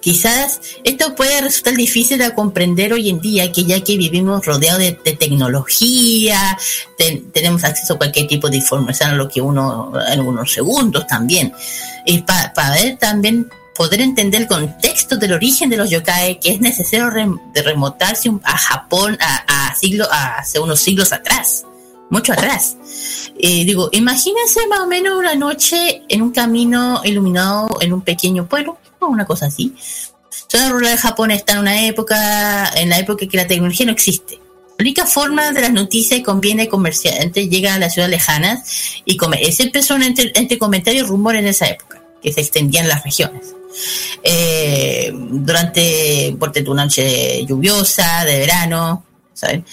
[0.00, 4.80] Quizás esto puede resultar difícil de comprender hoy en día, que ya que vivimos rodeados
[4.80, 6.58] de, de tecnología,
[6.98, 11.06] ten- tenemos acceso a cualquier tipo de información a lo que uno en unos segundos
[11.06, 11.52] también.
[12.04, 16.60] Y para ver también poder entender el contexto del origen de los yokai, que es
[16.60, 21.64] necesario rem- de remontarse un- a Japón a, a siglo, a hace unos siglos atrás,
[22.10, 22.76] mucho atrás.
[23.38, 28.46] Eh, digo, imagínense más o menos una noche en un camino iluminado en un pequeño
[28.46, 29.74] pueblo, o una cosa así.
[30.48, 33.92] Zona rural de Japón está en una época, en la época que la tecnología no
[33.92, 34.40] existe.
[34.76, 39.40] La única forma de las noticias conviene comerciantes llegan a las ciudades lejanas y come-
[39.40, 43.04] ese empezó entre, entre comentarios y rumores en esa época, que se extendían en las
[43.04, 43.54] regiones.
[44.22, 49.64] Eh, durante por una noche lluviosa, de verano, ¿saben?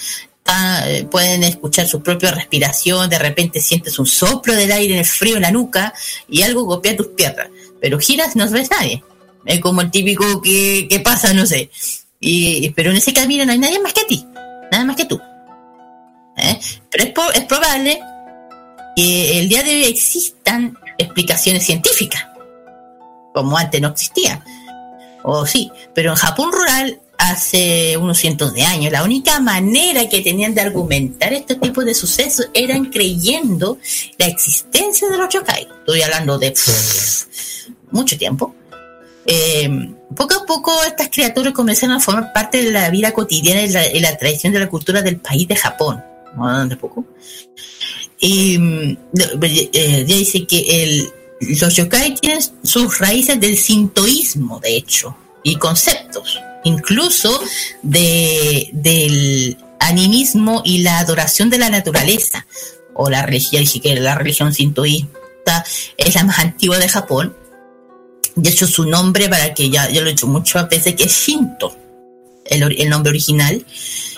[0.86, 5.06] Eh, pueden escuchar su propia respiración, de repente sientes un soplo del aire en el
[5.06, 5.94] frío en la nuca
[6.28, 7.48] y algo golpea tus piernas,
[7.80, 9.04] pero giras no ves nadie.
[9.46, 11.70] Es como el típico que, que pasa, no sé.
[12.20, 14.26] Y, pero en ese camino no hay nadie más que a ti,
[14.72, 15.20] nada más que tú.
[16.38, 16.60] ¿Eh?
[16.90, 18.00] Pero es, es probable
[18.96, 22.26] que el día de hoy existan explicaciones científicas
[23.34, 24.44] como antes no existía.
[25.24, 30.22] O sí, pero en Japón rural hace unos cientos de años, la única manera que
[30.22, 33.78] tenían de argumentar este tipo de sucesos eran creyendo
[34.18, 35.68] la existencia de los yokai.
[35.80, 37.26] Estoy hablando de pff,
[37.92, 38.56] mucho tiempo.
[39.26, 39.70] Eh,
[40.16, 43.88] poco a poco estas criaturas comenzaron a formar parte de la vida cotidiana y la,
[43.88, 46.04] y la tradición de la cultura del país de Japón.
[46.36, 46.68] ¿no?
[46.68, 47.06] De poco.
[48.20, 51.12] Y eh, ya dice que el,
[51.60, 57.42] los yokai tienen sus raíces del sintoísmo, de hecho, y conceptos, incluso
[57.82, 62.46] de, del animismo y la adoración de la naturaleza,
[62.94, 65.66] o la religión, que la religión sintoísta
[65.98, 67.36] es la más antigua de Japón.
[68.36, 71.12] De hecho, su nombre, para que ya yo lo he dicho muchas veces, que es
[71.12, 71.76] Shinto,
[72.46, 73.66] el, el nombre original,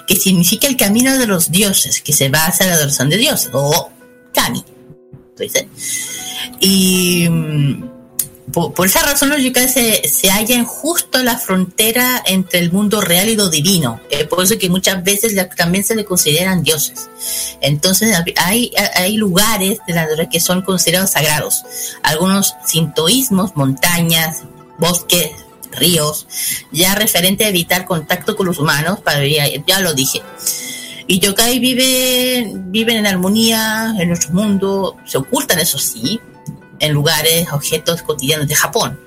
[0.08, 3.50] que significa el camino de los dioses, que se basa en la adoración de dioses,
[3.54, 3.90] o
[4.34, 4.64] Kami.
[5.30, 5.66] Entonces,
[6.60, 7.93] y mm,
[8.52, 13.30] por, esa razón los yokai se, se hallan justo la frontera entre el mundo real
[13.30, 14.02] y lo divino.
[14.30, 17.10] Por eso que muchas veces también se le consideran dioses.
[17.62, 21.64] Entonces hay, hay lugares de la que son considerados sagrados.
[22.04, 24.44] Algunos sintoísmos, montañas,
[24.78, 25.32] bosques,
[25.72, 26.28] ríos,
[26.72, 30.22] ya referente a evitar contacto con los humanos, ya, ya lo dije.
[31.08, 36.20] Y yokai viven, viven en armonía en nuestro mundo, se ocultan, eso sí,
[36.84, 39.00] en lugares, objetos cotidianos de Japón.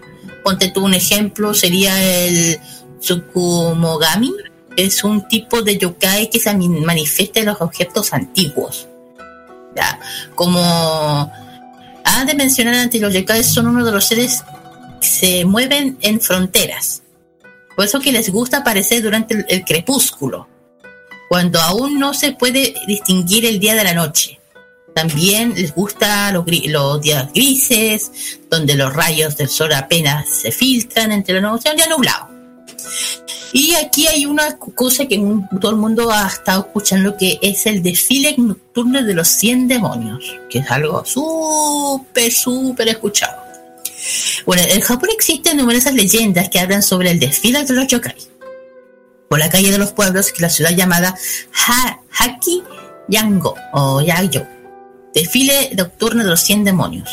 [0.42, 2.58] Ponte tú un ejemplo, sería el
[3.00, 4.32] Tsukumogami,
[4.76, 8.88] es un tipo de yokai que se manifiesta en los objetos antiguos.
[9.74, 10.00] Ya,
[10.34, 11.30] como
[12.04, 14.42] han de mencionar antes, los yokai son uno de los seres
[15.00, 17.02] que se mueven en fronteras.
[17.74, 20.48] Por eso que les gusta aparecer durante el, el crepúsculo,
[21.28, 24.40] cuando aún no se puede distinguir el día de la noche.
[24.96, 26.46] También les gusta los,
[27.02, 31.86] días grises, donde los rayos del sol apenas se filtran entre la noche, un día
[31.86, 32.30] nublado.
[33.52, 35.22] Y aquí hay una cosa que
[35.60, 40.34] todo el mundo ha estado escuchando, que es el desfile nocturno de los 100 demonios,
[40.48, 43.36] que es algo súper, súper escuchado.
[44.46, 48.16] Bueno, en Japón existen numerosas leyendas que hablan sobre el desfile de los yokai.
[49.28, 51.14] Por la calle de los pueblos, que es la ciudad llamada
[51.68, 52.62] ha Haki
[53.08, 54.55] Yango o Yayo,
[55.14, 57.08] desfile nocturno de los 100 demonios.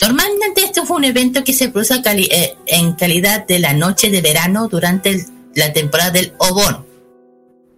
[0.00, 4.10] Normalmente esto fue un evento que se produce cali- eh, en calidad de la noche
[4.10, 5.24] de verano durante el-
[5.54, 6.86] la temporada del Obon.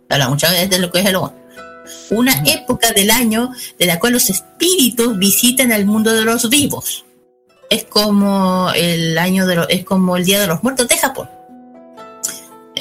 [0.08, 1.32] Habla muchas veces de lo que es el Obon.
[2.10, 7.04] Una época del año de la cual los espíritus visitan el mundo de los vivos.
[7.70, 11.28] Es como el año de los, es como el Día de los Muertos de Japón.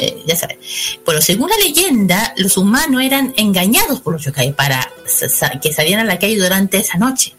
[0.02, 0.58] Eh, ya sabes.
[1.06, 4.90] Pero según la leyenda, los humanos eran engañados por los yokai para
[5.62, 7.36] que salieran a la calle durante esa noche.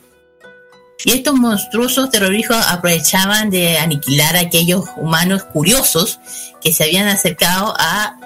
[1.02, 6.20] Y estos monstruosos terroristas aprovechaban de aniquilar a aquellos humanos curiosos
[6.60, 8.18] que se habían acercado a,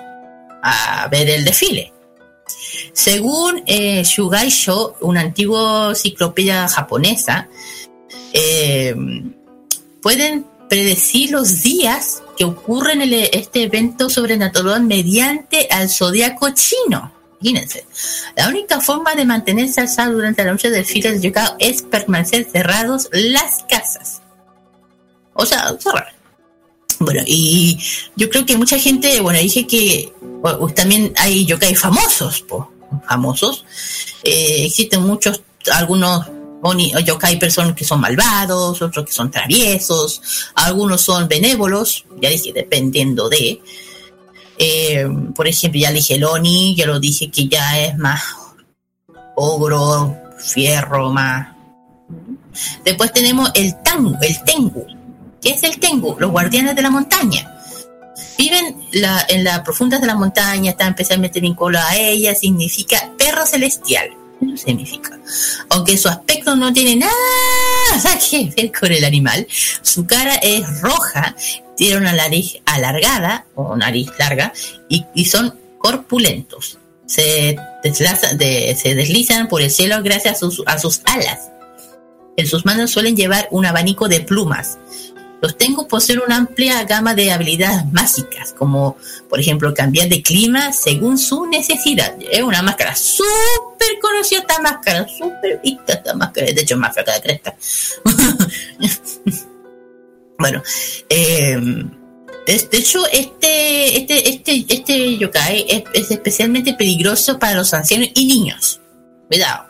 [0.64, 1.92] a ver el desfile.
[2.92, 7.48] Según eh, Shugaisho, una antigua enciclopedia japonesa,
[8.32, 8.96] eh,
[10.02, 17.12] pueden predecir los días que ocurren el, este evento sobrenatural mediante al zodiaco chino.
[17.40, 17.84] Imagínense.
[18.36, 21.82] La única forma de mantenerse al salvo durante la noche del desfile del Yokao es
[21.82, 24.22] permanecer cerrados las casas.
[25.34, 26.14] O sea, cerrar.
[27.00, 27.78] Bueno, y
[28.16, 32.72] yo creo que mucha gente, bueno, dije que bueno, también hay yokai famosos, po,
[33.06, 33.64] famosos.
[34.22, 35.42] Eh, existen muchos,
[35.72, 36.26] algunos
[36.72, 40.22] yokai personas que son malvados, otros que son traviesos,
[40.54, 43.60] algunos son benévolos, ya dije, dependiendo de.
[44.56, 48.22] Eh, por ejemplo, ya dije el Oni, ya lo dije que ya es más
[49.34, 51.48] ogro, fierro, más.
[52.84, 54.86] Después tenemos el Tangu, el Tengu.
[55.42, 56.16] ¿Qué es el Tengu?
[56.18, 57.50] Los guardianes de la montaña.
[58.38, 64.23] Viven en las profundas de la montaña, están especialmente vinculados a ella, significa perro celestial.
[64.56, 65.18] Significa.
[65.70, 67.12] Aunque su aspecto no tiene nada
[68.30, 69.46] que ver con el animal,
[69.82, 71.34] su cara es roja,
[71.76, 74.52] tiene una nariz alargada o nariz larga
[74.88, 76.78] y, son corpulentos.
[77.06, 81.38] Se, deslazan- de- se deslizan por el cielo gracias a sus, a sus alas.
[82.36, 84.78] En sus manos suelen llevar un abanico de plumas.
[85.40, 88.96] Los tengo poseen una amplia gama de habilidades mágicas, como
[89.28, 92.14] por ejemplo cambiar de clima según su necesidad.
[92.30, 97.02] Es una máscara súper conocida esta máscara, súper vista esta máscara, de hecho más que
[97.02, 97.56] la cresta.
[100.38, 100.62] bueno,
[101.08, 101.58] eh,
[102.46, 108.08] de, de hecho este, este, este, este yokai es, es especialmente peligroso para los ancianos
[108.14, 108.80] y niños.
[109.28, 109.66] Cuidado,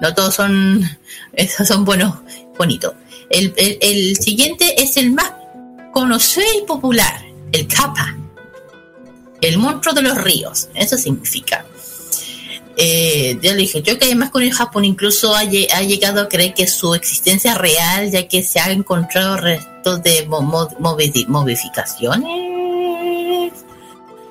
[0.00, 0.82] no todos son,
[1.66, 2.18] son buenos,
[2.58, 2.94] bonitos.
[3.32, 5.32] El, siguiente es el más
[5.92, 8.16] conocido y popular, el Kappa,
[9.40, 10.68] el monstruo de los ríos.
[10.74, 11.64] Eso significa.
[12.76, 16.22] Eh, ya le dije, yo que además con el Japón incluso ha, lle- ha llegado
[16.22, 20.40] a creer que su existencia es real, ya que se han encontrado restos de mo-
[20.42, 23.52] mo- movi- modificaciones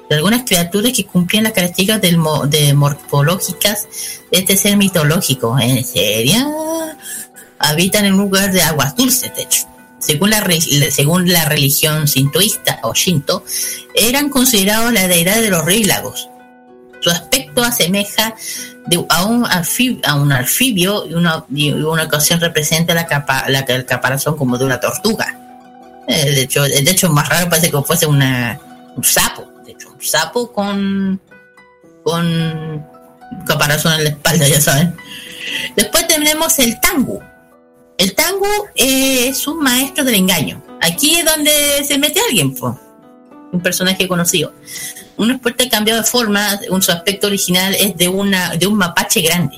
[0.10, 3.88] de algunas criaturas que cumplían las características de morfológicas
[4.32, 5.58] de este ser mitológico.
[5.60, 6.46] ¿En serio?
[7.64, 9.68] Habitan en un lugar de aguas dulces, de hecho.
[10.00, 10.44] Según la,
[10.90, 13.44] según la religión sintoísta o shinto,
[13.94, 16.30] eran considerados la deidad de los ríos y lagos.
[17.02, 18.36] Su aspecto asemeja
[19.10, 23.86] a, un anfibio, a un anfibio y una, una ocasión representa la, capa, la, el
[23.86, 25.38] caparazón como de una tortuga.
[26.08, 28.22] Eh, de, hecho, de hecho, más raro parece que fuese un
[29.04, 29.48] sapo.
[29.66, 31.22] De hecho, un sapo con,
[32.04, 32.86] con
[33.46, 34.96] caparazón en la espalda, ya saben.
[35.76, 37.22] Después tenemos el tangu.
[38.02, 40.60] El tangu eh, es un maestro del engaño.
[40.82, 41.52] Aquí es donde
[41.88, 42.80] se mete alguien, po.
[43.52, 44.54] un personaje conocido.
[45.18, 49.22] Un ha cambiado de forma, un, su aspecto original es de una de un mapache
[49.22, 49.58] grande.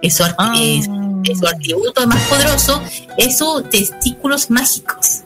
[0.00, 0.88] Es su, arti- es-
[1.32, 2.80] es su atributo más poderoso
[3.18, 5.22] es sus testículos mágicos.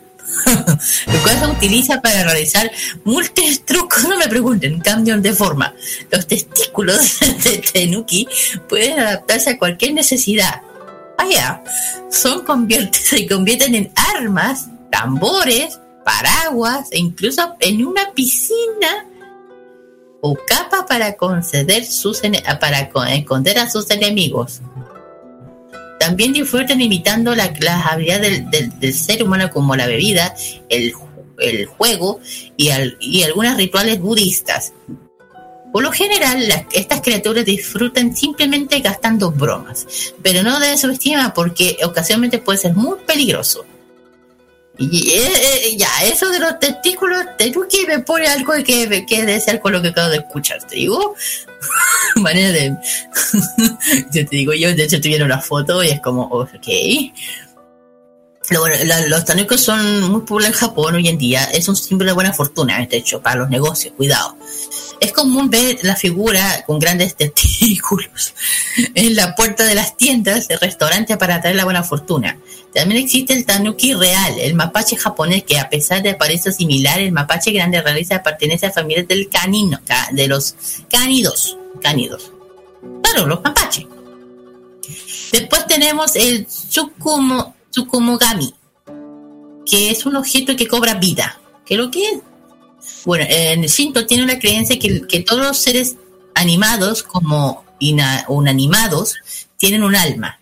[0.46, 2.70] Lo cual se utiliza para realizar
[3.04, 5.74] múltiples trucos, no me pregunten, cambian de forma.
[6.10, 8.26] Los testículos de Tenuki
[8.66, 10.62] pueden adaptarse a cualquier necesidad.
[11.18, 11.62] Allá,
[12.10, 19.06] son convierte- se convierten en armas, tambores, paraguas e incluso en una piscina
[20.20, 22.22] o capa para conceder sus
[22.60, 24.60] para co- esconder a sus enemigos.
[26.00, 30.34] También disfrutan imitando la- las habilidades del, ser humano como la bebida,
[30.68, 32.20] el juego
[32.56, 34.72] y, al- y algunos rituales budistas.
[35.74, 36.40] Por lo general,
[36.70, 39.84] estas criaturas disfrutan simplemente gastando bromas,
[40.22, 43.66] pero no deben subestimar porque ocasionalmente puede ser muy peligroso.
[44.78, 45.32] Y eh,
[45.64, 49.72] eh, ya, eso de los testículos, Teruki me pone algo que, que debe ser con
[49.72, 51.16] lo que acabo de escuchar, te digo.
[52.14, 52.76] Manera de.
[54.12, 56.68] yo te digo, yo de hecho tuviera una foto y es como, ok.
[59.08, 61.44] Los tanucos son muy populares en Japón hoy en día.
[61.44, 63.94] Es un símbolo de buena fortuna, de hecho, para los negocios.
[63.96, 64.36] Cuidado.
[65.00, 68.34] Es común ver la figura con grandes testículos
[68.94, 72.38] en la puerta de las tiendas de restaurantes para atraer la buena fortuna.
[72.74, 77.12] También existe el tanuki real, el mapache japonés, que a pesar de apariencia similar, el
[77.12, 80.54] mapache grande realiza pertenece a familias del canino, ca- de los
[80.90, 81.56] cánidos.
[81.80, 82.30] Cánidos.
[83.02, 83.86] Claro, los mapaches.
[85.32, 88.54] Después tenemos el Tsukumo, Tsukumogami,
[89.66, 91.40] que es un objeto que cobra vida.
[91.66, 92.18] ¿Qué es lo que es?
[93.04, 95.96] Bueno, en el Shinto tiene una creencia que, que todos los seres
[96.36, 99.14] animados como ina- inanimados
[99.56, 100.38] tienen un alma.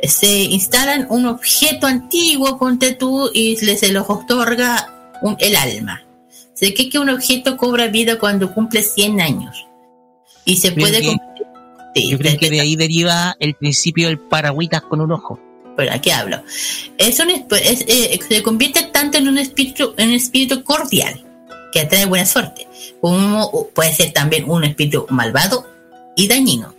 [0.00, 6.00] Se instalan un objeto antiguo, ponte tú, y le- se los otorga un- el alma.
[6.54, 9.66] Se cree que un objeto cobra vida cuando cumple 100 años.
[10.44, 11.00] Y se Creo puede...
[11.00, 11.16] que-
[11.96, 15.38] Sí, Yo creo que de ahí deriva el principio del paragüitas con un ojo.
[15.76, 16.42] ¿Pero a qué hablo?
[16.98, 21.24] Es un, eh, se convierte tanto en un espíritu, en un espíritu cordial
[21.72, 22.68] que atrae buena suerte,
[23.00, 25.66] como puede ser también un espíritu malvado
[26.16, 26.74] y dañino.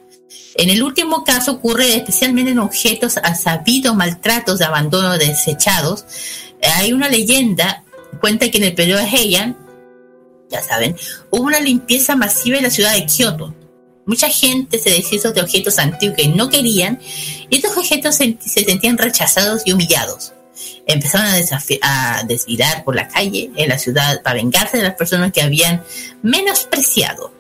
[0.56, 6.06] En el último caso ocurre especialmente en objetos a sabido maltratos de abandono desechados.
[6.76, 7.84] Hay una leyenda,
[8.22, 9.58] cuenta que en el periodo Heian,
[10.50, 10.96] ya saben,
[11.30, 13.54] hubo una limpieza masiva en la ciudad de Kioto.
[14.06, 17.00] Mucha gente se deshizo de objetos antiguos que no querían
[17.50, 20.34] y estos objetos se, se sentían rechazados y humillados.
[20.86, 21.28] Empezaron
[21.82, 25.84] a, a por la calle en la ciudad para vengarse de las personas que habían
[26.22, 27.35] menospreciado.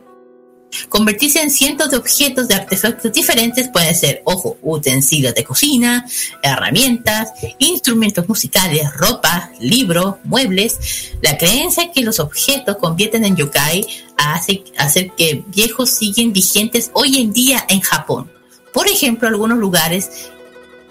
[0.89, 6.05] Convertirse en cientos de objetos de artefactos diferentes pueden ser, ojo, utensilios de cocina,
[6.41, 7.29] herramientas,
[7.59, 11.13] instrumentos musicales, ropa, libros, muebles.
[11.21, 13.85] La creencia que los objetos convierten en yokai
[14.17, 18.31] hace hacer que viejos siguen vigentes hoy en día en Japón.
[18.73, 20.29] Por ejemplo, algunos lugares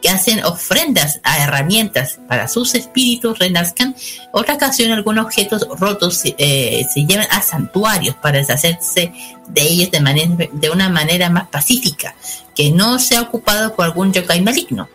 [0.05, 3.97] que hacen ofrendas a herramientas para sus espíritus renazcan.
[4.33, 9.15] Otra ocasión, algunos objetos rotos eh, se llevan a santuarios para deshacerse
[9.49, 12.15] de ellos de, manera, de una manera más pacífica,
[12.55, 14.91] que no sea ocupado por algún yokai maligno.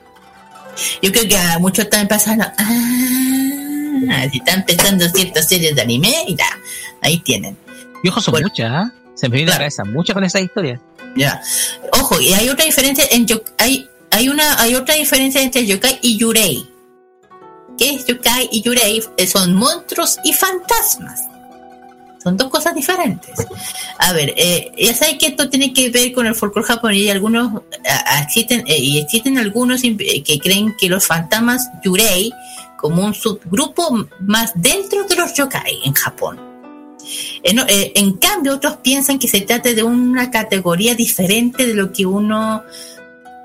[1.01, 6.13] Yo creo que a muchos están pensando, ah, si están pensando ciertas series de anime,
[6.27, 6.45] mira,
[7.01, 7.57] ahí tienen.
[8.03, 8.91] Y ojo, son muchas, ¿ah?
[9.15, 10.79] Se me viene a la cabeza muchas con esa historia.
[11.17, 11.41] Ya.
[11.93, 15.99] Ojo, y hay otra diferencia en yo- hay hay una hay otra diferencia entre yokai
[16.01, 16.67] y yurei.
[17.77, 19.01] ¿Qué es yokai y yurei?
[19.17, 21.21] Eh, Son monstruos y fantasmas.
[22.21, 23.47] Son dos cosas diferentes.
[23.97, 27.09] A ver, eh, ya sabes que esto tiene que ver con el folclore japonés y
[27.09, 27.61] algunos
[28.21, 32.31] existen eh, y existen algunos eh, que creen que los fantasmas yurei
[32.77, 36.39] como un subgrupo más dentro de los yokai en Japón.
[37.43, 42.63] En cambio, otros piensan que se trata de una categoría diferente de lo que uno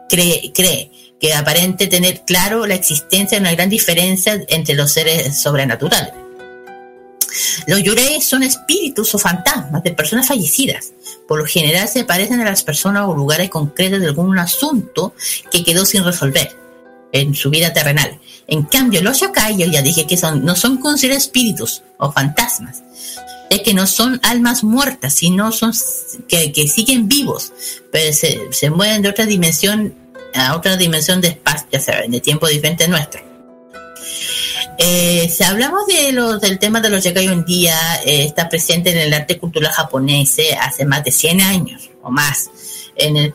[0.09, 0.91] cree,
[1.21, 6.13] que aparente tener claro la existencia de una gran diferencia entre los seres sobrenaturales.
[7.67, 10.93] Los yurei son espíritus o fantasmas de personas fallecidas.
[11.27, 15.15] Por lo general se parecen a las personas o lugares concretos de algún asunto
[15.51, 16.57] que quedó sin resolver
[17.13, 18.19] en su vida terrenal.
[18.47, 22.83] En cambio, los yokai, yo ya dije que son, no son considerados espíritus o fantasmas,
[23.51, 25.73] es que no son almas muertas, sino son
[26.29, 27.53] que, siguen vivos,
[27.93, 29.95] pero se, mueven de otra dimensión
[30.35, 33.23] a otra dimensión de espacio, ya saben, de tiempo diferente nuestro.
[34.79, 39.15] Eh, si hablamos del tema de los yokai hoy día, eh, está presente en el
[39.15, 42.51] arte cultural japonés eh, hace más de 100 años o más.
[42.97, 43.33] En el,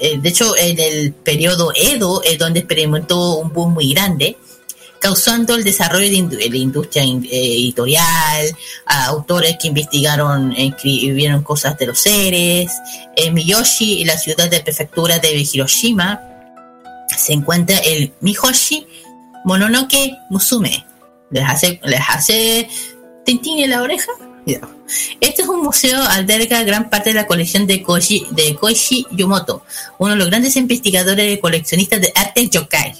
[0.00, 4.36] eh, de hecho, en el periodo Edo es donde experimentó un boom muy grande,
[5.00, 8.56] causando el desarrollo de, la industria in- eh, editorial,
[8.86, 12.70] autores que investigaron, e escribieron cosas de los seres.
[13.16, 16.20] En Miyoshi, la ciudad de prefectura de Hiroshima,
[17.16, 18.86] se encuentra el Mihoshi
[19.44, 20.84] Mononoke Musume.
[21.30, 22.68] Les hace, les hace
[23.24, 24.12] tintín en la oreja.
[25.20, 29.62] Este es un museo alberga gran parte de la colección de Koji, de Koichi Yumoto,
[29.98, 32.94] uno de los grandes investigadores y coleccionistas de arte yokai.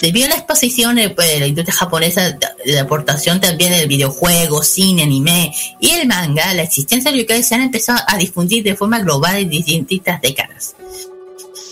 [0.00, 5.02] Debido a la exposición pues, de la industria japonesa, la aportación también del videojuego, cine,
[5.02, 9.00] anime y el manga, la existencia de yokai se han empezado a difundir de forma
[9.00, 10.74] global en distintas décadas.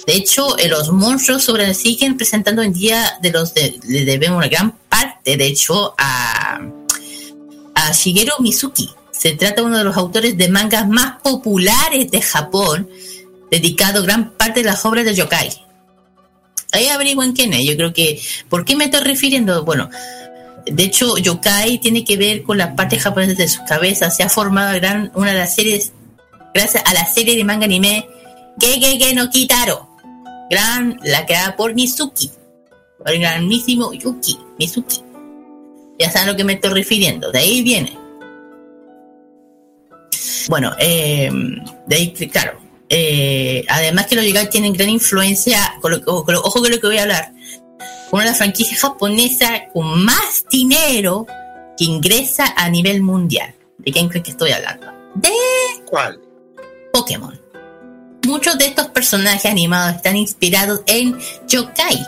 [0.06, 4.38] De hecho, eh, los monstruos sobre siguen presentando en día de los de, le debemos
[4.38, 6.60] una gran parte, de hecho, a,
[7.74, 8.90] a Shigeru Mizuki.
[9.10, 12.90] Se trata de uno de los autores de mangas más populares de Japón,
[13.50, 15.64] dedicado gran parte de las obras de yokai.
[16.74, 17.64] Ahí averigüen quién es.
[17.64, 19.64] Yo creo que, ¿por qué me estoy refiriendo?
[19.64, 19.88] Bueno,
[20.66, 24.10] de hecho, yokai tiene que ver con la parte japonesa de su cabeza.
[24.10, 25.92] Se ha formado gran, una de las series,
[26.52, 28.08] gracias a la serie de manga anime
[28.58, 29.88] Gegege no Kitaro,
[30.50, 32.30] gran, la creada por Mizuki,
[33.06, 35.02] el grandísimo Yuki, Mizuki.
[35.98, 37.96] Ya saben a lo que me estoy refiriendo, de ahí viene.
[40.48, 41.30] Bueno, eh,
[41.86, 42.63] de ahí, claro.
[42.96, 46.78] Eh, además que los yokai tienen gran influencia, con lo, con lo- ojo con lo
[46.80, 47.32] que voy a hablar,
[48.12, 51.26] una de las franquicias japonesas con más dinero
[51.76, 53.52] que ingresa a nivel mundial.
[53.78, 54.86] ¿De quién creen que estoy hablando?
[55.16, 55.32] De
[55.86, 56.20] ¿Cuál?
[56.92, 57.36] Pokémon.
[58.26, 61.18] Muchos de estos personajes animados están inspirados en
[61.48, 62.00] yokai,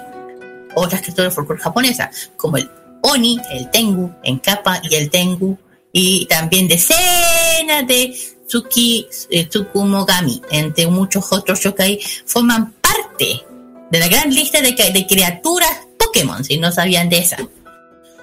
[0.77, 2.71] otras criaturas folclore japonesas, como el
[3.03, 5.59] Oni, el Tengu, en Kappa y el Tengu,
[5.93, 8.17] y también decenas de
[8.47, 13.43] Tsuki, eh, Tsukumogami, entre muchos otros yokai, forman parte
[13.91, 17.37] de la gran lista de, de criaturas Pokémon, si no sabían de esa.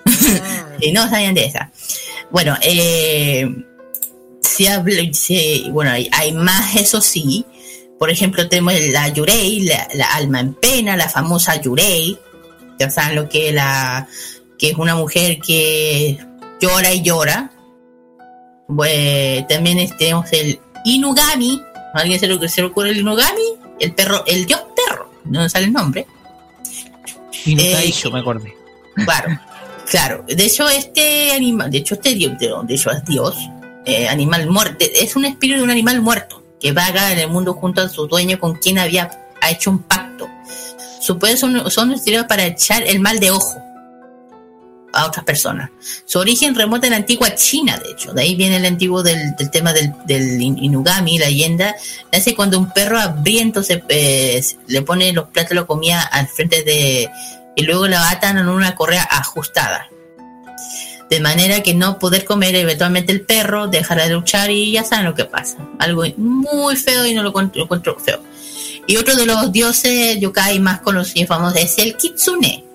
[0.80, 1.72] si no sabían de esa.
[2.32, 3.48] Bueno, eh,
[4.42, 4.68] si
[5.72, 7.46] bueno, hay, hay más, eso sí.
[7.98, 12.18] Por ejemplo, tenemos la Yurei, la, la alma en pena, la famosa Yurei.
[12.80, 14.08] Ya saben lo que la
[14.58, 16.18] que es una mujer que
[16.60, 17.52] llora y llora.
[18.76, 21.62] Pues, también tenemos el Inugami.
[21.94, 23.42] ¿A ¿Alguien se le, se le ocurre el Inugami?
[23.80, 25.12] El perro, el dios perro.
[25.26, 26.06] No sale el nombre.
[27.46, 28.54] No Eh, me acordé.
[28.96, 29.40] Claro,
[29.90, 30.26] claro.
[30.28, 33.36] De hecho, este animal, de hecho, este dios, de, de hecho es Dios,
[33.86, 37.54] eh, animal muerto, es un espíritu de un animal muerto que vaga en el mundo
[37.54, 39.10] junto a su dueño con quien había
[39.42, 40.30] ha hecho un pacto.
[41.02, 43.62] Sus poderes son, son utilizados para echar el mal de ojo
[44.94, 45.72] a otras personas.
[46.06, 48.14] Su origen remonta en la antigua China, de hecho.
[48.14, 51.76] De ahí viene el antiguo del, del tema del, del in- Inugami, la leyenda.
[52.12, 56.28] Hace cuando un perro hambriento se, eh, le pone los platos de la comida al
[56.28, 57.10] frente de...
[57.56, 59.90] y luego la atan en una correa ajustada.
[61.10, 65.06] De manera que no poder comer eventualmente el perro, dejará de luchar y ya saben
[65.06, 65.58] lo que pasa.
[65.80, 68.22] Algo muy feo y no lo lo encuentro feo.
[68.88, 72.66] Y otro de los dioses yokai más conocidos y famosos es el Kitsune.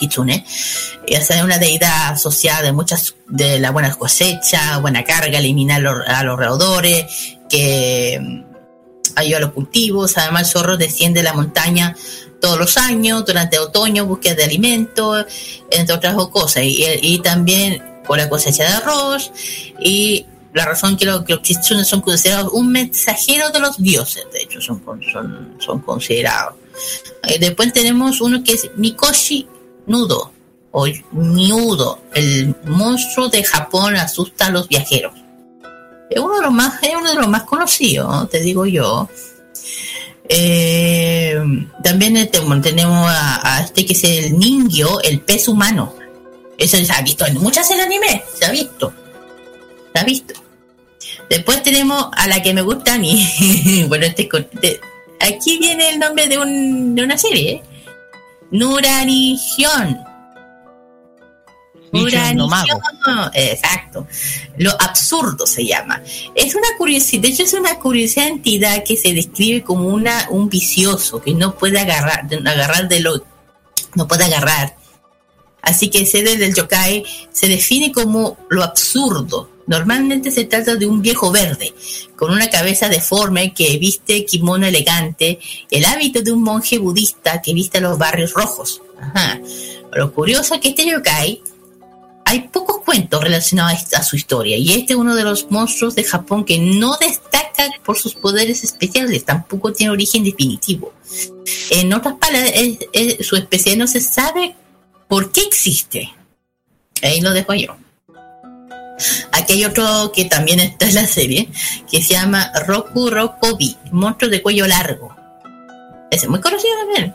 [0.00, 6.22] Kitsune, sea una deidad asociada de muchas de la buena cosecha, buena carga, eliminar a
[6.24, 7.06] los roedores,
[7.48, 8.44] que mm,
[9.16, 10.16] ayuda a los cultivos.
[10.16, 11.94] Además, el zorro desciende de la montaña
[12.40, 15.26] todos los años, durante otoño, búsqueda de alimentos,
[15.70, 16.62] entre otras cosas.
[16.64, 19.30] Y, también con la cosecha de arroz.
[19.78, 20.24] Y
[20.54, 24.60] la razón que, que los kitsune son considerados un mensajero de los dioses, de hecho,
[24.60, 24.82] son,
[25.12, 26.54] son, son considerados.
[27.24, 29.46] Eh, después tenemos uno que es Mikoshi
[29.90, 30.32] Nudo.
[30.70, 35.12] o Miudo, el monstruo de Japón asusta a los viajeros.
[36.08, 39.08] Es uno de los más, es uno de los más conocidos, te digo yo.
[40.28, 41.36] Eh,
[41.82, 45.92] también este, tenemos a, este que es el Ningyo, el pez humano.
[46.56, 48.92] Eso se ha visto en muchas de anime, se ha visto.
[49.92, 50.34] Se ha visto.
[51.28, 53.86] Después tenemos a la que me gusta a mí.
[53.88, 54.28] bueno, este,
[55.18, 57.62] aquí viene el nombre de, un, de una serie.
[59.38, 59.98] Hyun,
[63.34, 64.06] Exacto.
[64.58, 66.02] Lo absurdo se llama.
[66.34, 70.48] Es una curiosidad, de hecho es una curiosa entidad que se describe como una, un
[70.48, 73.24] vicioso que no puede agarrar, agarrar de lo,
[73.94, 74.76] no puede agarrar.
[75.62, 79.50] Así que sede del yokai se define como lo absurdo.
[79.70, 81.72] Normalmente se trata de un viejo verde,
[82.16, 85.38] con una cabeza deforme que viste kimono elegante,
[85.70, 88.82] el hábito de un monje budista que viste los barrios rojos.
[89.00, 89.40] Ajá.
[89.92, 91.40] Lo curioso es que este yokai
[92.24, 96.02] hay pocos cuentos relacionados a su historia y este es uno de los monstruos de
[96.02, 100.92] Japón que no destaca por sus poderes especiales, tampoco tiene origen definitivo.
[101.70, 102.52] En otras palabras,
[103.20, 104.56] su especie no se sabe
[105.06, 106.12] por qué existe.
[107.02, 107.76] Ahí lo dejo yo.
[109.32, 111.48] Aquí hay otro que también está en la serie,
[111.90, 115.14] que se llama Roku Rokobi, monstruo de cuello largo.
[116.10, 117.14] Es muy conocido también.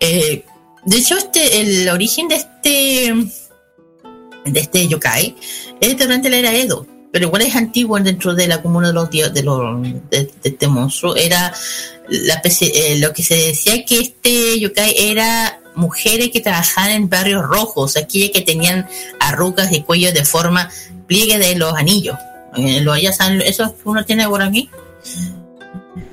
[0.00, 0.44] Eh,
[0.84, 3.14] de hecho, este, el origen de este
[4.44, 5.36] de este yokai
[5.80, 9.10] es durante la era Edo, pero igual es antiguo dentro de la comuna de los
[9.10, 11.14] de, los, de, este monstruo.
[11.14, 11.52] Era
[12.10, 17.96] eh, lo que se decía que este yokai era mujeres que trabajaban en barrios rojos,
[17.96, 18.88] aquellas que tenían
[19.20, 20.70] arrugas de cuello de forma
[21.06, 22.16] pliegue de los anillos.
[22.56, 23.10] Eh, lo, ya
[23.44, 24.68] eso uno tiene por aquí.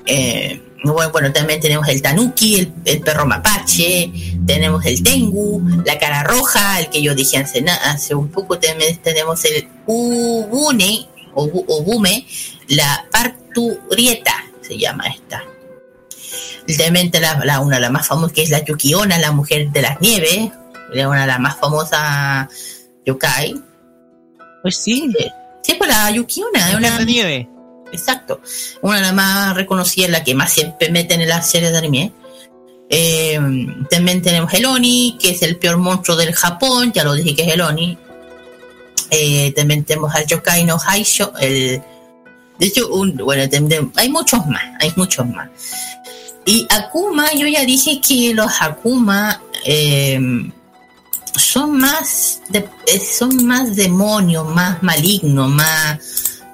[0.06, 4.12] Eh, bueno, bueno, también tenemos el tanuki, el, el perro mapache,
[4.46, 8.98] tenemos el tengu, la cara roja, el que yo dije hace, hace un poco, también
[8.98, 12.26] tenemos el ubune, obume,
[12.70, 15.44] la parturieta, se llama esta.
[16.78, 19.82] También tenemos la, una de las más famosas, que es la Yukiona, la mujer de
[19.82, 20.50] las nieves,
[20.94, 22.48] es una de las más famosas
[23.06, 23.69] yokai.
[24.62, 25.14] Pues sí.
[25.62, 27.50] Sí, pues la Yukiona, es una de nieve.
[27.92, 28.42] Exacto.
[28.82, 32.14] Una de las más reconocidas, la que más siempre meten en las series de anime.
[32.90, 33.40] Eh,
[33.90, 37.44] también tenemos el Oni, que es el peor monstruo del Japón, ya lo dije que
[37.44, 37.98] es el Oni.
[39.12, 41.82] Eh, también tenemos al Yokai no Haisho, el...
[42.60, 45.50] De hecho, un, bueno, tem- hay muchos más, hay muchos más.
[46.46, 50.20] Y Akuma, yo ya dije que los Akuma eh,
[51.36, 56.00] son más de- eh, son más demonios, más malignos, más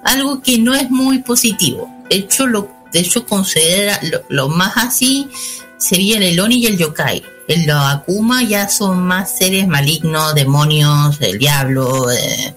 [0.03, 1.89] algo que no es muy positivo.
[2.10, 3.99] De hecho, lo, de hecho considera
[4.30, 5.27] lo, más así
[5.77, 7.23] sería el Oni y el Yokai.
[7.47, 12.56] El Akuma ya son más seres malignos, demonios, el diablo, eh,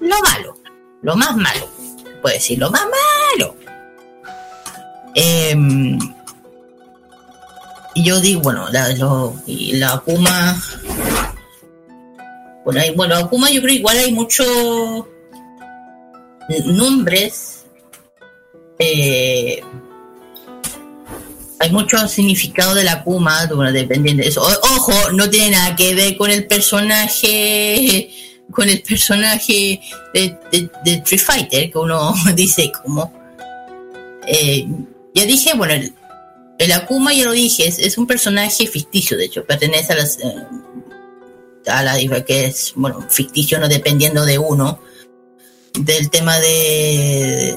[0.00, 0.58] lo malo,
[1.02, 1.68] lo más malo,
[2.22, 3.56] puede decir, lo más malo.
[7.94, 8.88] Y yo digo, bueno, la,
[9.48, 10.62] la Akuma.
[12.66, 14.46] Bueno, hay, bueno, Akuma yo creo igual hay muchos
[16.66, 17.64] nombres.
[18.80, 19.60] eh,
[21.58, 24.42] hay mucho significado de la Akuma, bueno, dependiendo de eso.
[24.42, 28.10] O- ojo, no tiene nada que ver con el personaje,
[28.50, 29.80] con el personaje
[30.12, 30.36] de,
[30.84, 33.12] de, Street Fighter, que uno dice como.
[34.26, 34.66] eh,
[35.14, 35.72] ya dije, bueno,
[36.58, 40.18] el, Akuma ya lo dije, es, es un personaje ficticio, de hecho, pertenece a las.
[40.18, 40.34] eh,
[41.66, 44.80] a la que es, bueno, ficticio, no dependiendo de uno,
[45.78, 47.56] del tema de.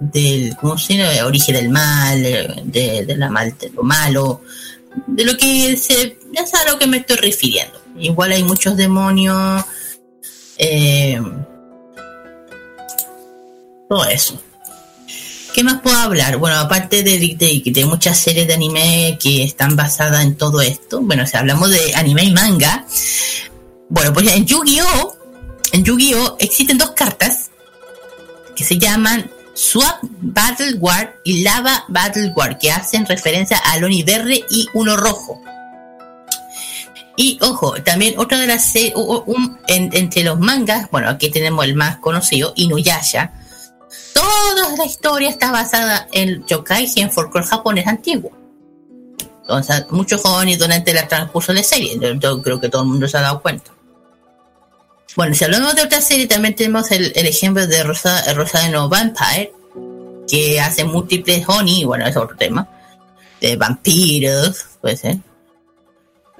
[0.00, 0.56] del.
[0.56, 1.26] ¿cómo se llama?
[1.26, 4.42] origen del mal, de, de la mal, de lo malo,
[5.06, 6.18] de lo que se.
[6.32, 7.80] ya sabes a lo que me estoy refiriendo.
[7.98, 9.64] Igual hay muchos demonios.
[10.58, 11.20] eh,
[13.88, 14.40] todo eso.
[15.54, 16.36] ¿Qué más puedo hablar?
[16.38, 21.00] Bueno, aparte de, de- de muchas series de anime que están basadas en todo esto,
[21.00, 22.84] bueno, si hablamos de anime y manga,
[23.88, 25.14] bueno, pues en Yu-Gi-Oh!
[25.72, 26.36] En Yu-Gi-Oh!
[26.40, 27.50] existen dos cartas
[28.56, 34.02] que se llaman Swap Battle War y Lava Battle War, que hacen referencia al Oni
[34.02, 35.40] verde y uno rojo.
[37.16, 41.08] Y ojo, también otra de las se- u- u- un- en- entre los mangas, bueno,
[41.10, 43.30] aquí tenemos el más conocido, Inuyasha.
[44.12, 48.32] Toda la historia está basada en yokai y en folclore japonés antiguo.
[49.42, 53.06] Entonces, muchos jóvenes durante el transcurso de la serie, yo, creo que todo el mundo
[53.06, 53.70] se ha dado cuenta.
[55.16, 59.52] Bueno, si hablamos de otra serie, también tenemos el, ejemplo de Rosa, Rosa no Vampire,
[60.28, 62.66] que hace múltiples Oni, bueno, es otro tema,
[63.40, 65.18] de vampiros, puede ser.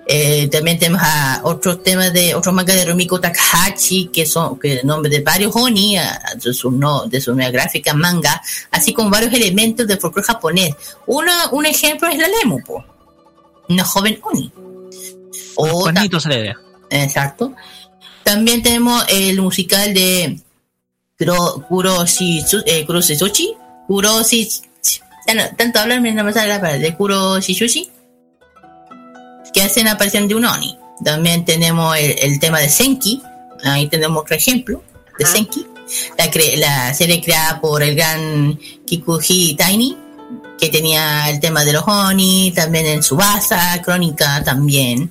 [0.07, 4.81] Eh, también tenemos a otros temas de otros mangas de Rumiko Takahashi que son que
[4.81, 9.09] el nombre de varios oni de su no, de su nueva gráfica manga así como
[9.09, 10.75] varios elementos del folclore japonés
[11.07, 12.85] una, un ejemplo es la Lemu po.
[13.71, 14.53] una joven oni
[15.57, 16.55] o se le ve.
[16.91, 17.55] Exacto.
[18.23, 20.41] También tenemos el musical de
[21.19, 22.87] Kuro, Kuroshi, eh,
[25.57, 26.79] tanto hablarme no me sale la palabra.
[26.79, 27.91] De Kuroshizuchi.
[29.55, 30.77] Que hacen aparición de un Oni.
[31.05, 33.23] También tenemos el, el tema de Senki.
[33.65, 34.83] Ahí tenemos otro ejemplo
[35.19, 35.65] de Senki.
[36.19, 39.97] La, cre- la serie creada por el gran Kikuji Tiny.
[40.59, 42.53] Que tenía el tema de los Oni.
[42.55, 45.11] También en Subasa, Crónica también.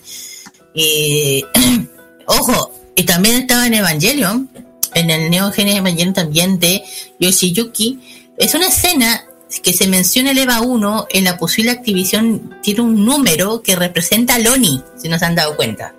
[0.73, 1.43] Y
[2.27, 4.49] ojo, y también estaba en Evangelion,
[4.93, 6.83] en el Neo Genesis Evangelion también de
[7.19, 7.99] Yoshiyuki.
[8.37, 9.23] Es una escena
[9.61, 14.35] que se menciona el EVA 1 en la posible activación, tiene un número que representa
[14.35, 15.93] a Loni, si no se han dado cuenta.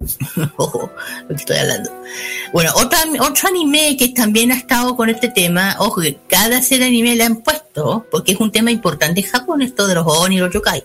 [0.56, 0.90] Ojo,
[1.22, 1.90] lo que estoy hablando.
[2.52, 6.84] Bueno, otra, otro anime que también ha estado con este tema, ojo, que cada de
[6.84, 10.36] anime le han puesto, porque es un tema importante en Japón, esto de los Oni
[10.36, 10.84] y los Yokai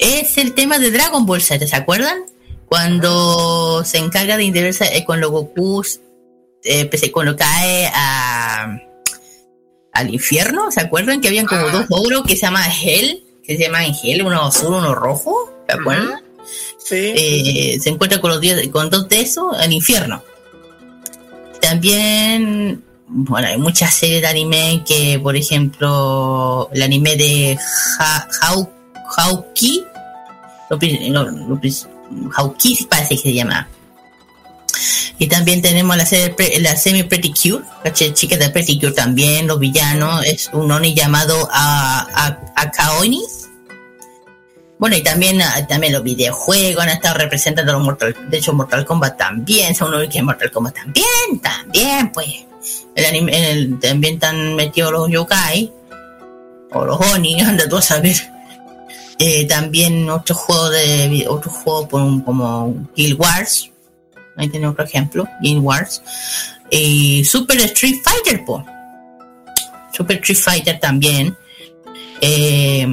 [0.00, 2.24] es el tema de Dragon Ball Z, ¿se acuerdan?
[2.66, 5.84] Cuando se encarga de integrarse eh, con los Goku,
[6.64, 8.78] eh, pues, cuando cae a,
[10.00, 11.20] al infierno, ¿se acuerdan?
[11.20, 14.74] Que habían como dos ogros que se llaman Hell, que se llaman Hell, uno azul,
[14.74, 15.34] uno rojo,
[15.68, 16.20] ¿se acuerdan?
[17.16, 20.22] Eh, se encuentra con, los diez- con dos de esos al infierno.
[21.60, 27.58] También, bueno, hay muchas series de anime que, por ejemplo, el anime de
[27.98, 28.70] Ha- Hau-
[29.16, 29.84] Hauki,
[30.70, 30.78] lo
[32.34, 33.68] Hauki parece que se llama.
[35.20, 36.06] Y también tenemos la
[36.76, 40.94] semi Pretty Cure, la ch- chica de Pretty Cure también, los villanos, es un oni
[40.94, 43.22] llamado a, a, Akaoni.
[44.78, 48.86] Bueno, y también, ah, también los videojuegos han estado representando los Mortal, de hecho Mortal
[48.86, 51.06] Kombat también, son unos que Mortal Kombat también,
[51.42, 52.28] también, pues.
[52.94, 55.70] El anime, también están metidos los yokai,
[56.72, 58.16] o los oni, anda tú a saber.
[59.18, 61.26] Eh, también otros juegos de
[61.90, 63.69] por un- como Guild Wars,
[64.40, 66.02] ahí tenemos otro ejemplo, Guild Wars.
[66.70, 68.64] Y Super Street Fighter, po.
[69.92, 71.36] Super Street Fighter también.
[72.20, 72.86] Eh,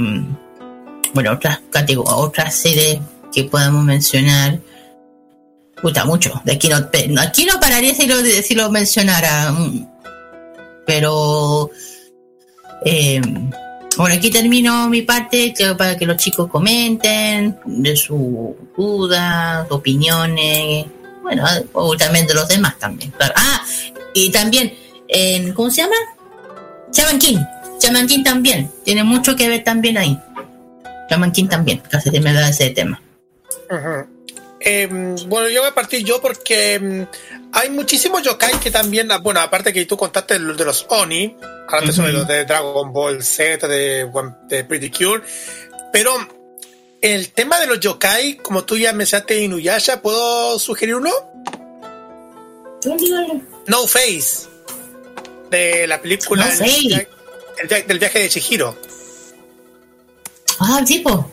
[1.14, 3.00] bueno, otras categorías, otras series
[3.34, 4.60] que podemos mencionar.
[5.82, 6.42] Puta, mucho.
[6.44, 6.78] De aquí no,
[7.22, 9.56] aquí no pararía si lo, si lo mencionara.
[10.86, 11.70] Pero,
[12.84, 13.22] eh,
[13.98, 20.86] bueno, aquí termino mi parte para que los chicos comenten de sus dudas, opiniones,
[21.28, 21.44] bueno,
[21.74, 23.12] o también de los demás también.
[23.12, 23.34] claro.
[23.36, 23.62] Ah,
[24.14, 24.74] y también,
[25.10, 25.96] en, ¿cómo se llama?
[26.94, 27.40] Shaman King.
[27.82, 28.72] Shaman King también.
[28.86, 30.18] Tiene mucho que ver también ahí.
[31.10, 31.80] Shaman King también.
[31.92, 33.02] Casi se me da ese tema.
[34.62, 37.06] Em, bueno, yo voy a partir yo porque em,
[37.52, 41.36] hay muchísimos yokai que también, ah, bueno, aparte que tú contaste los de los Oni,
[41.68, 42.20] hablaste sobre Ujú.
[42.20, 44.10] los de Dragon Ball Z, de,
[44.48, 45.22] de Pretty Cure,
[45.92, 46.12] pero
[47.02, 51.12] el tema de los yokai, como tú ya mencionaste Inuyasha, ¿puedo sugerir uno?
[53.68, 54.48] No Face,
[55.50, 56.80] de la película No el Face.
[56.82, 57.08] via-
[57.62, 58.78] el via- del viaje de Chihiro.
[60.60, 61.32] Ah, tipo.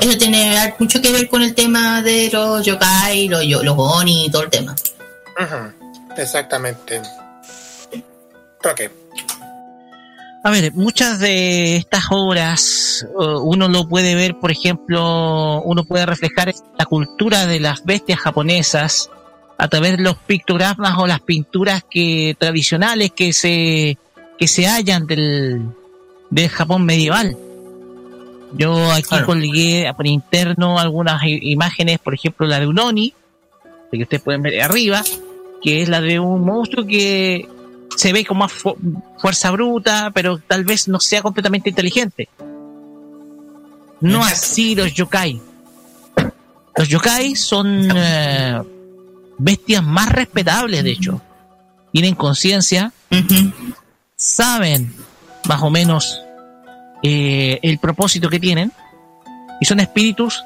[0.00, 4.30] Eso tiene mucho que ver con el tema de los yokai, los, los oni y
[4.30, 4.74] todo el tema.
[5.40, 7.00] Ujú, Exactamente.
[8.64, 8.80] Ok.
[10.42, 16.06] A ver, muchas de estas obras eh, uno lo puede ver, por ejemplo, uno puede
[16.06, 19.10] reflejar la cultura de las bestias japonesas
[19.58, 23.98] a través de los pictogramas o las pinturas que tradicionales que se
[24.38, 25.60] que se hallan del,
[26.30, 27.36] del Japón medieval.
[28.54, 33.12] Yo aquí colgué por interno algunas imágenes, por ejemplo la de un oni,
[33.92, 35.04] que ustedes pueden ver arriba,
[35.62, 37.46] que es la de un monstruo que
[38.00, 38.76] se ve con más fu-
[39.18, 42.30] fuerza bruta, pero tal vez no sea completamente inteligente.
[44.00, 45.38] No así los yokai.
[46.76, 48.62] Los yokai son eh,
[49.36, 51.20] bestias más respetables, de hecho.
[51.92, 52.90] Tienen conciencia,
[54.16, 54.94] saben
[55.46, 56.20] más o menos
[57.02, 58.72] eh, el propósito que tienen
[59.60, 60.42] y son espíritus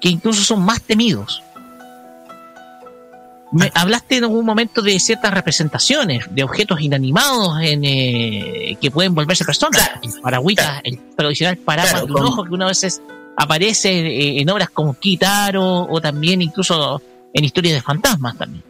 [0.00, 1.42] que incluso son más temidos.
[3.50, 9.14] Me hablaste en algún momento de ciertas representaciones de objetos inanimados en, eh, que pueden
[9.14, 9.88] volverse personas.
[10.02, 13.00] El paragüita, el tradicional paraguas Claro, de un ojo que una veces
[13.36, 17.00] aparece eh, en obras como Kitaro o también incluso
[17.32, 18.62] en historias de fantasmas también.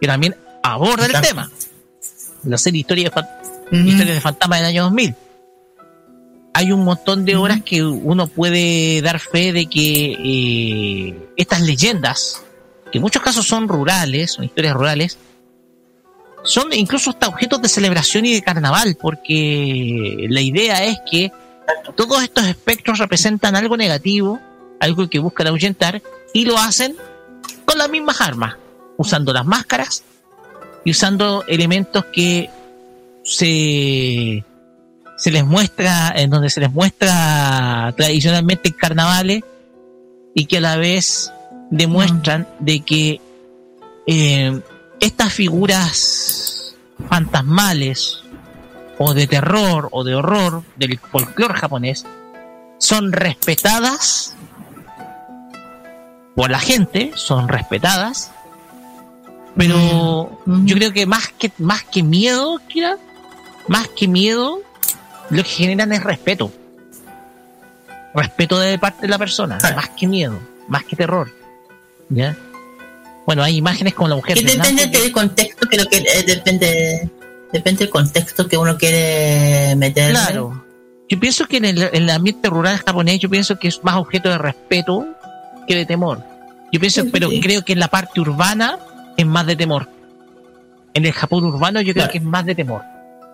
[0.00, 1.26] Que también aborda el Claro.
[1.26, 1.50] tema.
[2.44, 3.28] La serie Historia de, Fan-
[3.86, 5.14] Historias de Fantasmas del año 2000.
[6.54, 12.42] hay un montón de horas que uno puede dar fe de que eh, estas leyendas,
[12.92, 15.18] que en muchos casos son rurales, son historias rurales,
[16.44, 21.32] son incluso hasta objetos de celebración y de carnaval, porque la idea es que
[21.96, 24.38] todos estos espectros representan algo negativo,
[24.78, 26.02] algo que buscan ahuyentar,
[26.34, 26.96] y lo hacen
[27.64, 28.56] con las mismas armas,
[28.98, 30.04] usando las máscaras
[30.84, 32.50] y usando elementos que
[33.24, 34.44] se,
[35.16, 39.42] se les muestra, en donde se les muestra tradicionalmente en carnavales
[40.34, 41.32] y que a la vez
[41.72, 43.20] demuestran de que
[44.06, 44.60] eh,
[45.00, 46.76] estas figuras
[47.08, 48.22] fantasmales
[48.98, 52.04] o de terror o de horror del folclore japonés
[52.78, 54.34] son respetadas
[56.36, 58.30] por la gente, son respetadas,
[59.56, 62.98] pero yo creo que más que más que miedo, Kira,
[63.68, 64.60] más que miedo,
[65.30, 66.52] lo que generan es respeto.
[68.14, 70.38] Respeto de parte de la persona, más que miedo,
[70.68, 71.41] más que terror.
[72.14, 72.36] ¿Ya?
[73.26, 74.36] Bueno, hay imágenes como la mujer.
[74.36, 77.10] Que depende que- del contexto que lo que eh, depende
[77.52, 80.10] depende del contexto que uno quiere meter.
[80.12, 80.64] Claro.
[81.08, 83.96] Yo pienso que en el, en el ambiente rural japonés, yo pienso que es más
[83.96, 85.06] objeto de respeto
[85.68, 86.22] que de temor.
[86.72, 88.78] Yo pienso, pero creo que en la parte urbana
[89.16, 89.88] es más de temor.
[90.94, 92.82] En el Japón urbano yo creo que es más de temor.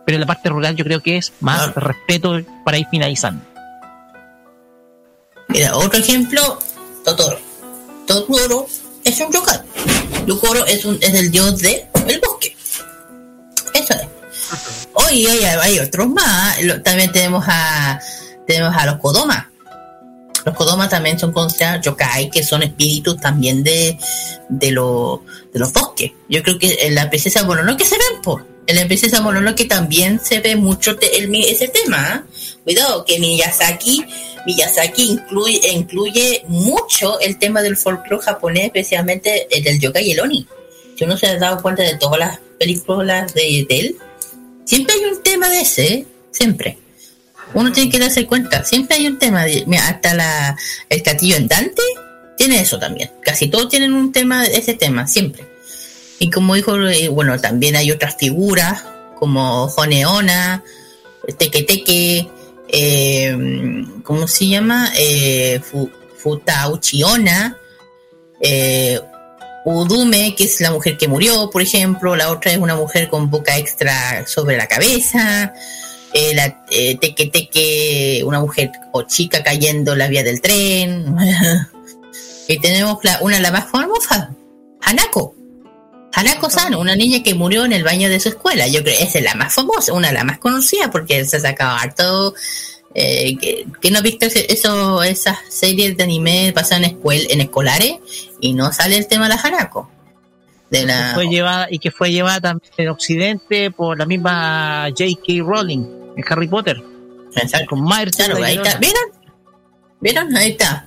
[0.04, 3.44] Pero en la parte rural yo creo que es más de respeto para ir finalizando.
[5.48, 6.58] Mira, otro ejemplo,
[7.04, 7.38] Totoro.
[8.08, 8.66] Totoro
[9.04, 9.60] es un yokai.
[10.26, 12.56] Totoro es un es el dios de el bosque.
[13.74, 14.08] Eso es.
[14.94, 16.56] Hoy hay, hay otros más.
[16.82, 18.00] También tenemos a
[18.46, 19.50] tenemos a los Kodoma.
[20.44, 23.98] Los Kodoma también son considerados yokai, que son espíritus también de,
[24.48, 25.22] de, lo-
[25.52, 26.12] de los bosques.
[26.28, 28.40] Yo creo que en la princesa Mononoke se ven, po.
[28.66, 32.24] En la princesa Mononoke también se ve mucho el ese tema.
[32.26, 32.37] ¿eh?
[32.68, 34.04] Cuidado, que Miyazaki,
[34.44, 40.20] Miyazaki incluye, incluye mucho el tema del folclore japonés, especialmente el del yokai y el
[40.20, 40.46] oni.
[40.94, 43.96] Si uno se ha dado cuenta de todas las películas de, él,
[44.66, 46.06] siempre hay un tema de ese, ¿eh?
[46.30, 46.76] siempre.
[47.54, 49.46] Uno tiene que darse cuenta, siempre hay un tema.
[49.46, 50.54] De, hasta
[50.90, 51.80] el castillo en Dante
[52.36, 53.10] tiene eso también.
[53.22, 55.46] Casi todos tienen un tema ese tema, siempre.
[56.18, 58.84] Y como dijo, eh, bueno, también hay otras figuras
[59.18, 60.62] como Joneona,
[61.38, 62.28] Teke,
[62.68, 63.36] eh,
[64.02, 64.90] ¿cómo se llama?
[64.98, 67.56] Eh, Fu- Futauchiona,
[68.40, 69.00] eh,
[69.64, 73.30] Udume, que es la mujer que murió, por ejemplo, la otra es una mujer con
[73.30, 75.52] boca extra sobre la cabeza,
[76.14, 81.14] eh, la eh, Teke Teke, una mujer o chica cayendo en la vía del tren,
[82.48, 84.28] y tenemos la- una las más famosas,
[84.80, 85.34] Hanako.
[86.12, 88.66] Hanako-san, una niña que murió en el baño de su escuela.
[88.66, 91.36] Yo creo que esa es la más famosa, una de las más conocidas, porque se
[91.36, 92.34] ha sacado harto.
[92.94, 97.42] Eh, que, que no has visto eso, esas series de anime pasan en, escuel, en
[97.42, 97.98] escolares
[98.40, 99.90] y no sale el tema de la Hanako.
[100.70, 105.44] De la, Fue llevada, y que fue llevada también en Occidente por la misma J.K.
[105.44, 105.84] Rowling
[106.16, 106.82] en Harry Potter.
[107.68, 108.78] Con Myers de Claro, la ahí está.
[108.78, 109.02] ¿Vieron?
[110.00, 110.36] ¿Vieron?
[110.36, 110.86] Ahí está.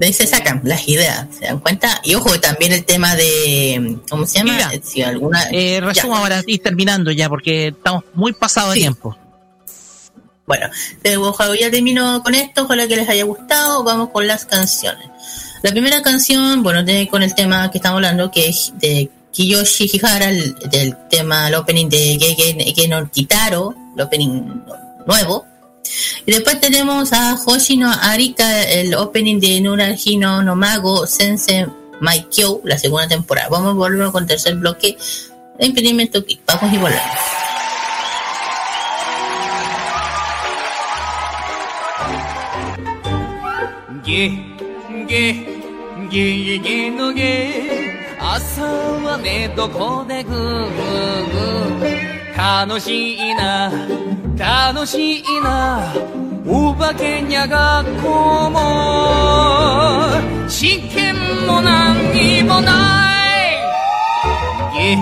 [0.00, 2.00] De ahí se sacan las ideas, ¿se dan cuenta?
[2.02, 3.98] Y ojo, también el tema de.
[4.08, 4.54] ¿Cómo se llama?
[4.54, 5.44] Mira, si alguna.
[5.52, 5.86] Eh, Ya.
[5.86, 9.14] resumo para ir terminando ya, porque estamos muy pasados de tiempo.
[10.46, 10.68] Bueno,
[11.04, 11.16] eh,
[11.60, 15.06] ya termino con esto, ojalá que les haya gustado, vamos con las canciones.
[15.62, 19.90] La primera canción, bueno, tiene con el tema que estamos hablando, que es de Kiyoshi
[19.92, 22.56] Hihara, el, del tema, el opening de Gege
[23.12, 24.62] Kitaro, el opening
[25.06, 25.44] nuevo.
[26.26, 31.66] Y después tenemos a Hoshino Arika, el opening de Nurajino Nomago Sense
[32.00, 33.48] Maikyo, la segunda temporada.
[33.50, 34.96] Vamos a volver con tercer bloque
[35.58, 36.40] de Impedimento Kick.
[36.46, 37.40] Vamos y volvemos.
[44.10, 44.28] ゲ
[45.06, 45.34] ゲ
[46.10, 50.38] ゲゲゲのゲ朝はねどこでグー
[51.78, 53.70] グー楽しいな
[54.40, 55.92] 楽しいな。
[56.46, 58.58] お化けにゃ学校も。
[60.48, 61.14] 試験
[61.46, 63.12] も何にもな
[64.72, 64.80] い。
[64.82, 64.96] ゲ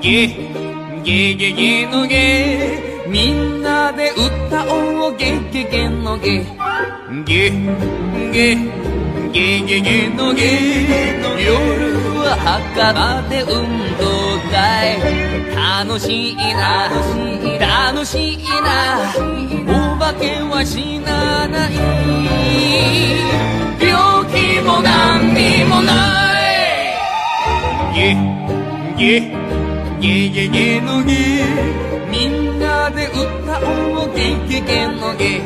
[0.00, 3.04] ゲゲゲゲのゲ。
[3.06, 5.16] みんなで歌おう。
[5.18, 6.46] ゲゲゲのゲ。
[7.26, 7.50] ゲ
[8.32, 8.56] ゲ
[9.30, 11.18] ゲゲゲのゲ。
[11.38, 11.52] 夜
[12.16, 13.48] は墓場で運
[13.98, 14.23] 動。
[14.50, 15.00] だい
[15.54, 16.88] 楽しいな
[17.60, 18.38] 楽しい。
[18.64, 18.98] な
[19.66, 21.72] お化けは死なない
[23.80, 25.90] 病気も何にもな
[26.40, 28.16] いゲ
[28.96, 29.20] ゲ
[30.00, 31.44] ゲゲゲのゲ
[32.10, 35.40] みんなで歌おうゲゲゲのゲ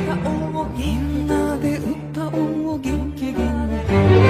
[0.77, 4.21] みんなで歌おうゲゲゲのゲみん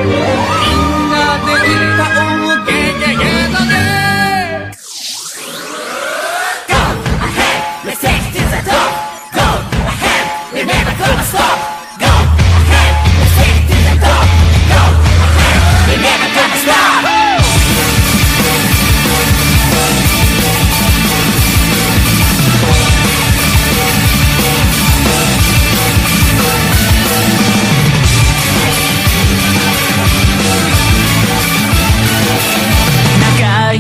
[1.11, 1.17] な
[1.47, 4.08] で歌おうゲゲゲのゲ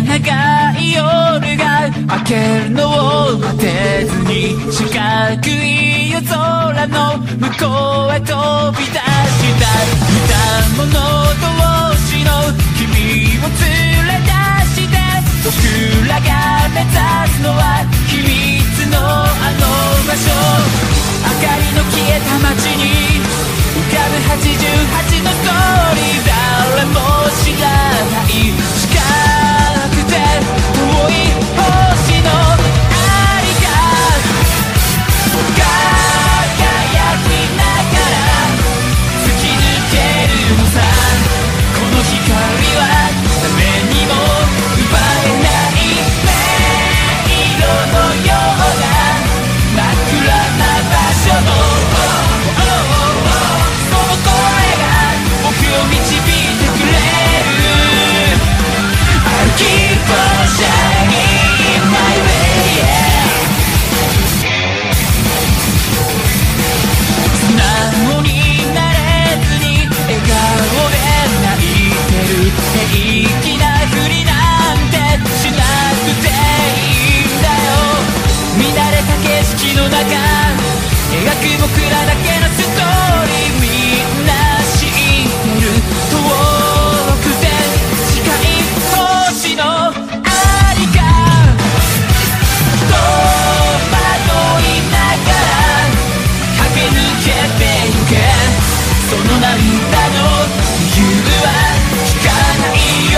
[0.08, 9.68] 長い夜が明けるのを待てずに」「四角い夜空の向こうへ飛び出した」
[10.08, 10.38] 「似た。
[10.78, 10.96] 者同
[12.06, 12.30] 士の
[12.78, 12.86] 君
[13.42, 14.32] を連れ出
[14.72, 14.96] して」
[15.44, 15.52] 「僕
[16.08, 16.30] らが
[16.72, 16.94] 目指
[17.34, 19.28] すのは秘密のあ
[19.60, 19.66] の
[20.06, 20.24] 場所」
[21.20, 23.20] 「明かりの消えた街に
[23.76, 26.96] 浮かぶ88のストーリー」「誰も
[27.44, 28.57] 知らない
[31.08, 31.97] we
[72.50, 72.56] てる
[72.88, 74.32] 平気なふりな
[74.74, 74.96] んて
[75.28, 75.60] しな
[75.92, 77.76] くていいんだよ
[78.56, 79.98] 見慣れた景色の中
[81.08, 84.32] 描く僕らだけのストーリーみんな
[84.64, 85.68] 知ってる
[86.10, 86.16] 遠
[87.22, 87.44] くて
[88.12, 89.92] 近い星のあ
[90.76, 90.98] りが
[92.88, 92.96] 戸
[93.92, 94.00] 惑
[94.62, 95.52] いながら
[96.56, 98.12] 駆け抜けてゆけ
[99.08, 100.07] その涙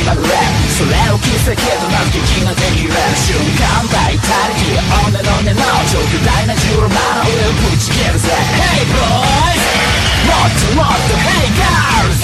[0.00, 0.32] 気まるレッ
[0.72, 3.84] それを奇跡となる劇が手に入れる瞬間。
[3.92, 5.60] バイタリティ女の根の
[5.92, 9.60] 超巨大なジュロマの上をぶち切るぜ Hey boys
[10.24, 12.16] もっともっと Hey girls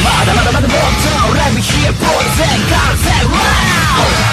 [0.00, 4.32] まだまだまだもっと Let me hear boys and girls and wow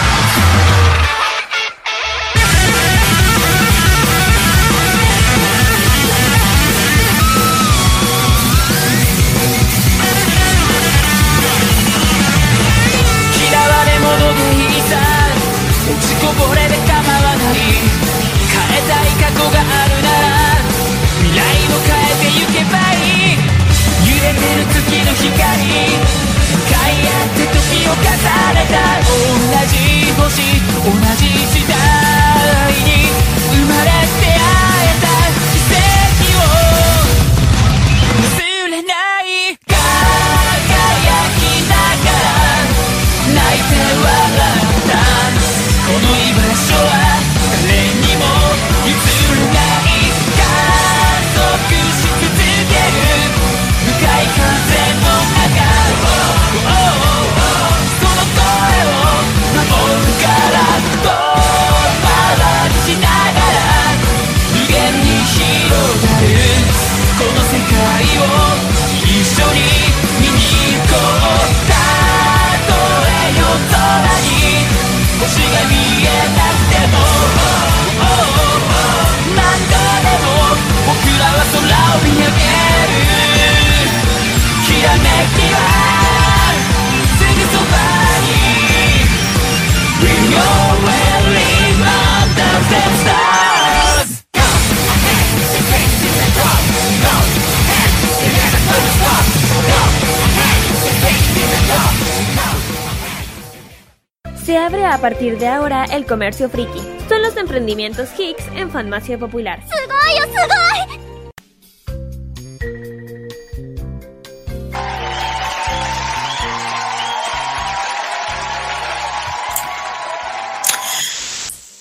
[16.20, 20.60] こぼれで構わない変えたい過去があるなら
[21.20, 23.40] 未来を変えてゆけばいい
[24.04, 26.20] 揺れてる月の光
[26.50, 28.04] 向かい合って時を重
[28.54, 28.76] ねた。
[29.06, 29.76] 同じ
[30.14, 31.99] 星同じ時代。
[105.10, 106.82] A partir de ahora el comercio friki.
[107.10, 109.60] Son los emprendimientos Hicks en Farmacia Popular.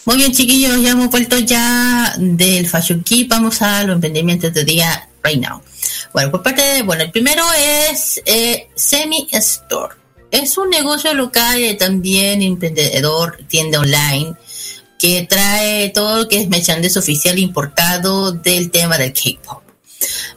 [0.07, 3.25] Muy bien, chiquillos, ya hemos vuelto ya del Fashion Key.
[3.25, 5.61] Vamos a los emprendimientos de día right now.
[6.15, 10.08] Bueno, por parte de, bueno, el primero es eh, Semi Store.
[10.31, 14.35] Es un negocio local y también emprendedor, tienda online,
[14.99, 19.63] que trae todo lo que es merchandise oficial importado del tema del K-pop.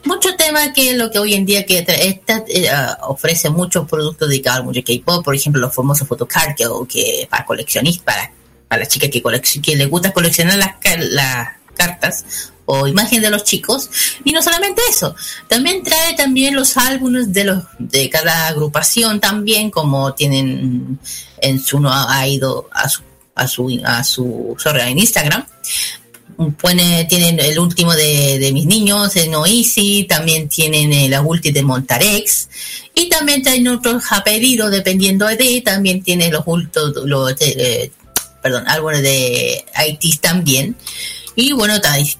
[0.04, 4.28] Mucho tema que lo que hoy en día que esta eh, ah, ofrece muchos productos
[4.28, 6.54] dedicados al mundo K-pop, por ejemplo los famosos photocard
[6.88, 8.32] que, para coleccionistas, para,
[8.68, 9.22] para las chicas que,
[9.60, 10.74] que les gusta coleccionar las,
[11.10, 13.90] las cartas o imagen de los chicos.
[14.24, 15.14] Y no solamente eso
[15.48, 20.98] también trae también los álbumes de los de cada agrupación también como tienen
[21.40, 23.02] en su no ha ido a su
[23.34, 25.46] a su a su sorry, en Instagram.
[26.60, 29.44] Pone, tienen el último de, de mis niños, de No
[30.08, 32.48] también tienen el ulti de Montarex,
[32.94, 37.90] y también tienen otros a dependiendo de, también tiene los ultos, los, eh,
[38.42, 40.76] perdón, álbumes de ITs también.
[41.34, 41.74] Y bueno,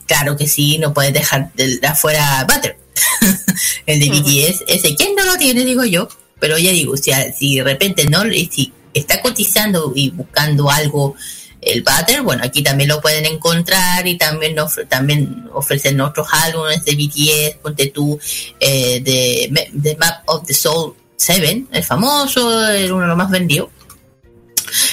[0.06, 2.76] claro que sí, no puedes dejar de, de afuera Butter.
[3.86, 5.64] el de BTS, ese, ¿quién no lo tiene?
[5.64, 6.08] Digo yo.
[6.40, 11.14] Pero ya digo, si, si de repente no, si está cotizando y buscando algo
[11.60, 16.84] el Butter, bueno, aquí también lo pueden encontrar y también ofre- también ofrecen otros álbumes
[16.84, 18.18] de BTS, ponte tú,
[18.58, 23.30] eh, de, de Map of the Soul 7, el famoso, el uno de los más
[23.30, 23.68] vendidos.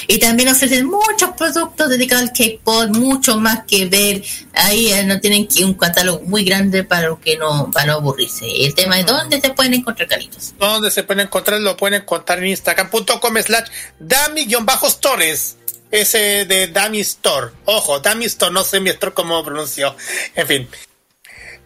[0.06, 4.22] Y también ofrecen muchos productos dedicados al K-pop, mucho más que ver.
[4.54, 8.46] Ahí eh, no tienen que un catálogo muy grande para que no, para no aburrirse.
[8.46, 10.54] El tema es dónde se pueden encontrar caritos.
[10.58, 15.56] Donde se pueden encontrar, lo pueden encontrar en instagram.com slash dami-stores.
[15.90, 17.48] Ese de Dami Store.
[17.64, 19.96] Ojo, Dami Store, no sé mi store cómo pronuncio.
[20.36, 20.68] En fin.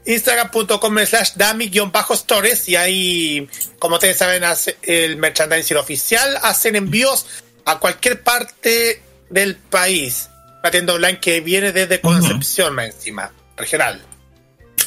[0.06, 6.38] Instagram.com slash dami-stores y ahí, como ustedes saben, hace el merchandising oficial.
[6.42, 7.26] Hacen envíos
[7.64, 10.30] a cualquier parte del país.
[10.60, 14.02] Una tienda online que viene desde Concepción, más encima, regional.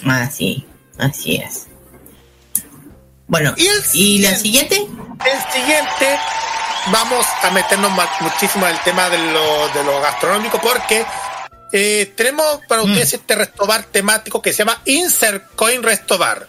[0.06, 0.66] Así,
[0.98, 1.68] así es.
[3.28, 3.54] Bueno,
[3.94, 4.76] ¿y, la siguiente?
[4.78, 6.20] El siguiente,
[6.92, 7.92] vamos a meternos
[8.22, 11.06] muchísimo en el tema de lo, de lo gastronómico porque
[11.74, 16.48] eh, tenemos para ustedes este restobar temático que se llama Insert Coin Restobar.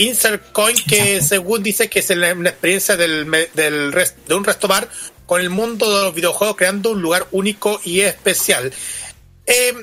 [0.00, 4.44] Insert Coin que según dice que es la, una experiencia del, del res- de un
[4.44, 4.88] restobar
[5.26, 8.72] con el mundo de los videojuegos creando un lugar único y especial.
[9.46, 9.74] Eh,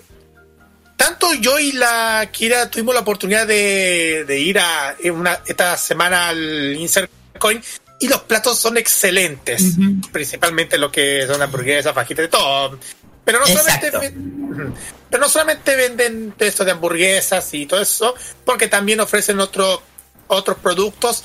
[0.95, 6.29] tanto yo y la Kira tuvimos la oportunidad de, de ir a una, esta semana
[6.29, 7.61] al Insert Coin
[7.99, 9.63] y los platos son excelentes.
[10.11, 12.79] Principalmente lo que son hamburguesas, fajitas, de todo.
[13.23, 14.11] Pero no solamente Exacto.
[15.09, 18.13] pero no solamente venden de esto de hamburguesas y todo eso,
[18.45, 19.81] porque también ofrecen otro,
[20.27, 21.23] otros productos.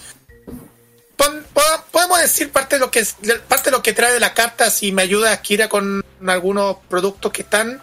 [1.16, 1.44] Pon-
[1.90, 3.04] Podemos decir parte de lo que
[3.48, 7.30] parte de lo que trae de la carta si me ayuda Kira con algunos productos
[7.32, 7.80] que están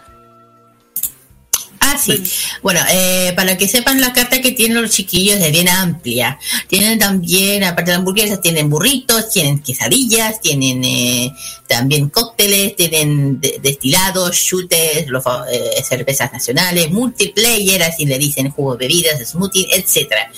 [1.82, 2.22] Ah, sí.
[2.62, 6.38] Bueno, eh, para que sepan la carta que tienen los chiquillos es bien amplia.
[6.68, 11.32] Tienen también, aparte de hamburguesas, tienen burritos, tienen quesadillas, tienen eh,
[11.68, 18.78] también cócteles, tienen de- destilados, chutes, los, eh, cervezas nacionales, multiplayer, así le dicen, jugos,
[18.78, 20.30] bebidas, smoothie, etcétera.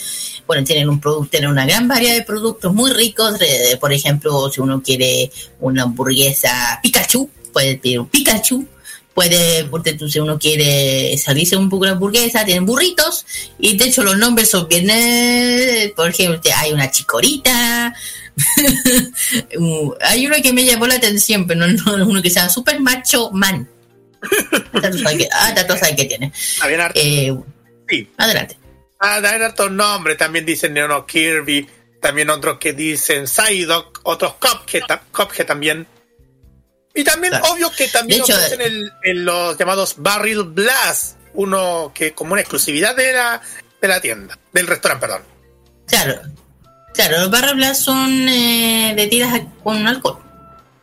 [0.51, 3.39] Bueno, tienen un producto, tienen una gran variedad de productos muy ricos.
[3.39, 8.67] eh, por ejemplo, si uno quiere una hamburguesa Pikachu, puede pedir un Pikachu
[9.13, 13.25] puede, porque tú, si uno quiere salirse un poco de hamburguesa, tienen burritos,
[13.59, 17.93] y de hecho los nombres son bien, eh, por ejemplo, hay una chicorita,
[20.01, 22.79] hay uno que me llamó la atención, pero no, no uno que se llama Super
[22.81, 23.69] Macho Man.
[24.21, 26.31] Tú sabes que- ah, hasta tú sabes que tiene.
[26.95, 27.33] Eh,
[28.17, 28.57] Adelante.
[29.01, 31.67] Ah, dan hartos nombres, también dicen Neono Kirby,
[31.99, 35.87] también otros que dicen Psyduck, otros Cuphead, Cuphead también.
[36.93, 37.53] Y también, Claro.
[37.53, 42.41] obvio que también hecho, ofrecen el, el- los llamados Barrel Blast, uno que como una
[42.41, 43.41] exclusividad de la,
[43.81, 45.23] de la tienda, del restaurante, perdón.
[45.87, 46.21] Claro,
[46.93, 50.19] claro, los barra blast son eh, bebidas con alcohol,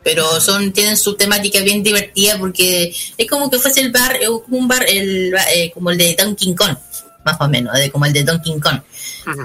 [0.03, 4.25] pero son tienen su temática bien divertida porque es como que fuese el bar, eh,
[4.25, 6.75] como un bar, el, eh, como el de Donkey Kong,
[7.31, 8.79] más o menos, eh, como el de Donkey Kong.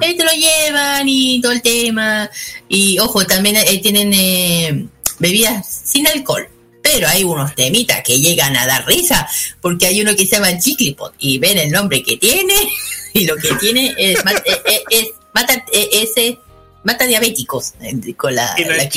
[0.03, 2.31] Ahí te lo llevan y todo el tema.
[2.69, 4.87] Y ojo, también eh, tienen eh,
[5.19, 6.49] bebidas sin alcohol.
[6.83, 9.27] Pero hay unos temitas que llegan a dar risa,
[9.63, 12.55] porque hay uno que se llama Jigglypuff y ven el nombre que tiene
[13.15, 16.39] y lo que tiene es, ma- eh, eh, es- mata, eh, ese,
[16.85, 17.73] mata diabéticos
[18.17, 18.89] con la, la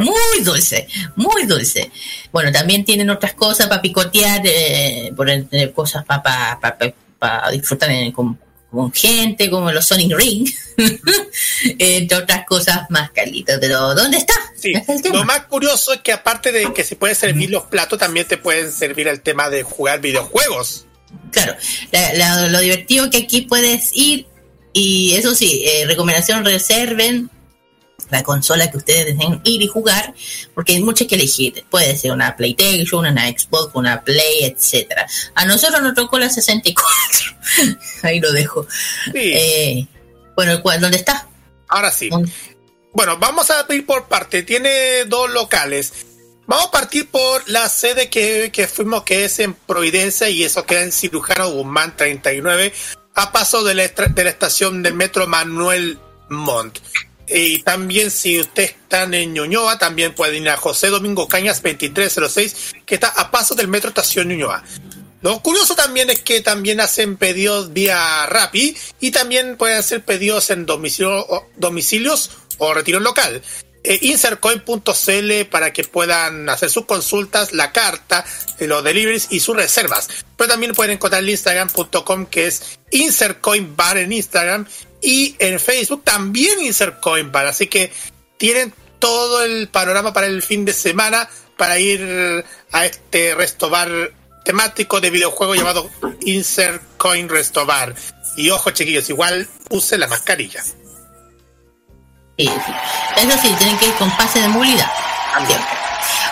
[0.00, 1.90] muy dulce, muy dulce.
[2.32, 8.38] Bueno, también tienen otras cosas para picotear, eh, por, eh, cosas para disfrutar en- con,
[8.70, 10.46] con gente, como los Sonic Ring,
[11.78, 13.56] entre otras cosas más, Carlitos.
[13.60, 14.34] Pero, ¿dónde está?
[14.56, 14.72] Sí,
[15.12, 18.36] lo más curioso es que aparte de que se pueden servir los platos, también te
[18.36, 20.86] pueden servir el tema de jugar videojuegos.
[21.32, 21.54] Claro,
[21.92, 24.26] la- la- lo divertido que aquí puedes ir
[24.72, 27.30] y eso sí, eh, recomendación reserven
[28.10, 30.14] la consola que ustedes deseen ir y jugar,
[30.54, 31.64] porque hay muchas que elegir.
[31.70, 35.06] Puede ser una PlayStation, una Xbox, una Play, etcétera.
[35.34, 37.36] A nosotros nos tocó la 64.
[38.02, 38.66] Ahí lo dejo.
[39.14, 39.86] Eh,
[40.36, 41.28] bueno, ¿cuál- ¿dónde está?
[41.68, 42.08] Ahora sí.
[42.92, 44.42] Bueno, vamos a ir por parte.
[44.42, 45.92] Tiene dos locales.
[46.46, 50.64] Vamos a partir por la sede que, que fuimos, que es en Providencia, y eso
[50.64, 52.72] queda en Cirujano Guzmán 39,
[53.14, 55.98] a paso de la, de la estación del metro Manuel
[56.30, 56.78] Montt.
[57.30, 62.74] Y también, si ustedes están en Ñuñoa, también pueden ir a José Domingo Cañas 2306,
[62.86, 64.62] que está a paso del metro Estación Ñuñoa.
[65.20, 70.50] Lo curioso también es que también hacen pedidos vía Rappi y también pueden hacer pedidos
[70.50, 71.26] en domicilio-
[71.56, 73.42] domicilios o retiro local.
[73.84, 78.24] Eh, insertcoin.cl para que puedan hacer sus consultas, la carta,
[78.60, 80.08] los deliveries y sus reservas.
[80.36, 84.66] Pero también pueden encontrar el instagram.com que es insertcoin bar en Instagram
[85.02, 87.46] y en Facebook también insertcoin bar.
[87.46, 87.92] Así que
[88.36, 94.12] tienen todo el panorama para el fin de semana para ir a este restobar
[94.44, 95.90] temático de videojuego llamado
[96.22, 97.94] Insert Coin Restobar.
[98.36, 100.62] Y ojo, chiquillos, igual use la mascarilla.
[100.62, 100.74] Sí,
[102.38, 102.72] sí.
[103.16, 104.90] Eso sí, tienen que ir con pase de movilidad.
[105.46, 105.78] Siempre.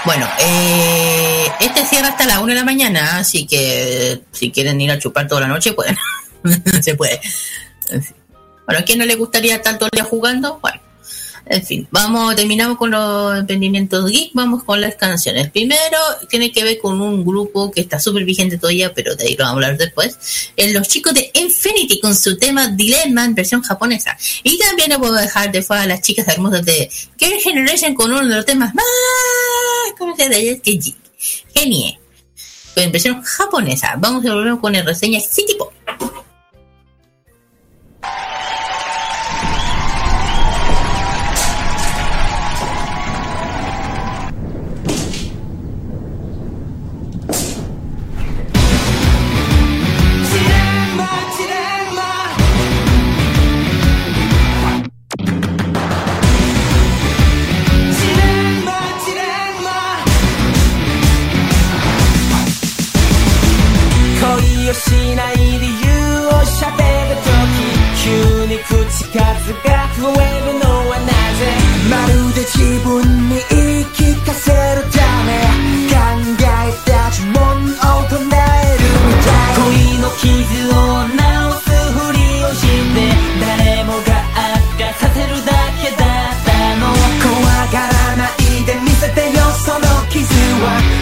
[0.04, 4.92] Bueno, eh, este cierra hasta la 1 de la mañana, así que si quieren ir
[4.92, 5.98] a chupar toda la noche, pueden.
[6.82, 7.20] Se puede.
[8.66, 9.62] Bueno, ¿a quién no le gustaría el
[9.92, 10.58] día jugando?
[10.60, 10.80] Bueno,
[11.48, 15.48] en fin, vamos, terminamos con los emprendimientos geek, vamos con las canciones.
[15.52, 15.96] Primero,
[16.28, 19.44] tiene que ver con un grupo que está súper vigente todavía, pero de ahí lo
[19.44, 20.50] vamos a hablar después.
[20.56, 24.16] Eh, los chicos de Infinity con su tema Dilemma en versión japonesa.
[24.42, 28.10] Y también no puedo dejar de fuera a las chicas hermosas de Girl Generation con
[28.10, 28.84] uno de los temas más
[29.96, 30.80] conocidos de ellas, que
[31.54, 32.00] Genie.
[32.74, 33.94] En versión japonesa.
[33.98, 35.72] Vamos a volver con el reseña City Pop.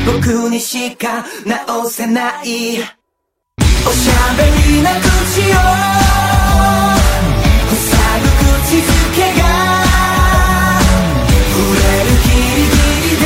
[0.07, 2.79] 僕にしか治せない。
[3.87, 5.55] おしゃべりな口を。
[7.75, 7.83] 塞
[8.21, 9.43] ぐ口づけが。
[11.53, 13.25] 触れるギリギリで。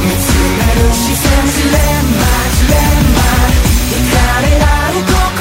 [0.00, 2.24] 見つめる視線ジレンマ
[2.56, 3.20] ジレンマ。
[3.90, 5.31] 惹かれ合う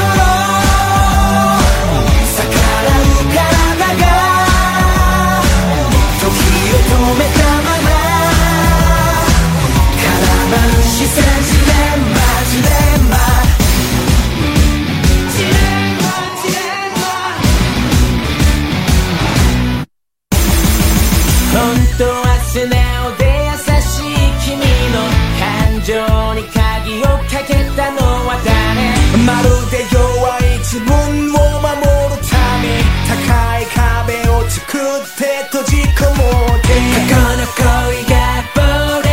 [35.11, 37.63] って閉じこもって過去の恋
[38.07, 38.15] が
[38.55, 38.59] 亡
[39.03, 39.09] 霊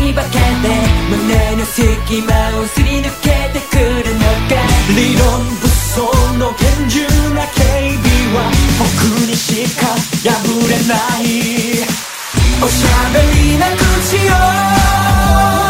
[0.00, 0.42] に化けて
[1.08, 4.52] 胸の隙間をすり抜けてくるのか。
[4.94, 6.04] 理論武装
[6.38, 7.62] の厳重な警
[7.96, 8.84] 備は僕
[9.26, 9.86] にしか
[10.24, 10.36] 破
[10.68, 11.24] れない。
[12.62, 14.16] おしゃべりな口
[15.64, 15.67] を。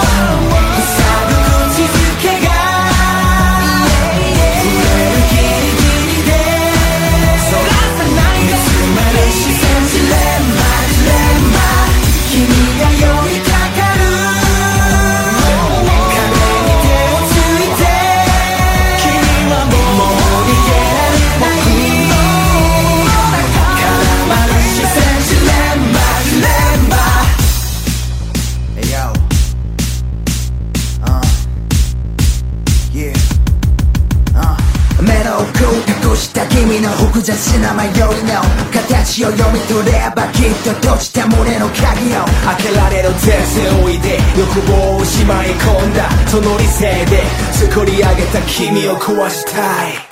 [36.59, 42.25] 君の複雑な迷いの形を読み取ればきっと閉じた胸の鍵を。
[42.45, 46.11] 開けられる前世おいで欲望をしまい込んだ。
[46.27, 47.23] その理性で
[47.53, 50.08] 作り上げた君を壊したい。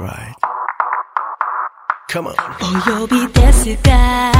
[0.00, 0.34] Right.
[2.08, 2.34] Come on.
[2.60, 4.32] お呼びですが、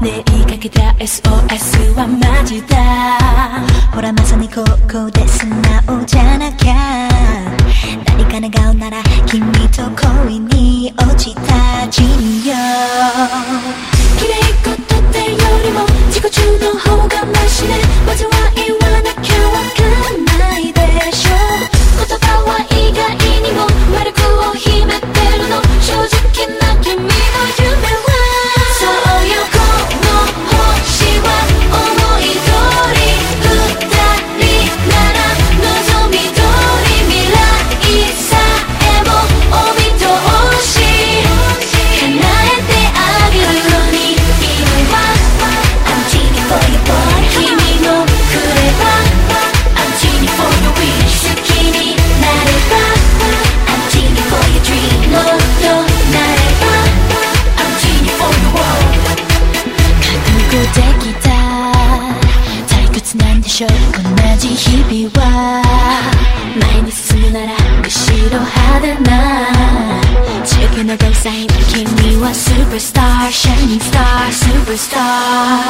[0.00, 2.76] ねえ、かけた SOS はマジだ。
[3.94, 7.08] ほら、まさにここで素直じゃなきゃ。
[8.16, 9.82] 何か願うなら、君と
[10.24, 12.02] 恋に落ちた人
[12.48, 12.54] よ。
[14.18, 14.34] 綺麗
[14.64, 17.74] 事ってよりも、自己中の方がマシね。
[18.06, 18.16] 災
[18.54, 19.80] 言はなきゃわか
[20.16, 20.80] んないで
[21.12, 21.30] しょ。
[22.08, 23.17] 言葉は意外
[23.48, 24.18] 何を丸く
[24.50, 25.06] を秘めて
[25.38, 25.62] るの。
[25.80, 26.17] 正直
[72.28, 75.64] a superstar, shining star, superstar.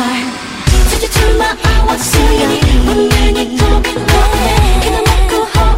[0.91, 2.89] Take you to my heart, what's your name?
[2.89, 4.81] 운명이 고백해.
[4.83, 5.78] 그냥 놓고 허.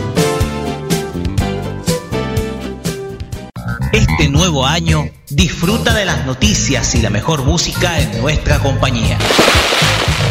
[3.93, 9.17] Este nuevo año disfruta de las noticias y la mejor música en nuestra compañía.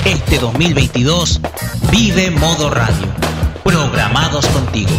[0.06, 1.42] Este 2022
[1.90, 3.06] vive modo radio.
[3.62, 4.90] Programados contigo.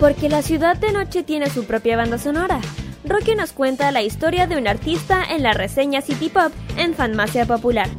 [0.00, 2.60] Porque la ciudad de noche tiene su propia banda sonora.
[3.04, 7.44] Rocky nos cuenta la historia de un artista en la reseña City Pop en Fanmacia
[7.44, 7.90] Popular.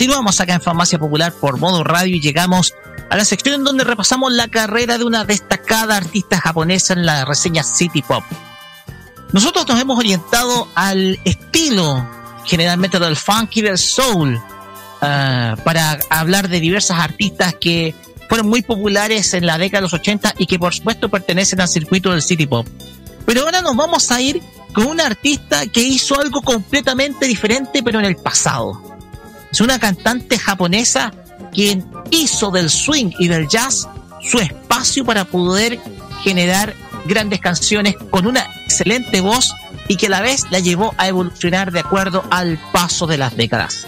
[0.00, 2.72] Continuamos acá en Farmacia Popular por modo radio y llegamos
[3.10, 7.26] a la sección en donde repasamos la carrera de una destacada artista japonesa en la
[7.26, 8.24] reseña City Pop.
[9.34, 12.08] Nosotros nos hemos orientado al estilo
[12.46, 14.40] generalmente del funk y del soul
[15.02, 17.94] ah, para hablar de diversas artistas que
[18.26, 21.68] fueron muy populares en la década de los 80 y que por supuesto pertenecen al
[21.68, 22.66] circuito del City Pop.
[23.26, 24.40] Pero ahora nos vamos a ir
[24.72, 28.89] con una artista que hizo algo completamente diferente pero en el pasado.
[29.52, 31.12] Es una cantante japonesa
[31.52, 33.88] quien hizo del swing y del jazz
[34.22, 35.80] su espacio para poder
[36.22, 36.74] generar
[37.06, 39.52] grandes canciones con una excelente voz
[39.88, 43.36] y que a la vez la llevó a evolucionar de acuerdo al paso de las
[43.36, 43.86] décadas.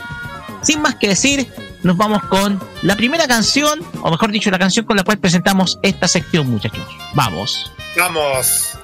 [0.63, 4.87] Sin más que decir, nos vamos con la primera canción, o mejor dicho, la canción
[4.87, 6.87] con la cual presentamos esta sección, muchachos.
[7.15, 7.71] Vamos.
[7.97, 8.82] Vamos.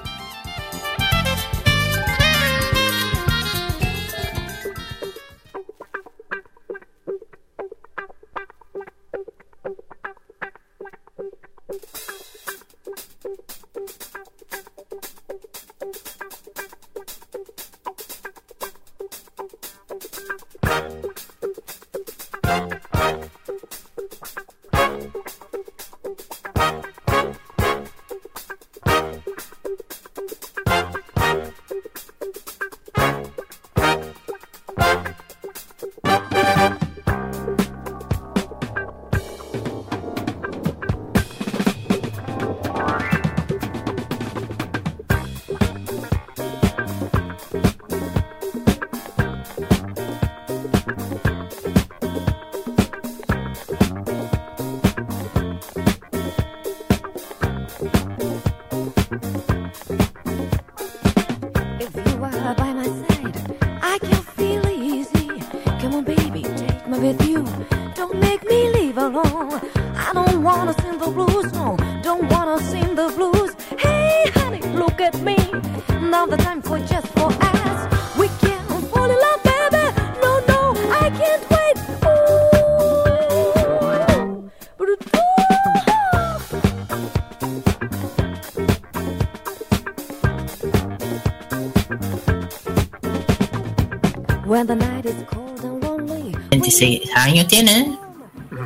[96.79, 97.79] 16 años tiene.
[97.79, 97.97] ¿eh?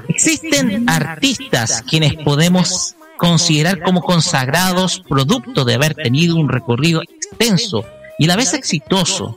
[0.07, 7.85] Existen artistas quienes podemos considerar como consagrados producto de haber tenido un recorrido extenso
[8.17, 9.35] y a la vez exitoso.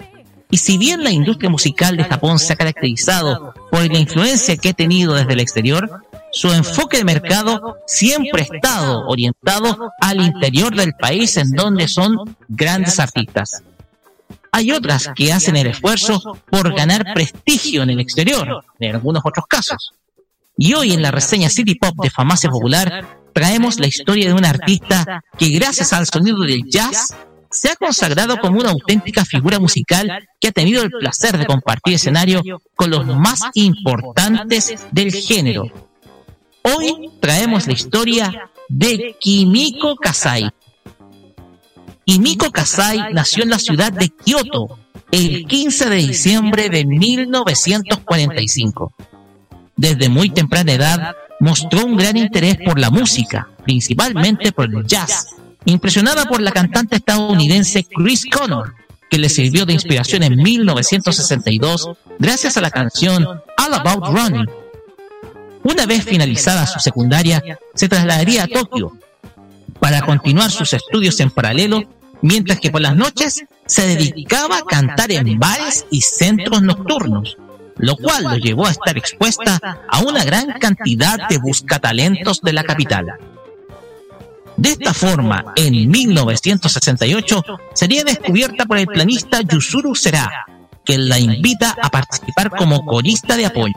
[0.50, 4.68] Y si bien la industria musical de Japón se ha caracterizado por la influencia que
[4.68, 10.74] ha tenido desde el exterior, su enfoque de mercado siempre ha estado orientado al interior
[10.74, 13.62] del país en donde son grandes artistas.
[14.56, 16.18] Hay otras que hacen el esfuerzo
[16.50, 19.90] por ganar prestigio en el exterior, en algunos otros casos.
[20.56, 24.46] Y hoy en la reseña City Pop de Farmacia Popular traemos la historia de un
[24.46, 27.14] artista que gracias al sonido del jazz
[27.50, 31.92] se ha consagrado como una auténtica figura musical que ha tenido el placer de compartir
[31.92, 32.40] escenario
[32.74, 35.70] con los más importantes del género.
[36.62, 40.50] Hoy traemos la historia de Kimiko Kasai.
[42.06, 44.78] Kimiko Kasai nació en la ciudad de Kioto
[45.10, 48.94] el 15 de diciembre de 1945
[49.76, 55.36] desde muy temprana edad mostró un gran interés por la música, principalmente por el jazz,
[55.66, 58.74] impresionada por la cantante estadounidense Chris Connor,
[59.10, 64.46] que le sirvió de inspiración en 1962 gracias a la canción All About Running.
[65.62, 67.42] Una vez finalizada su secundaria,
[67.74, 68.96] se trasladaría a Tokio
[69.78, 71.82] para continuar sus estudios en paralelo,
[72.22, 77.36] mientras que por las noches se dedicaba a cantar en bares y centros nocturnos,
[77.76, 82.64] lo cual lo llevó a estar expuesta a una gran cantidad de buscatalentos de la
[82.64, 83.06] capital.
[84.56, 87.42] De esta forma, en 1968,
[87.74, 90.46] sería descubierta por el pianista Yusuru Será,
[90.84, 93.74] que la invita a participar como corista de apoyo.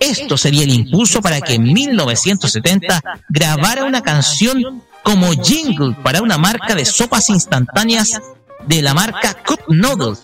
[0.00, 6.38] Esto sería el impulso para que en 1970 grabara una canción como jingle para una
[6.38, 8.20] marca de sopas instantáneas
[8.66, 10.22] de la marca Cup Noodles.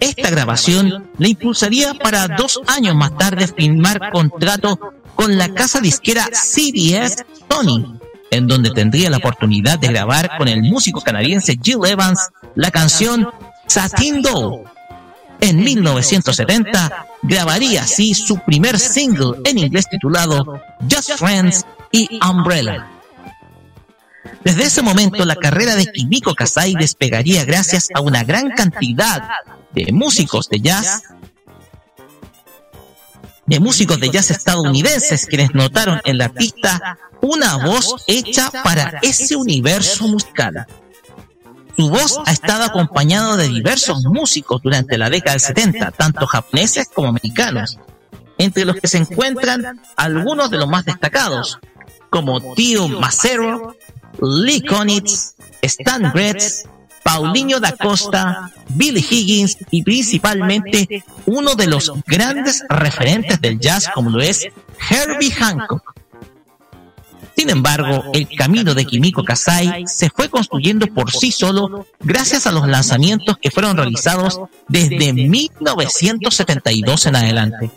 [0.00, 4.78] Esta grabación le impulsaría para dos años más tarde firmar contrato
[5.14, 7.98] con la casa disquera CBS Sony,
[8.30, 13.28] en donde tendría la oportunidad de grabar con el músico canadiense Jill Evans la canción
[13.66, 14.64] Satin Doll.
[15.44, 20.58] En 1970 grabaría así su primer single en inglés titulado
[20.90, 22.88] Just Friends y Umbrella.
[24.42, 29.22] Desde ese momento la carrera de Kimiko Kasai despegaría gracias a una gran cantidad
[29.74, 31.02] de músicos de jazz
[33.44, 39.36] de músicos de jazz estadounidenses quienes notaron en la artista una voz hecha para ese
[39.36, 40.66] universo musical.
[41.76, 46.88] Su voz ha estado acompañado de diversos músicos durante la década del 70, tanto japoneses
[46.92, 47.78] como americanos,
[48.38, 51.58] entre los que se encuentran algunos de los más destacados,
[52.10, 53.76] como Tio Macero,
[54.20, 56.64] Lee Konitz, Stan Gretz,
[57.02, 64.10] Paulinho da Costa, Billy Higgins y principalmente uno de los grandes referentes del jazz como
[64.10, 64.46] lo es
[64.90, 65.93] Herbie Hancock.
[67.36, 72.52] Sin embargo, el camino de Kimiko Kasai se fue construyendo por sí solo gracias a
[72.52, 77.70] los lanzamientos que fueron realizados desde 1972 en adelante.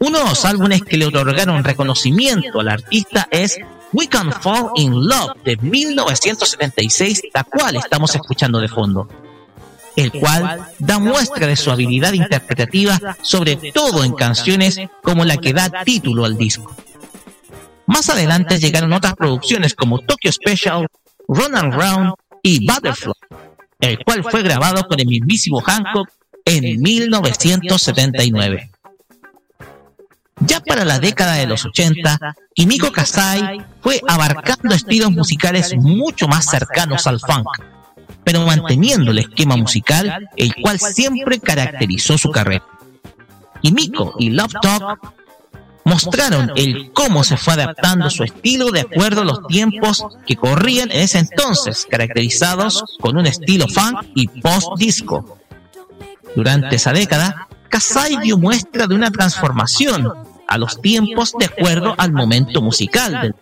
[0.00, 3.58] Uno de los álbumes que le otorgaron reconocimiento al artista es
[3.92, 9.08] We Can Fall in Love de 1976, la cual estamos escuchando de fondo,
[9.96, 15.52] el cual da muestra de su habilidad interpretativa, sobre todo en canciones como la que
[15.52, 16.74] da título al disco.
[17.90, 20.86] Más adelante llegaron otras producciones como Tokyo Special,
[21.26, 23.12] Run and Round y Butterfly,
[23.80, 26.08] el cual fue grabado con el mismísimo Hancock
[26.44, 28.70] en 1979.
[30.46, 36.48] Ya para la década de los 80, Kimiko Kasai fue abarcando estilos musicales mucho más
[36.48, 37.48] cercanos al funk,
[38.22, 42.64] pero manteniendo el esquema musical el cual siempre caracterizó su carrera.
[43.60, 45.19] Kimiko y Love Talk
[45.84, 50.90] mostraron el cómo se fue adaptando su estilo de acuerdo a los tiempos que corrían
[50.90, 55.38] en ese entonces, caracterizados con un estilo funk y post-disco.
[56.36, 60.12] Durante esa década, Kasai dio muestra de una transformación
[60.46, 63.34] a los tiempos de acuerdo al momento musical,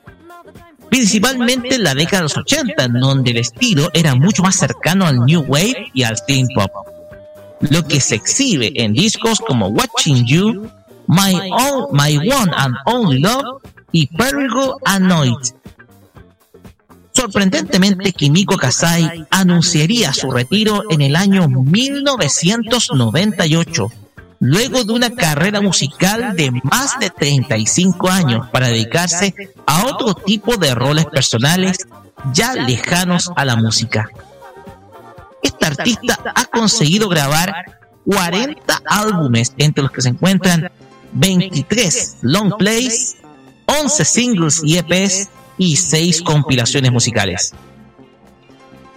[0.91, 5.07] principalmente en la década de los 80, en donde el estilo era mucho más cercano
[5.07, 6.71] al New Wave y al Teen Pop,
[7.61, 10.71] lo que se exhibe en discos como Watching You,
[11.09, 15.55] My, Own, My One and Only Love y Perigo Annoyed.
[17.13, 23.91] Sorprendentemente, Kimiko Kasai anunciaría su retiro en el año 1998
[24.41, 29.35] luego de una carrera musical de más de 35 años para dedicarse
[29.67, 31.79] a otro tipo de roles personales
[32.33, 34.09] ya lejanos a la música.
[35.43, 37.53] Esta artista ha conseguido grabar
[38.05, 40.71] 40 álbumes, entre los que se encuentran
[41.13, 43.17] 23 long plays,
[43.67, 45.29] 11 singles y EPs
[45.59, 47.53] y 6 compilaciones musicales.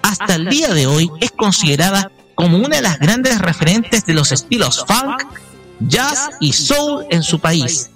[0.01, 4.31] Hasta el día de hoy es considerada como una de las grandes referentes de los
[4.31, 5.23] estilos funk,
[5.79, 7.91] jazz y soul en su país,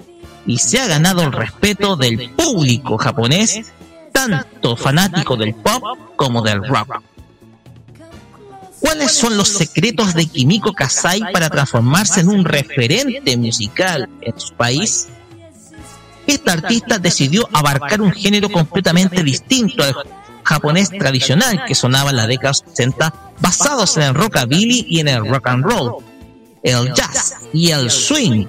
[0.46, 3.72] y se ha ganado el respeto del público japonés,
[4.12, 5.84] tanto fanático del pop
[6.16, 7.02] como del rock.
[8.86, 14.54] ¿Cuáles son los secretos de Kimiko Kasai para transformarse en un referente musical en su
[14.54, 15.08] país?
[16.28, 19.96] Esta artista decidió abarcar un género completamente distinto al
[20.44, 25.28] japonés tradicional que sonaba en la década 60, basados en el rockabilly y en el
[25.28, 25.96] rock and roll,
[26.62, 28.46] el jazz y el swing.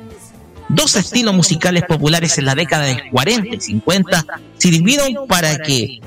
[0.68, 4.26] Dos estilos musicales populares en la década del 40 y 50
[4.58, 6.02] sirvieron para que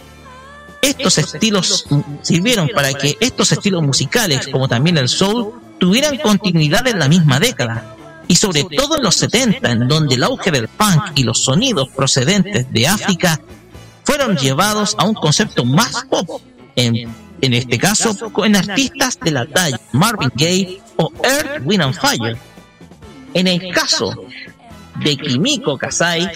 [0.82, 1.86] estos estilos
[2.22, 7.40] sirvieron para que estos estilos musicales, como también el soul, tuvieran continuidad en la misma
[7.40, 7.96] década.
[8.28, 11.90] Y sobre todo en los 70, en donde el auge del punk y los sonidos
[11.90, 13.42] procedentes de África
[14.04, 16.42] fueron llevados a un concepto más pop,
[16.76, 21.96] en, en este caso en artistas de la talla Marvin Gaye o Earth, Wind and
[21.96, 22.38] Fire.
[23.34, 24.14] En el caso
[25.04, 26.30] de Kimiko Kasai,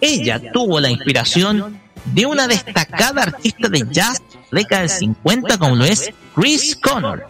[0.00, 5.58] ella tuvo la inspiración de una destacada artista de jazz de la década del 50
[5.58, 7.26] como lo es Chris Connor,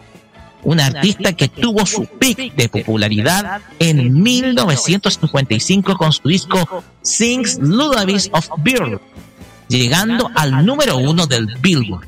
[0.63, 8.29] un artista que tuvo su pic de popularidad en 1955 con su disco Sings Lullabies
[8.33, 8.99] of Bird,
[9.67, 12.07] llegando al número uno del Billboard.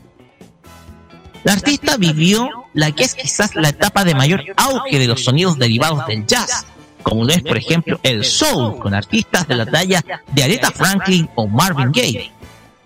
[1.43, 5.57] La artista vivió la que es quizás la etapa de mayor auge de los sonidos
[5.57, 6.65] derivados del jazz,
[7.01, 11.29] como lo es por ejemplo el soul, con artistas de la talla de Aretha Franklin
[11.35, 12.31] o Marvin Gaye.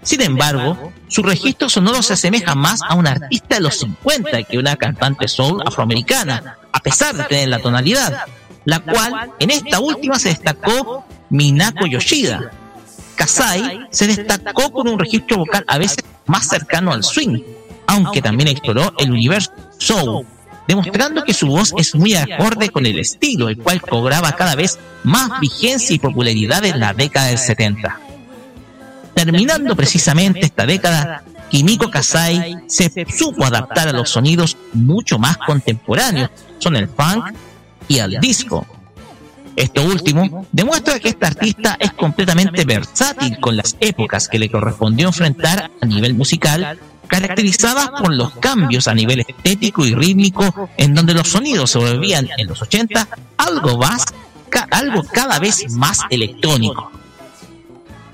[0.07, 4.57] Sin embargo, su registro sonoro se asemeja más a una artista de los 50 que
[4.57, 8.23] una cantante soul afroamericana, a pesar de tener la tonalidad,
[8.63, 12.51] la cual en esta última se destacó Minako Yoshida.
[13.17, 17.41] Kasai se destacó con un registro vocal a veces más cercano al swing,
[17.85, 20.25] aunque también exploró el universo soul,
[20.69, 24.79] demostrando que su voz es muy acorde con el estilo, el cual cobraba cada vez
[25.03, 28.06] más vigencia y popularidad en la década del 70.
[29.17, 36.29] Terminando precisamente esta década, Kimiko Kasai se supo adaptar a los sonidos mucho más contemporáneos,
[36.59, 37.33] son el funk
[37.87, 38.67] y el disco.
[39.55, 45.07] Esto último demuestra que esta artista es completamente versátil con las épocas que le correspondió
[45.07, 51.15] enfrentar a nivel musical, caracterizadas por los cambios a nivel estético y rítmico, en donde
[51.15, 54.05] los sonidos se volvían en los 80 algo más,
[54.69, 56.91] algo cada vez más electrónico.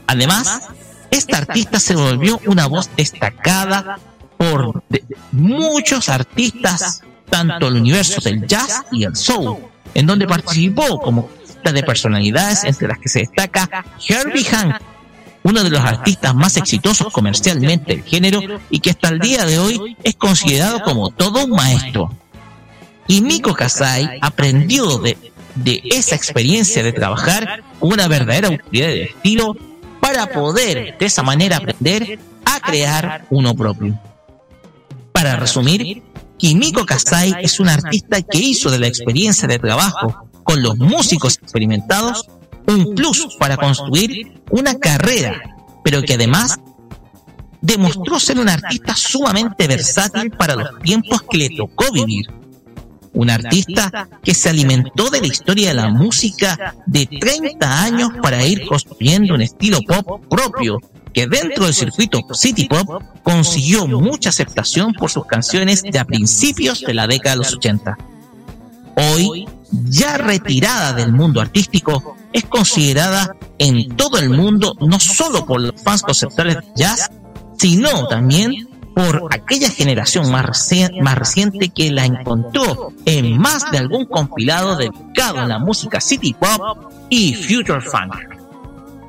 [0.07, 0.69] Además,
[1.13, 3.99] esta artista se volvió una voz destacada
[4.37, 9.57] por de- muchos artistas, tanto el universo del jazz y el soul,
[9.93, 11.29] en donde participó como
[11.63, 14.81] de personalidades entre las que se destaca Herbie Hancock,
[15.43, 19.59] uno de los artistas más exitosos comercialmente del género y que hasta el día de
[19.59, 22.11] hoy es considerado como todo un maestro.
[23.07, 25.17] Y Miko Kasai aprendió de,
[25.55, 29.55] de esa experiencia de trabajar con una verdadera autoridad de estilo
[30.13, 33.99] para poder de esa manera aprender a crear uno propio.
[35.11, 36.03] Para resumir,
[36.37, 41.39] Kimiko Kasai es un artista que hizo de la experiencia de trabajo con los músicos
[41.41, 42.27] experimentados
[42.67, 46.59] un plus para construir una carrera, pero que además
[47.61, 52.27] demostró ser un artista sumamente versátil para los tiempos que le tocó vivir.
[53.13, 58.45] Un artista que se alimentó de la historia de la música de 30 años para
[58.45, 60.79] ir construyendo un estilo pop propio
[61.13, 66.81] que dentro del circuito City Pop consiguió mucha aceptación por sus canciones de a principios
[66.81, 67.97] de la década de los 80.
[68.95, 75.61] Hoy, ya retirada del mundo artístico, es considerada en todo el mundo no solo por
[75.61, 77.11] los fans conceptuales de jazz,
[77.57, 83.79] sino también por aquella generación más, reci- más reciente que la encontró en más de
[83.79, 88.13] algún compilado dedicado a la música city pop y future funk.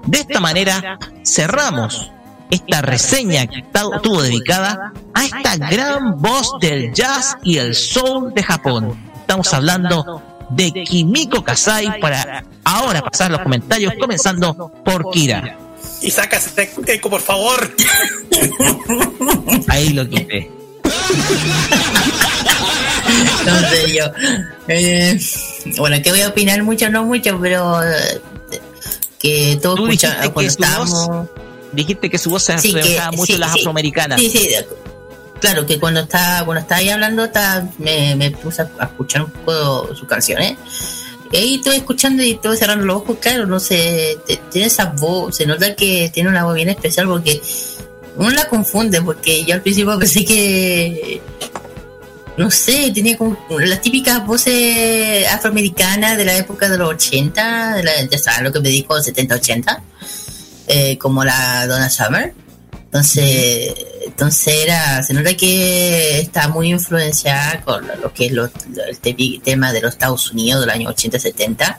[0.07, 2.11] De esta manera cerramos
[2.51, 8.43] esta reseña que estuvo dedicada a esta gran voz del jazz y el soul de
[8.43, 8.97] Japón.
[9.21, 15.59] Estamos hablando de Kimiko Kasai para ahora pasar los comentarios comenzando por Kira.
[16.03, 17.75] Y saca ese eco, por favor.
[19.69, 20.51] Ahí lo quité.
[23.47, 24.05] No sé yo.
[24.69, 25.21] Eh,
[25.77, 28.21] bueno, que voy a opinar mucho, no mucho, pero eh,
[29.19, 31.07] que todos dijiste cuando que su estábamos.
[31.09, 31.29] voz,
[31.73, 33.61] dijiste que su voz se Sí, reflejaba mucho sí, las sí.
[33.61, 34.21] afroamericanas.
[34.21, 34.67] Sí, sí, de-
[35.41, 39.23] claro, que cuando estaba, cuando estaba ahí hablando, estaba- me, me puse a, a escuchar
[39.25, 40.57] un poco sus canciones.
[41.35, 44.17] Y ahí estoy escuchando y estoy cerrando los ojos, claro, no sé,
[44.53, 47.43] tiene esa voz, se nota que tiene una voz bien especial porque
[48.15, 51.21] uno la confunde, porque yo al principio pensé que,
[52.37, 57.83] no sé, tenía como las típicas voces afroamericanas de la época de los 80, de
[57.83, 59.83] la, ya lo que me dijo, 70-80,
[60.69, 62.33] eh, como la Donna Summer.
[62.85, 63.75] Entonces,
[64.07, 69.73] entonces era, se nota que está muy influenciada con lo que es lo- el tema
[69.73, 71.79] de los Estados Unidos del año 80-70.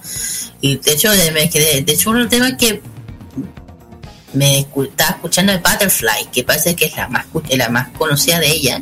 [0.62, 2.82] Y de hecho, de, quedé- de hecho, de los temas que
[4.34, 8.48] me estaba escuchando es Butterfly, que parece que es la más, la más conocida de
[8.52, 8.82] ella.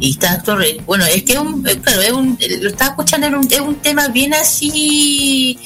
[0.00, 0.42] Y está
[0.84, 4.08] bueno, es que un, eh, claro, es un, lo estaba escuchando, un- es un tema
[4.08, 5.56] bien así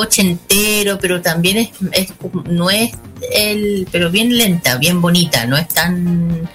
[0.00, 1.58] ochentero, pero también
[1.92, 2.08] es,
[2.44, 2.92] no es
[3.32, 6.48] el, pero bien lenta, bien bonita, no es tan,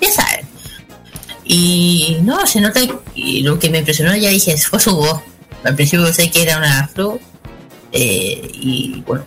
[0.00, 0.46] ya sabes.
[1.44, 2.80] Y no, se nota,
[3.14, 5.20] y lo que me impresionó ya dije, fue su voz.
[5.64, 7.18] Al principio pensé que era una afro,
[7.92, 9.24] eh, y bueno,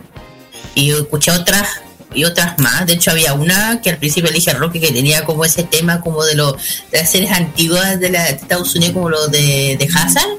[0.74, 1.68] y yo escuché otras
[2.14, 2.86] y otras más.
[2.86, 5.64] De hecho, había una que al principio le dije a Roque que tenía como ese
[5.64, 6.54] tema como de, los
[6.90, 10.38] de las series antiguas de, la, de Estados Unidos, como los de, de Hazard,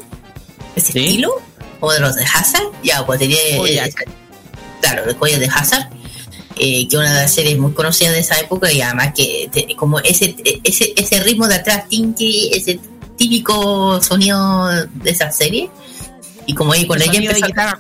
[0.76, 1.42] ese estilo,
[1.80, 2.66] como de los de Hazard.
[2.84, 3.38] Ya, pues tenía.
[3.58, 4.10] Koyak.
[4.82, 5.90] claro, de Koyak de Hazard.
[6.58, 9.50] eh, que es una de las series muy conocidas de esa época y además que
[9.52, 12.80] te- como ese, ese, ese ritmo de atrás, tinky, ese
[13.18, 15.70] típico sonido de esa serie.
[16.48, 17.80] Y como ahí con El ella empezó- guitarra.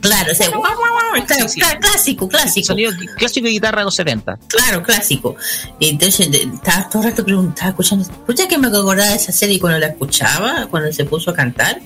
[0.00, 2.66] Claro, guau, guau, claro, claro, clásico, clásico.
[2.68, 4.38] Sonido clásico de guitarra de los 70.
[4.46, 5.34] Claro, clásico.
[5.80, 9.58] Y entonces estaba todo el rato preguntaba, escuchando, escucha que me acordaba de esa serie
[9.58, 11.80] cuando la escuchaba, cuando se puso a cantar.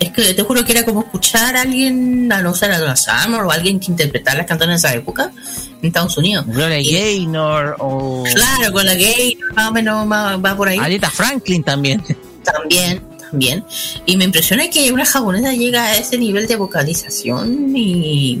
[0.00, 2.94] Es que te juro que era como escuchar a alguien, a no ser a Donna
[2.96, 5.32] Summer o alguien que interpretara las canciones de esa época
[5.80, 6.46] en Estados Unidos.
[6.46, 8.22] Gloria Gaynor o.
[8.32, 10.78] Claro, con la gay, más o menos va, va por ahí.
[10.78, 12.02] Aretha Franklin también.
[12.44, 13.64] También, también.
[14.06, 18.40] Y me impresiona que una japonesa llega a ese nivel de vocalización y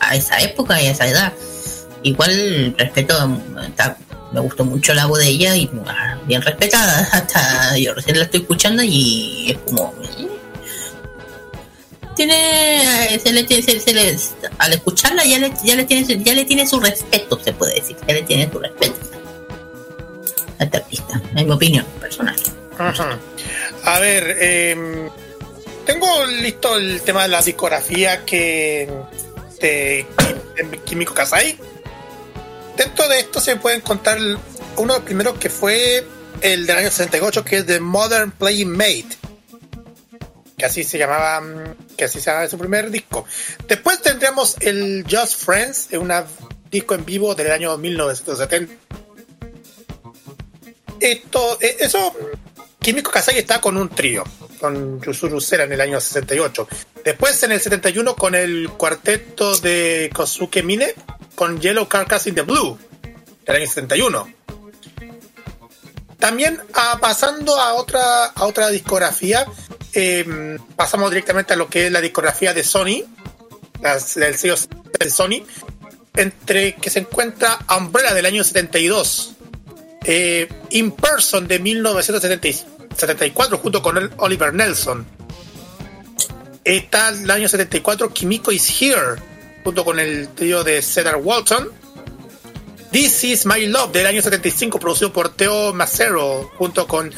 [0.00, 1.32] a esa época y a esa edad.
[2.02, 3.96] Igual respeto, está-
[4.34, 5.70] me gustó mucho la voz de ella y
[6.26, 7.08] bien respetada.
[7.12, 9.94] Hasta yo recién la estoy escuchando y es como.
[10.18, 10.28] eh.
[12.16, 14.16] Tiene, se le, se- se le-
[14.58, 17.96] al escucharla ya le, ya le tiene ya le tiene su respeto se puede decir
[18.06, 18.94] ya le tiene su respeto
[20.60, 22.36] a esta artista en mi opinión personal.
[23.84, 25.08] A ver, em,
[25.86, 28.88] tengo listo el tema de la discografía que
[29.60, 30.06] de,
[30.84, 31.58] Kimiko Kasai.
[32.76, 36.04] Dentro de esto se pueden contar uno de los primeros que fue
[36.40, 39.16] el del año 68, que es The Modern Playing Mate.
[40.58, 43.26] Que así se llamaba, mm, que así se llamaba su primer disco.
[43.68, 46.12] Después tendríamos el Just Friends, un
[46.70, 48.74] disco en vivo del año 1970.
[51.00, 52.14] Esto, eh, eso,
[52.80, 54.24] Kimiko Kasai está con un trío,
[54.60, 56.68] con Yuzuru Sera en el año 68.
[57.04, 60.94] Después en el 71 con el cuarteto de Kosuke Mine,
[61.34, 62.78] con Yellow Carcass in the Blue,
[63.46, 64.28] del año 71.
[66.18, 69.46] También ah, pasando a otra, a otra discografía,
[69.92, 73.02] eh, pasamos directamente a lo que es la discografía de Sony,
[73.82, 74.54] las- del sello
[74.98, 75.44] de Sony,
[76.16, 79.32] entre que se encuentra Umbrella del año 72,
[80.04, 85.06] eh, In Person de 1974 junto con el Oliver Nelson.
[86.64, 89.16] Está el año 74 Kimiko is Here
[89.64, 91.68] junto con el trío de Cedar Walton.
[92.92, 97.12] This is My Love del año 75 producido por Teo Macero junto con,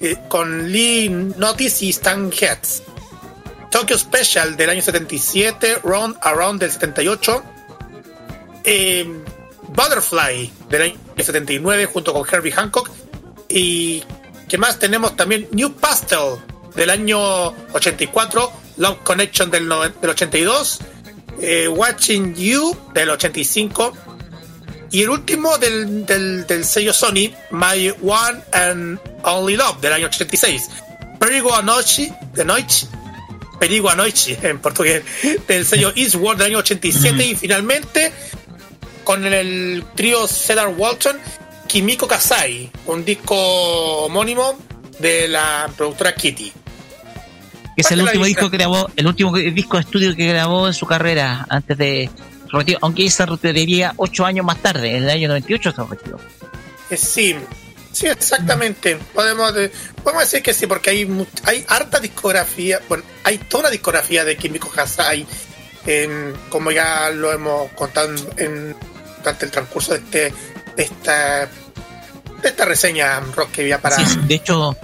[0.00, 2.82] eh, con Lee Notice y Stan Getz.
[3.70, 7.42] Tokyo Special del año 77, Round Around del 78.
[8.64, 9.06] Eh,
[9.68, 12.90] Butterfly del año 79 junto con Herbie Hancock
[13.48, 14.02] y
[14.48, 16.36] que más tenemos también New Pastel
[16.74, 20.78] del año 84 Love Connection del, noven- del 82
[21.40, 23.92] eh, Watching You del 85
[24.92, 30.06] y el último del, del, del sello Sony My One and Only Love del año
[30.06, 30.68] 86
[31.20, 32.86] Perigo Anoche de Noche.
[33.58, 35.04] Perigo Anoche en portugués
[35.46, 38.10] del sello Eastward del año 87 y finalmente
[39.04, 41.18] con el trío Cedar Walton,
[41.66, 44.58] Kimiko Kasai, un disco homónimo
[44.98, 46.52] de la productora Kitty.
[47.76, 50.66] Que es el la último disco que grabó, el último disco de estudio que grabó
[50.66, 52.10] en su carrera antes de
[52.52, 56.18] retiro, aunque se retiraría ocho años más tarde, en el año 98 se retiró.
[56.96, 57.36] Sí,
[57.92, 58.98] sí, exactamente.
[59.14, 59.70] Podemos, de-
[60.02, 64.36] podemos decir que sí, porque hay, hay harta discografía, bueno, hay toda una discografía de
[64.36, 65.24] Kimiko Kasai,
[65.86, 68.74] em, como ya lo hemos contado en,
[69.18, 70.34] durante el transcurso de, este,
[70.76, 71.40] de, esta,
[72.42, 74.76] de esta reseña rock que había para Sí, de hecho.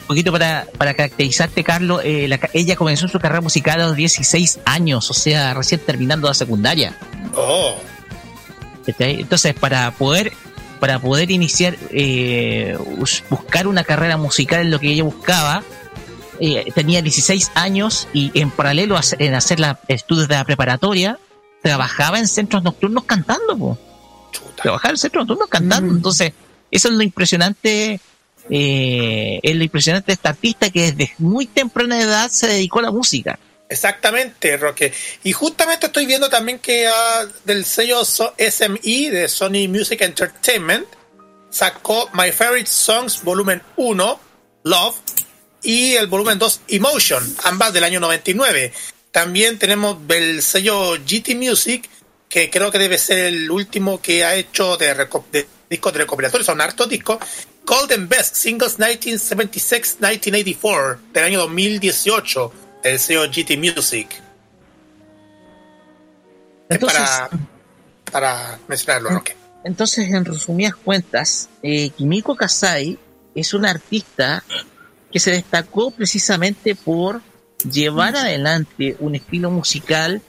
[0.00, 3.96] Un poquito para, para caracterizarte, Carlos, eh, la ella comenzó su carrera musical a los
[3.96, 6.96] 16 años, o sea, recién terminando la secundaria.
[7.34, 7.76] Oh,
[8.86, 9.20] ¿cachai?
[9.20, 10.32] Entonces, para poder
[10.80, 15.64] para poder iniciar, eh, bus- buscar una carrera musical en lo que ella buscaba,
[16.38, 20.44] eh, tenía 16 años y en paralelo a, hacer- en hacer la, estudios de la
[20.44, 21.18] preparatoria,
[21.62, 23.58] trabajaba en centros nocturnos cantando.
[23.58, 23.76] po.
[24.62, 25.92] Trabajaba en centros nocturnos cantando.
[25.96, 26.32] Entonces,
[26.70, 28.00] eso es lo impresionante.
[28.50, 32.82] Eh, es lo impresionante de esta artista que desde muy temprana edad se dedicó a
[32.82, 33.38] la música.
[33.68, 34.92] Exactamente, Roque.
[35.24, 40.86] Y justamente estoy viendo también que ah, del sello SMI de Sony Music Entertainment
[41.50, 44.20] sacó My Favorite Songs volumen 1,
[44.64, 44.96] Love,
[45.62, 48.72] y el volumen 2, Emotion, ambas del año 99.
[49.10, 51.88] También tenemos del sello GT Music,
[52.28, 54.94] que creo que debe ser el último que ha hecho de,
[55.68, 57.18] discos de recopilatorio, son hartos discos.
[57.68, 64.08] Golden Best Singles 1976-1984 del año 2018 del sello GT Music.
[66.70, 67.28] Es para,
[68.10, 69.36] para mencionarlo, Roque.
[69.64, 72.98] Entonces, en resumidas cuentas, eh, Kimiko Kasai
[73.34, 74.42] es una artista
[75.12, 77.20] que se destacó precisamente por
[77.70, 80.22] llevar adelante un estilo musical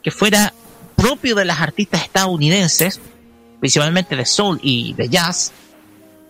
[0.00, 0.54] que fuera
[0.94, 3.00] propio de las artistas estadounidenses,
[3.58, 5.52] principalmente de soul y de jazz,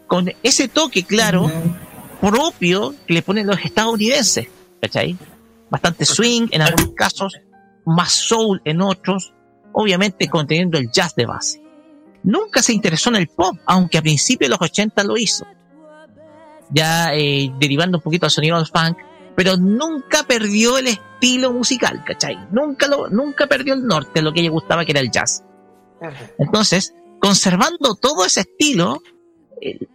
[0.06, 1.50] con ese toque claro
[2.20, 4.48] propio que le ponen los estadounidenses,
[4.80, 5.16] ¿cachai?
[5.70, 7.34] Bastante swing en algunos casos,
[7.84, 9.32] más soul en otros,
[9.72, 11.62] obviamente conteniendo el jazz de base.
[12.22, 15.46] Nunca se interesó en el pop, aunque a principios de los 80 lo hizo.
[16.70, 18.96] Ya eh, derivando un poquito al sonido del funk,
[19.36, 22.38] pero nunca perdió el estilo musical, ¿cachai?
[22.50, 25.44] Nunca, lo, nunca perdió el norte, lo que ella gustaba que era el jazz.
[26.38, 29.02] Entonces, conservando todo ese estilo,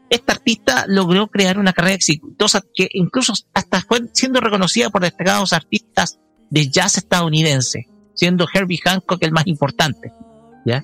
[0.09, 5.53] esta artista logró crear una carrera exitosa que incluso hasta fue siendo reconocida por destacados
[5.53, 10.11] artistas de jazz estadounidense, siendo Herbie Hancock el más importante.
[10.65, 10.83] ¿ya?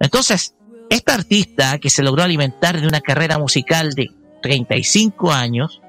[0.00, 0.54] Entonces,
[0.90, 4.10] esta artista que se logró alimentar de una carrera musical de
[4.42, 5.80] 35 años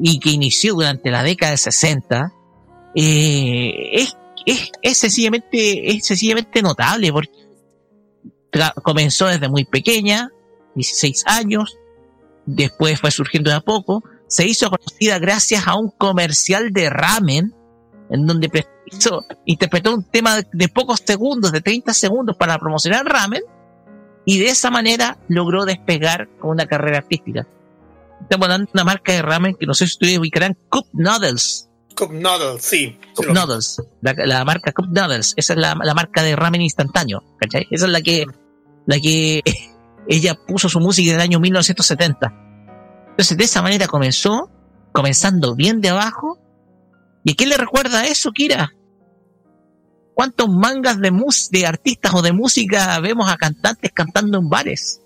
[0.00, 2.32] y que inició durante la década de 60,
[2.94, 4.16] eh, es,
[4.82, 7.30] es, sencillamente, es sencillamente notable porque
[8.82, 10.30] comenzó desde muy pequeña,
[10.74, 11.78] 16 años,
[12.46, 17.54] después fue surgiendo de a poco, se hizo conocida gracias a un comercial de ramen,
[18.10, 18.50] en donde
[18.86, 23.42] hizo, interpretó un tema de, de pocos segundos, de 30 segundos para promocionar ramen,
[24.24, 27.46] y de esa manera logró despegar con una carrera artística.
[28.22, 31.68] Estamos hablando de una marca de ramen que no sé si ustedes ubicarán, Cup Noodles.
[31.96, 32.98] Cup Noodles, sí.
[33.14, 37.22] Cup Noodles, la, la marca Cup Noodles, esa es la, la marca de ramen instantáneo,
[37.38, 37.66] ¿cachai?
[37.70, 38.24] Esa es la que,
[38.86, 39.42] la que
[40.08, 42.32] ella puso su música en el año 1970.
[43.10, 44.50] Entonces, de esa manera comenzó,
[44.92, 46.38] comenzando bien de abajo.
[47.24, 48.72] ¿Y a quién le recuerda eso, Kira?
[50.14, 55.00] ¿Cuántos mangas de, mus de artistas o de música vemos a cantantes cantando en bares?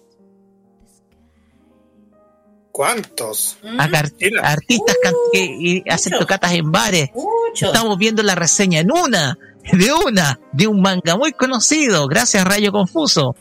[2.72, 3.56] ¿Cuántos?
[3.78, 4.96] A a artistas
[5.32, 7.08] que y hacen tocatas en bares.
[7.54, 9.38] Estamos viendo la reseña en una,
[9.72, 12.06] de una, de un manga muy conocido.
[12.06, 13.34] Gracias, Rayo Confuso.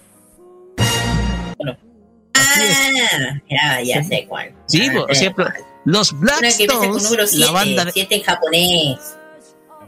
[2.45, 4.53] Ah, ya, ya sé cuál.
[4.65, 5.47] Sí, por sé ejemplo,
[5.85, 9.17] los Blackstones, la 7, banda de, 7 en japonés.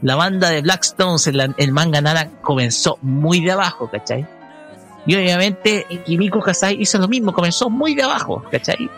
[0.02, 4.26] la banda de Blackstones, el, el manga Nara comenzó muy de abajo, ¿cachai?
[5.06, 8.90] Y obviamente Kimiko Kasai hizo lo mismo, comenzó muy de abajo, ¿cachai?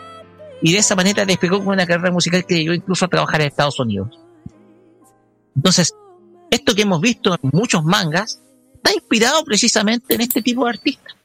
[0.61, 3.47] Y de esa manera despegó con una carrera musical que llegó incluso a trabajar en
[3.47, 4.19] Estados Unidos.
[5.55, 5.95] Entonces,
[6.49, 8.41] esto que hemos visto en muchos mangas
[8.75, 11.15] está inspirado precisamente en este tipo de artistas.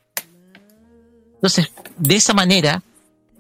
[1.47, 2.83] Entonces, de esa manera,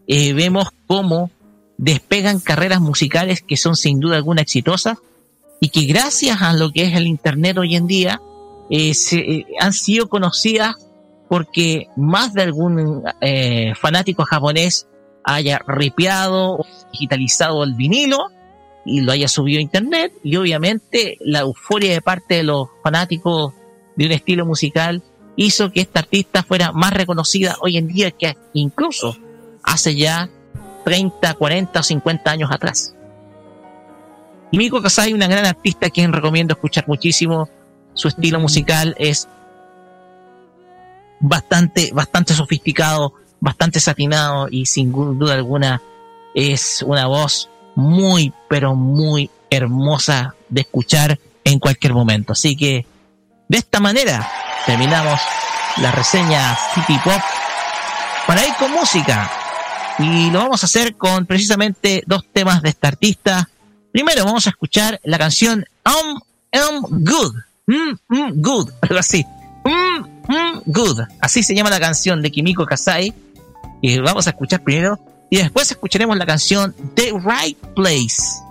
[0.06, 1.32] eh, vemos cómo
[1.76, 4.98] despegan carreras musicales que son sin duda alguna exitosas
[5.60, 8.20] y que gracias a lo que es el Internet hoy en día,
[8.70, 10.76] eh, se, eh, han sido conocidas
[11.28, 13.02] porque más de algún
[13.74, 14.86] fanático japonés
[15.24, 18.28] haya ripeado o digitalizado el vinilo
[18.84, 23.52] y lo haya subido a internet y obviamente la euforia de parte de los fanáticos
[23.96, 25.02] de un estilo musical
[25.36, 29.16] hizo que esta artista fuera más reconocida hoy en día que incluso
[29.62, 30.31] hace ya
[30.84, 32.94] 30, 40 o 50 años atrás.
[34.50, 37.48] Y Miko Kasai, una gran artista a quien recomiendo escuchar muchísimo.
[37.94, 39.28] Su estilo musical es
[41.20, 45.82] bastante, bastante sofisticado, bastante satinado y sin duda alguna
[46.34, 52.32] es una voz muy, pero muy hermosa de escuchar en cualquier momento.
[52.32, 52.86] Así que
[53.49, 54.28] de esta manera
[54.65, 55.20] terminamos
[55.78, 57.20] la reseña City Pop
[58.26, 59.31] para ir con música.
[59.99, 63.49] Y lo vamos a hacer con precisamente dos temas de esta artista.
[63.92, 66.20] Primero vamos a escuchar la canción Um,
[66.52, 67.34] Um, Good.
[67.66, 69.25] Mm, mm, good, algo así.
[69.65, 71.00] Mm, mm, good.
[71.20, 73.12] Así se llama la canción de Kimiko Kasai.
[73.83, 74.99] Y vamos a escuchar primero.
[75.31, 78.45] Y después escucharemos la canción The Right Place.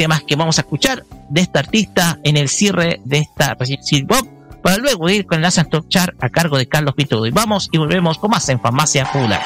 [0.00, 4.26] Temas que vamos a escuchar de esta artista en el cierre de esta City Pop.
[4.62, 7.26] Para luego ir con el Top Chart a cargo de Carlos Pinto.
[7.26, 9.42] Y vamos y volvemos con más en Farmacia Popular.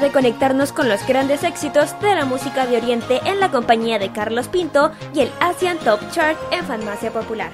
[0.00, 4.10] De conectarnos con los grandes éxitos de la música de Oriente en la compañía de
[4.10, 7.52] Carlos Pinto y el Asian Top Chart en Farmacia Popular.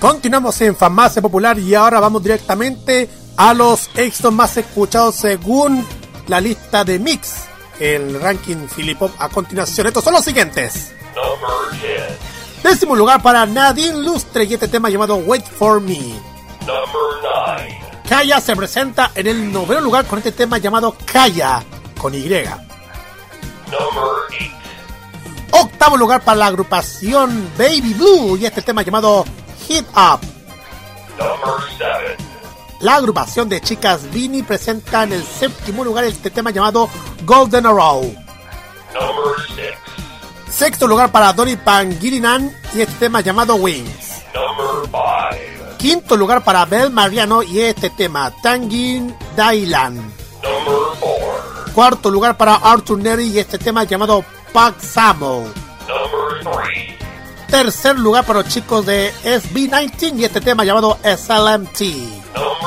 [0.00, 5.86] Continuamos en Farmacia Popular y ahora vamos directamente a los éxitos más escuchados según
[6.28, 7.44] la lista de Mix,
[7.78, 9.86] el ranking Filipop a continuación.
[9.86, 10.94] Estos son los siguientes.
[11.14, 12.62] Number 10.
[12.64, 16.18] Décimo lugar para Nadine Lustre y este tema llamado Wait for Me.
[16.60, 16.99] Number 9.
[18.10, 21.62] Kaya se presenta en el noveno lugar con este tema llamado Kaya,
[21.96, 22.18] con Y.
[22.18, 22.42] Number
[24.28, 24.36] 8.
[25.52, 29.24] Octavo lugar para la agrupación Baby Blue y este tema llamado
[29.64, 30.18] Hit Up.
[31.16, 32.16] Number 7.
[32.80, 36.90] La agrupación de chicas Vini presenta en el séptimo lugar este tema llamado
[37.24, 38.02] Golden Arrow.
[38.02, 39.68] Number 6.
[40.50, 44.10] Sexto lugar para Donny Pangilinan y este tema llamado Wings.
[45.80, 46.00] Number 5.
[46.00, 49.96] Quinto lugar para Bel Mariano y este tema Tangin Dailan.
[49.96, 51.72] Number 4.
[51.74, 55.46] Cuarto lugar para Arthur Neri y este tema llamado Pac Samo.
[55.88, 57.50] Number 3.
[57.50, 61.80] Tercer lugar para los chicos de SB19 y este tema llamado SLMT.
[62.34, 62.60] Number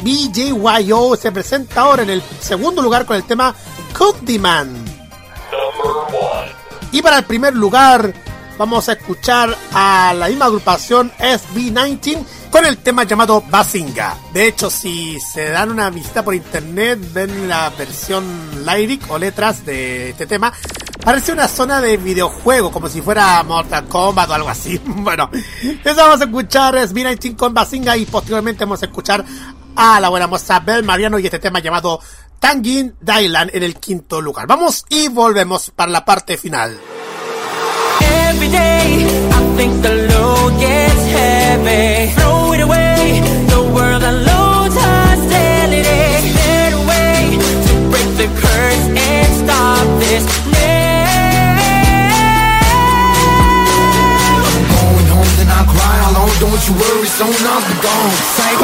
[0.00, 0.02] 2.
[0.02, 3.54] BJYO se presenta ahora en el segundo lugar con el tema
[3.96, 4.72] Cook Man.
[4.72, 6.58] Number 1.
[6.92, 8.27] Y para el primer lugar
[8.58, 12.18] vamos a escuchar a la misma agrupación SB19
[12.50, 14.16] con el tema llamado Bazinga.
[14.32, 18.24] De hecho, si se dan una visita por internet, ven la versión
[18.66, 20.52] lyric o letras de este tema.
[21.02, 24.78] Parece una zona de videojuego, como si fuera Mortal Kombat o algo así.
[24.86, 25.30] Bueno,
[25.62, 29.24] eso vamos a escuchar SB19 con Bazinga y posteriormente vamos a escuchar
[29.76, 32.00] a la buena moza Bel Mariano y este tema llamado
[32.40, 34.48] Tangin Dailan en el quinto lugar.
[34.48, 36.78] Vamos y volvemos para la parte final.
[38.38, 39.02] Every day,
[39.34, 42.14] I think the load gets heavy.
[42.14, 43.18] Throw it away,
[43.50, 45.10] the world unloads a
[46.86, 47.34] way
[47.66, 50.22] to break the curse and stop this
[54.70, 56.30] Going home, then I cry alone.
[56.38, 58.14] Don't you worry, soon I'll be gone.
[58.38, 58.54] Say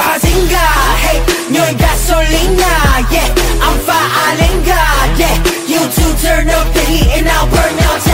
[1.02, 1.18] hey,
[1.50, 3.26] 너의 gasolina, yeah,
[3.58, 4.82] I'm firelinga,
[5.18, 5.34] yeah.
[5.66, 8.13] You two turn up the heat and I'll burn out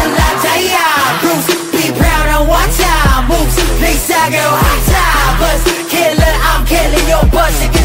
[3.91, 5.63] Big side girl, hot toppers.
[5.91, 7.80] Killer, I'm killing your pussy.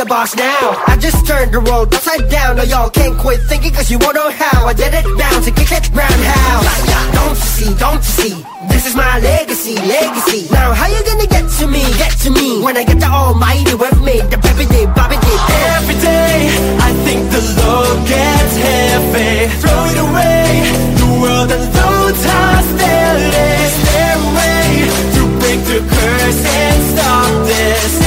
[0.00, 0.80] The boss now?
[0.88, 2.56] I just turned the world upside down.
[2.56, 4.64] No, y'all can't quit thinking cause you won't know how.
[4.64, 6.64] I did it bounce and kick it roundhouse.
[7.12, 8.34] Don't you see, don't you see?
[8.72, 10.48] This is my legacy, legacy.
[10.48, 12.64] Now, how you gonna get to me, get to me?
[12.64, 15.38] When I get the almighty with me, the baby day, bobby day.
[15.76, 16.48] Every day,
[16.80, 19.52] I think the load gets heavy.
[19.60, 20.64] Throw it away,
[20.96, 23.52] the world unloads hostility.
[23.68, 24.64] Is there a way
[25.12, 27.99] to break the curse and stop this?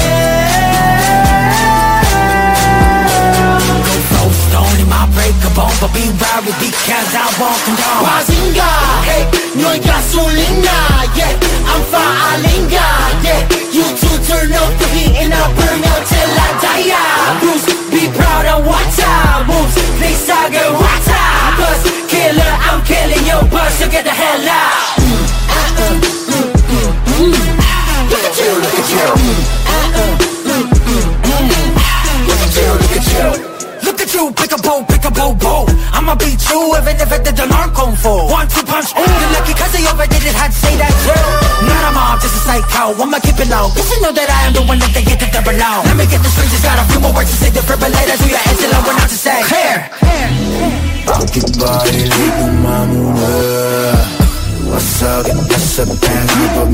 [5.55, 8.05] But be wary because I won't condone.
[8.05, 8.69] Bazinga,
[9.05, 9.23] hey,
[9.55, 10.77] 너의 gasolina,
[11.13, 11.33] yeah,
[11.69, 12.87] I'm firelinga,
[13.21, 13.41] yeah.
[13.73, 17.37] You two turn up the heat and I'll burn out till I die.
[17.41, 19.77] Bruce, be proud of what I moves.
[20.29, 21.83] I get what I buzz.
[22.07, 24.97] Killer, I'm killing your buzz, so get the hell out.
[28.09, 29.07] Look at you, look at you.
[32.27, 33.27] Look at you, look at you.
[33.83, 34.85] Look at you, pick a bow,
[35.23, 35.63] bow, bow.
[35.95, 38.11] I'ma beat you even if it didn't learn kung fu.
[38.27, 41.23] One, two punch, ooh, you're lucky cause they overdid it, had to say that too.
[41.63, 43.71] Not a mob, just a psycho, I'ma keep it low.
[43.75, 45.77] Guess you know that I am the one that they get to double low.
[45.87, 47.49] Let me get the straight, just got a few more words to say.
[47.53, 49.39] Defibrillator to your edge till I run out to say.
[49.47, 49.75] Clear!
[51.03, 54.22] Pakibahilig ng mamuna
[54.73, 56.69] Wasagin ka sa pag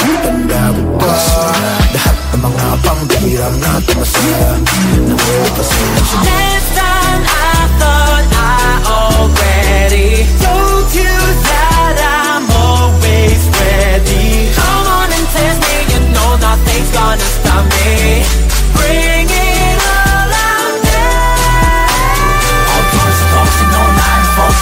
[0.00, 1.12] Huwag tanda ko pa
[1.92, 2.68] Lahat ng mga
[4.00, 4.48] masaya
[5.04, 14.48] Nangulipasensya This time I thought I already told you that I'm always ready.
[14.56, 18.24] Come on and test me, you know nothing's gonna stop me.
[18.72, 19.53] Bring it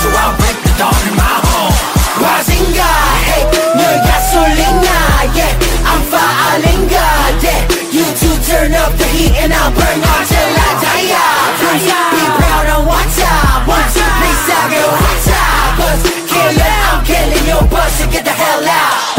[0.03, 1.75] so I'll break the dawn in my home.
[2.19, 2.91] Bazinga,
[3.27, 3.43] hey,
[3.79, 4.99] 너의 gasolina,
[5.39, 5.55] yeah,
[5.87, 7.07] I'm firelinga,
[7.39, 7.61] yeah.
[7.95, 11.13] You two turn up the heat and I'll burn out till I die.
[11.61, 13.91] Please be proud of what I want.
[13.95, 16.01] Please I get what I buzz.
[16.27, 19.12] Killer, I'm killing your buzz, so get the hell out.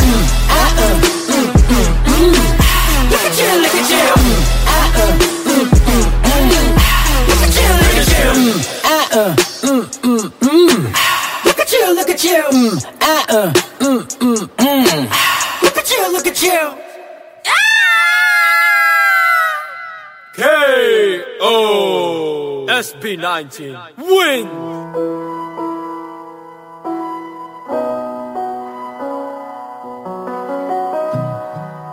[22.84, 24.48] SB19 win!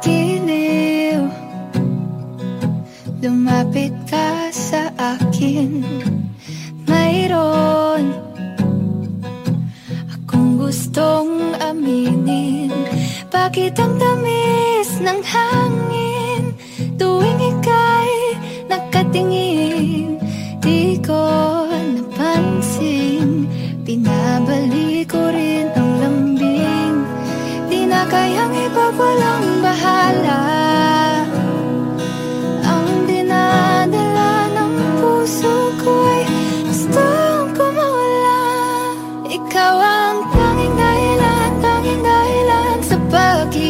[0.02, 1.22] Giliw
[3.22, 5.78] Lumapit ka sa akin.
[6.90, 8.10] Mayroon
[10.10, 12.74] Akong gustong aminin.
[13.30, 16.42] Bakit ang tamis ng hangin?
[16.98, 18.14] Tuwing ika'y
[18.66, 20.18] nakatingin
[20.60, 21.24] Di ko
[21.72, 23.48] napansin
[23.90, 26.96] Pinabalik ko rin ang lambing.
[27.66, 30.42] Di na kayang ipagwalang bahala.
[32.62, 36.22] Ang dinadala ng puso ko'y
[36.70, 38.42] gustong kumawala.
[39.26, 43.69] Ikaw ang tanging dahilan, tanging dahilan sa pagising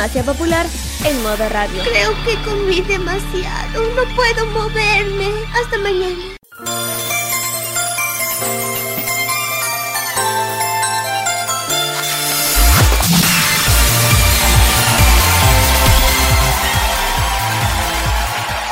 [0.00, 0.66] Farmacia Popular
[1.04, 1.82] en modo radio.
[1.82, 3.82] Creo que comí demasiado.
[3.94, 5.28] No puedo moverme.
[5.52, 6.24] Hasta mañana.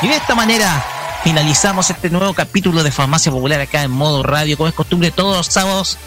[0.01, 0.83] Y de esta manera
[1.23, 5.37] finalizamos este nuevo capítulo de Farmacia Popular acá en modo radio, como es costumbre todos
[5.37, 5.99] los sábados.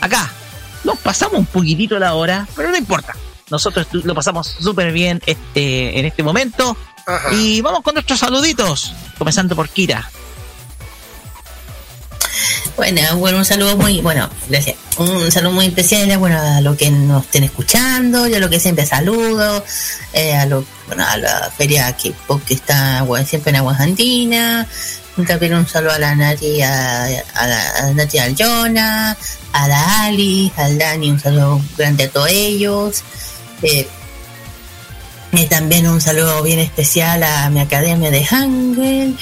[0.00, 0.30] Acá
[0.84, 3.09] nos pasamos un poquitito la hora, pero no importa.
[3.50, 6.76] Nosotros lo pasamos súper bien este, en este momento.
[7.32, 10.08] Y vamos con nuestros saluditos, comenzando por Kira.
[12.76, 14.76] Bueno, bueno, un saludo muy, bueno, gracias.
[14.96, 18.60] Un saludo muy especial, bueno, a los que nos estén escuchando, y a los que
[18.60, 19.64] siempre saludo,
[20.12, 22.14] eh, a lo, bueno, a la feria que,
[22.46, 24.66] que está bueno, siempre en Aguas Andinas.
[25.26, 29.16] También un saludo a la Nati, a, a la a Nati Aljona,
[29.52, 33.02] a la Ali, al Dani, un saludo grande a todos ellos.
[33.62, 33.86] Eh,
[35.32, 39.16] y también un saludo bien especial a mi academia de Hangul,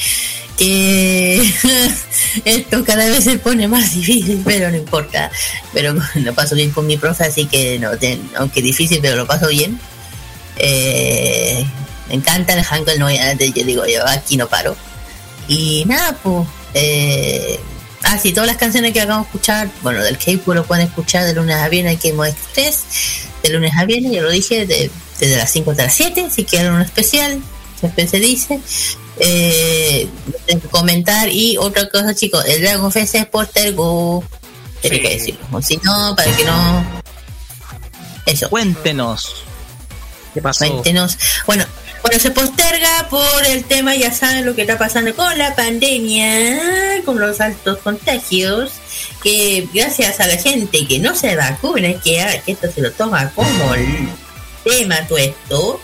[0.57, 1.53] que
[2.45, 5.31] esto cada vez se pone más difícil, pero no importa.
[5.73, 7.91] Pero lo paso bien con mi profe, así que no,
[8.37, 9.79] aunque difícil, pero lo paso bien.
[10.57, 11.65] Eh,
[12.09, 14.77] me encanta el Hangul, no, yo digo, yo aquí no paro.
[15.47, 16.47] Y nada, pues.
[16.75, 17.59] Eh,
[18.05, 21.25] ah, sí, todas las canciones que acabamos de escuchar, bueno, del K-pop lo pueden escuchar
[21.25, 22.85] de lunes a viernes en Mod Express,
[23.43, 26.45] de lunes a viernes, ya lo dije, de- desde las 5 hasta las 7, si
[26.45, 27.41] quieren un especial,
[27.79, 28.61] siempre se dice.
[29.21, 30.09] Eh,
[30.71, 33.27] comentar y otra cosa, chicos, el Dragon Fest es.
[34.81, 37.03] Tiene que decirlo, si no, para que no.
[38.27, 38.49] Eso.
[38.49, 39.43] Cuéntenos.
[40.35, 40.67] ¿Qué pasó?
[40.69, 41.19] Cuéntenos.
[41.47, 41.65] Bueno,
[42.03, 47.03] bueno, se posterga por el tema, ya saben lo que está pasando con la pandemia,
[47.05, 48.71] con los altos contagios,
[49.23, 52.91] que gracias a la gente que no se vacuna, que, ah, que esto se lo
[52.93, 54.09] toma como el
[54.65, 55.81] tema todo esto,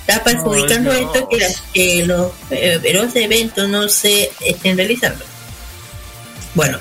[0.00, 5.24] está perjudicando esto que, las- que los, eh, los eventos no se estén realizando.
[6.54, 6.78] Bueno,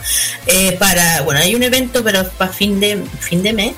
[0.47, 3.73] eh, para, bueno, hay un evento, pero para fin de, fin de mes,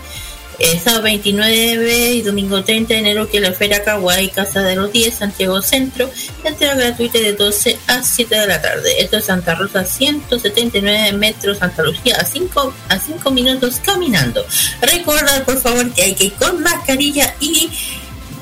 [0.59, 4.91] eh, sábado 29 y domingo 30 de enero que la Feria Kawaii Casa de los
[4.91, 6.09] 10 Santiago Centro.
[6.43, 9.01] Entrega gratuita de 12 a 7 de la tarde.
[9.01, 14.45] Esto es Santa Rosa 179 metros Santa Lucía a 5 a 5 minutos caminando.
[14.81, 17.69] Recordar por favor que hay que ir con mascarilla y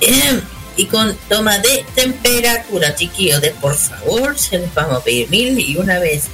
[0.01, 0.41] eh,
[0.77, 2.95] y con toma de temperatura.
[2.95, 6.29] Chiquillos de por favor se les vamos a pedir mil y una vez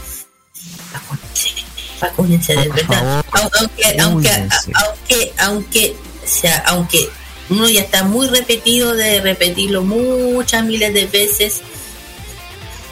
[2.01, 3.23] vacúnense de verdad.
[3.31, 4.29] Au- aunque aunque
[4.73, 7.09] aunque aunque sea aunque
[7.49, 11.61] uno ya está muy repetido de repetirlo muchas miles de veces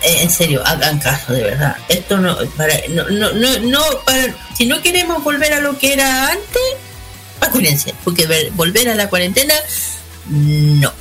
[0.04, 1.76] eh, en serio hagan caso de verdad.
[1.90, 5.94] Esto no para no no no, no para si no queremos volver a lo que
[5.94, 6.62] era antes
[7.40, 9.54] vacúnense porque ver- volver a la cuarentena
[10.30, 10.94] no.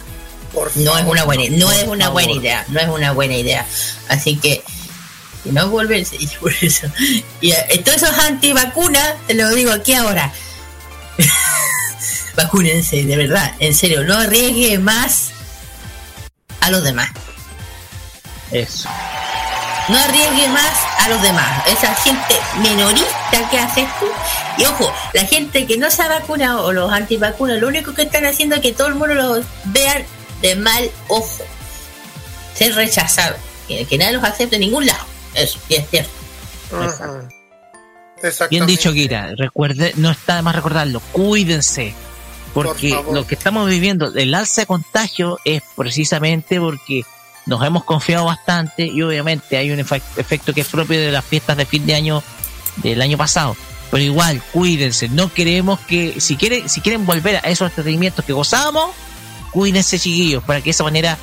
[0.77, 3.67] No es una buena no es una buena idea no es una buena idea.
[4.09, 4.62] Así que
[5.44, 6.17] Y no volverse.
[6.18, 6.86] Y por eso.
[7.41, 10.33] Y eh, todos esos antivacunas, te lo digo aquí ahora.
[12.36, 15.31] Vacúnense, de verdad, en serio, no arriesgue más
[16.60, 17.10] a los demás.
[18.52, 18.89] Eso.
[19.89, 21.67] No arriesgue más a los demás.
[21.67, 24.07] Esa gente minorista que hace esto.
[24.58, 28.02] Y ojo, la gente que no se ha vacunado o los antivacunas, lo único que
[28.02, 30.05] están haciendo es que todo el mundo los vea
[30.42, 31.44] de mal ojo.
[32.55, 33.36] Ser rechazado.
[33.67, 35.05] Que, que nadie los acepte en ningún lado.
[35.39, 36.10] Eso, y es cierto.
[38.50, 39.33] Bien dicho, Kira.
[39.36, 41.00] Recuerde, no está de más recordarlo.
[41.12, 41.94] Cuídense.
[42.55, 47.02] Porque Por lo que estamos viviendo, el alza de contagio es precisamente porque
[47.47, 51.25] nos hemos confiado bastante y obviamente hay un efe- efecto que es propio de las
[51.25, 52.23] fiestas de fin de año
[52.76, 53.57] del año pasado.
[53.91, 55.08] Pero igual, cuídense.
[55.08, 58.91] No queremos que, si quieren, si quieren volver a esos entretenimientos que gozábamos,
[59.52, 61.17] cuídense, chiquillos, para que de esa manera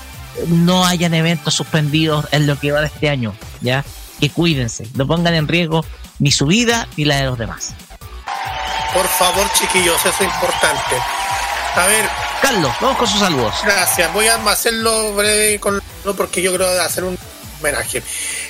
[0.48, 3.36] no hayan eventos suspendidos en lo que va de este año.
[3.62, 3.84] ¿Ya?
[4.20, 4.88] Que cuídense.
[4.94, 5.86] No pongan en riesgo
[6.20, 7.74] ni su vida ni la de los demás.
[8.94, 10.96] Por favor, chiquillos, eso es importante.
[11.76, 12.06] A ver.
[12.42, 13.56] Carlos, vamos con sus saludos.
[13.64, 14.14] Gracias.
[14.14, 15.82] Voy a hacerlo breve con
[16.16, 17.18] porque yo creo hacer un
[17.60, 18.02] homenaje.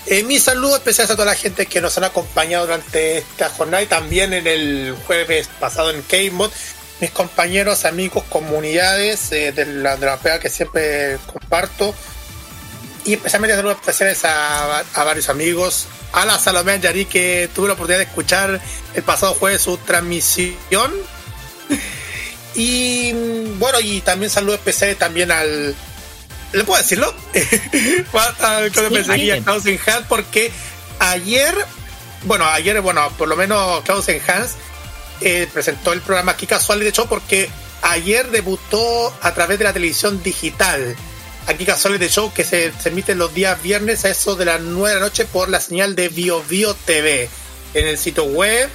[0.05, 3.81] Eh, mi saludo especial a toda la gente que nos han acompañado durante esta jornada
[3.81, 6.51] y también en el jueves pasado en K-Mod.
[7.01, 11.95] Mis compañeros, amigos, comunidades eh, de, la, de la pega que siempre comparto.
[13.05, 15.87] Y especialmente saludos especiales a, a varios amigos.
[16.11, 18.59] A la Salomé Yari que tuve la oportunidad de escuchar
[18.93, 20.93] el pasado jueves su transmisión.
[22.55, 25.75] Y mm, bueno, y también saludos especiales también al.
[26.53, 27.13] ¿Le puedo decirlo?
[28.39, 29.41] al Club de Sí, Mensajería sí.
[29.41, 30.51] Klaus Hans, porque
[30.99, 31.53] ayer,
[32.23, 34.55] bueno, ayer, bueno, por lo menos Klaus Hans
[35.19, 37.49] eh, presentó el programa aquí casual de hecho porque
[37.81, 40.95] ayer debutó a través de la televisión digital
[41.47, 44.61] aquí casuales de show que se, se emite los días viernes a eso de las
[44.61, 47.29] 9 de la noche por la señal de Bio Bio TV
[47.73, 48.69] en el sitio web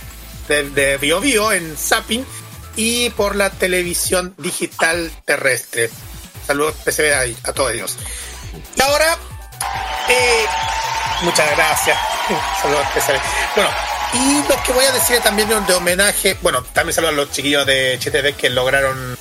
[0.49, 2.25] de, de Bio Bio en Zapping
[2.77, 5.91] y por la televisión digital terrestre.
[6.47, 7.97] Saludos especiales a, a todos ellos.
[8.77, 9.19] Y ahora
[10.09, 10.45] eh,
[11.23, 11.99] muchas gracias.
[12.63, 13.23] Saludos especiales
[13.55, 13.71] bueno
[14.13, 17.31] y lo que voy a decir también de, de homenaje bueno también saludos a los
[17.31, 19.17] chiquillos de HTV que lograron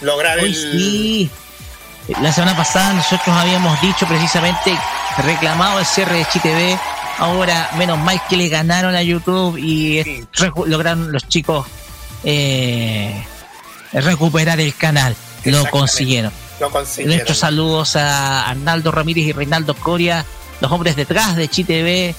[0.00, 1.30] lograr Uy, el sí.
[2.08, 4.76] La semana pasada nosotros habíamos dicho precisamente,
[5.18, 6.78] reclamado el cierre de ChiTV.
[7.18, 10.26] Ahora, menos mal que le ganaron a YouTube y
[10.66, 11.66] lograron los chicos
[12.24, 13.24] eh,
[13.92, 15.16] recuperar el canal.
[15.44, 16.32] Lo consiguieron.
[16.60, 20.26] lo consiguieron Nuestros saludos a Arnaldo Ramírez y Reinaldo Coria,
[20.60, 22.14] los hombres detrás de ChiTV.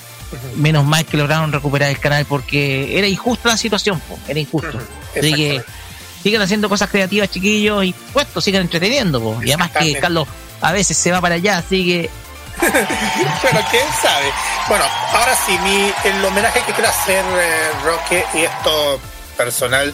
[0.55, 4.79] Menos mal que lograron recuperar el canal porque era injusta la situación, po, era injusto.
[5.15, 5.63] Así que
[6.25, 9.21] sigan haciendo cosas creativas, chiquillos, y puesto, sigan entreteniendo.
[9.21, 9.39] po.
[9.43, 9.99] Y además que.
[9.99, 10.27] Carlos
[10.59, 12.09] a veces se va para allá, así que
[12.61, 14.25] Bueno, quién sabe.
[14.67, 18.99] Bueno, ahora sí, mi, el homenaje que quiero hacer, eh, Roque, y esto
[19.37, 19.93] personal.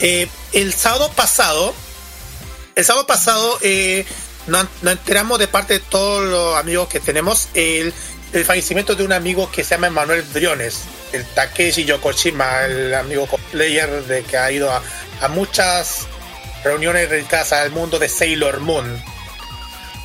[0.00, 1.72] eh, el sábado pasado,
[2.74, 4.04] el sábado pasado, eh,
[4.48, 7.94] nos, nos enteramos de parte de todos los amigos que tenemos el,
[8.32, 10.80] el fallecimiento de un amigo que se llama Manuel Briones,
[11.12, 14.82] el Takeshi Yokoshima, el amigo cosplayer de que ha ido a,
[15.20, 16.06] a muchas
[16.64, 19.02] reuniones dedicadas al mundo de Sailor Moon.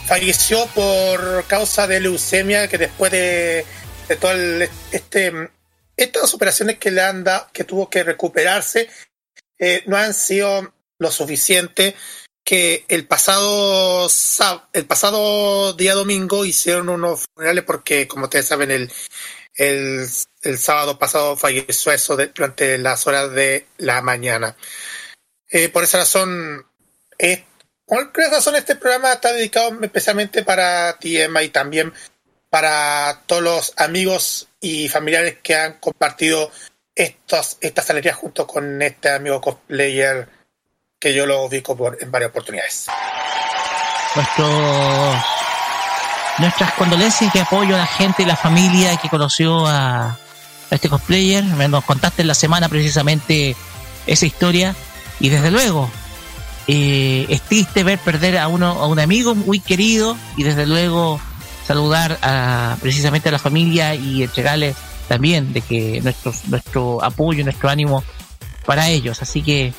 [0.07, 3.65] Falleció por causa de leucemia que después de,
[4.07, 4.31] de todo
[4.91, 5.33] este
[5.97, 8.89] estas operaciones que le han dado que tuvo que recuperarse
[9.57, 11.95] eh, no han sido lo suficiente
[12.43, 14.07] que el pasado
[14.73, 18.91] el pasado día domingo hicieron unos funerales porque como ustedes saben el
[19.55, 20.05] el,
[20.41, 24.55] el sábado pasado falleció eso de- durante las horas de la mañana
[25.49, 26.65] Eh, por esa razón
[27.85, 31.93] por qué razón este programa está dedicado especialmente para ti, Emma, y también
[32.49, 36.51] para todos los amigos y familiares que han compartido
[36.95, 40.27] estos, estas alegrías junto con este amigo cosplayer
[40.99, 42.87] que yo lo ubico por, en varias oportunidades.
[44.15, 44.47] nuestro
[46.37, 50.17] nuestras condolencias y apoyo a la gente y la familia que conoció a, a
[50.69, 51.43] este cosplayer.
[51.43, 53.55] Nos contaste en la semana precisamente
[54.07, 54.75] esa historia
[55.19, 55.89] y desde luego
[56.67, 61.19] eh, es triste ver perder a uno a un amigo muy querido y desde luego
[61.65, 64.75] saludar a precisamente a la familia y entregarles
[65.07, 68.03] también de que nuestro nuestro apoyo nuestro ánimo
[68.65, 69.73] para ellos así que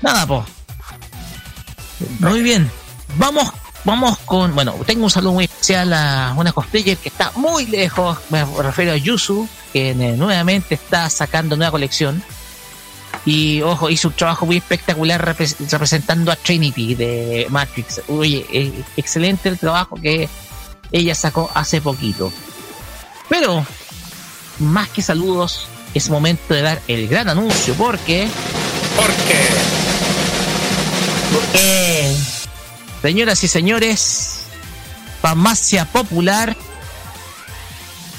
[0.00, 0.44] nada pues
[2.20, 2.70] muy bien.
[3.16, 3.50] Vamos,
[3.84, 4.54] vamos con.
[4.54, 8.18] Bueno, tengo un saludo muy especial a una cosplayer que está muy lejos.
[8.30, 12.22] Me refiero a Yusu, que eh, nuevamente está sacando nueva colección.
[13.24, 18.02] Y ojo, hizo un trabajo muy espectacular repre- representando a Trinity de Matrix.
[18.08, 20.28] Oye, eh, excelente el trabajo que
[20.90, 22.32] ella sacó hace poquito.
[23.28, 23.64] Pero,
[24.58, 28.28] más que saludos, es momento de dar el gran anuncio porque...
[28.96, 29.46] ¿Por qué?
[31.32, 32.16] Porque,
[33.00, 34.40] señoras y señores,
[35.22, 36.56] Farmacia Popular,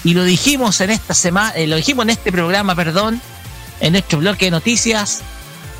[0.04, 3.22] y lo dijimos en esta semana, lo dijimos en este programa, perdón,
[3.80, 5.22] en nuestro bloque de noticias,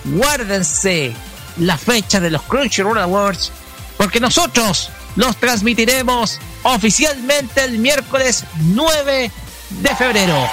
[0.06, 1.14] guárdense
[1.58, 3.52] la fecha de los Crunchyroll Awards,
[3.98, 9.32] porque nosotros los transmitiremos oficialmente el miércoles 9
[9.70, 10.50] de febrero.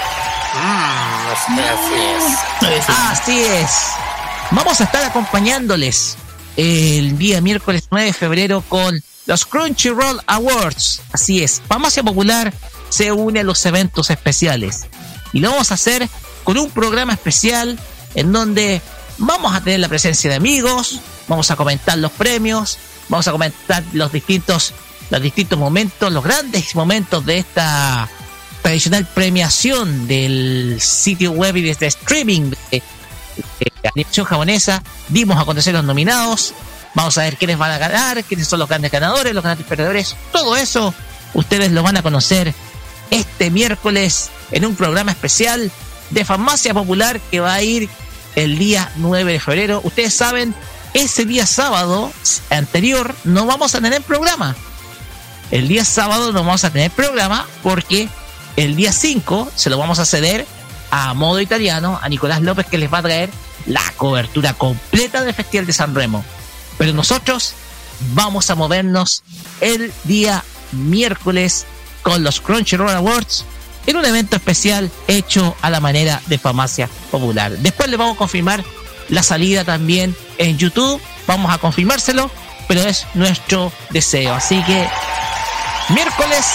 [1.32, 2.88] así es.
[2.88, 3.70] Así es.
[4.50, 6.16] Vamos a estar acompañándoles
[6.56, 11.02] el día miércoles 9 de febrero con los Crunchyroll Awards.
[11.12, 11.62] Así es.
[11.66, 12.52] Farmacia Popular
[12.88, 14.86] se une a los eventos especiales.
[15.32, 16.08] Y lo vamos a hacer
[16.44, 17.78] con un programa especial
[18.14, 18.80] en donde
[19.18, 22.78] vamos a tener la presencia de amigos, vamos a comentar los premios,
[23.08, 24.72] vamos a comentar los distintos,
[25.10, 28.08] los distintos momentos, los grandes momentos de esta
[28.62, 32.82] tradicional premiación del sitio web y desde streaming de,
[33.60, 34.82] de animación japonesa.
[35.08, 36.54] Dimos a conocer los nominados,
[36.94, 40.16] vamos a ver quiénes van a ganar, quiénes son los grandes ganadores, los grandes perdedores,
[40.32, 40.94] todo eso
[41.34, 42.54] ustedes lo van a conocer
[43.10, 45.70] este miércoles en un programa especial
[46.10, 47.88] de Farmacia Popular que va a ir
[48.36, 49.80] el día 9 de febrero.
[49.84, 50.54] Ustedes saben,
[50.94, 52.12] ese día sábado
[52.50, 54.56] anterior no vamos a tener programa.
[55.50, 58.08] El día sábado no vamos a tener programa porque
[58.56, 60.46] el día 5 se lo vamos a ceder
[60.90, 63.30] a modo italiano a Nicolás López que les va a traer
[63.66, 66.24] la cobertura completa del Festival de San Remo.
[66.78, 67.54] Pero nosotros
[68.14, 69.22] vamos a movernos
[69.60, 71.66] el día miércoles
[72.02, 73.44] con los Crunchyroll Awards
[73.86, 77.52] en un evento especial hecho a la manera de Farmacia Popular.
[77.52, 78.64] Después le vamos a confirmar
[79.08, 81.00] la salida también en YouTube.
[81.26, 82.30] Vamos a confirmárselo,
[82.68, 84.34] pero es nuestro deseo.
[84.34, 84.88] Así que
[85.90, 86.46] miércoles,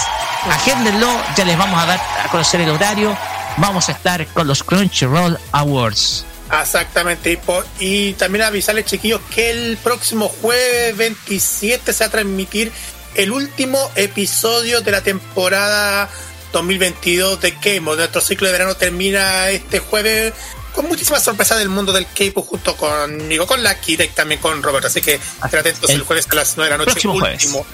[0.50, 3.18] agéndenlo, ya les vamos a dar a conocer el horario.
[3.58, 6.26] Vamos a estar con los Crunchyroll Awards.
[6.62, 7.40] Exactamente,
[7.80, 12.72] y, también avisarles, chiquillos, que el próximo jueves 27 se va a transmitir
[13.16, 16.10] el último episodio de la temporada
[16.60, 17.98] 2022 de K-Mod.
[17.98, 20.34] Nuestro ciclo de verano termina este jueves
[20.74, 24.62] con muchísimas sorpresas del mundo del K-Pop junto conmigo, con la Kira y también con
[24.64, 24.86] Robert.
[24.86, 26.92] Así que estén atentos el, El jueves a las 9 de la noche.
[26.92, 27.46] próximo jueves.
[27.46, 27.66] último,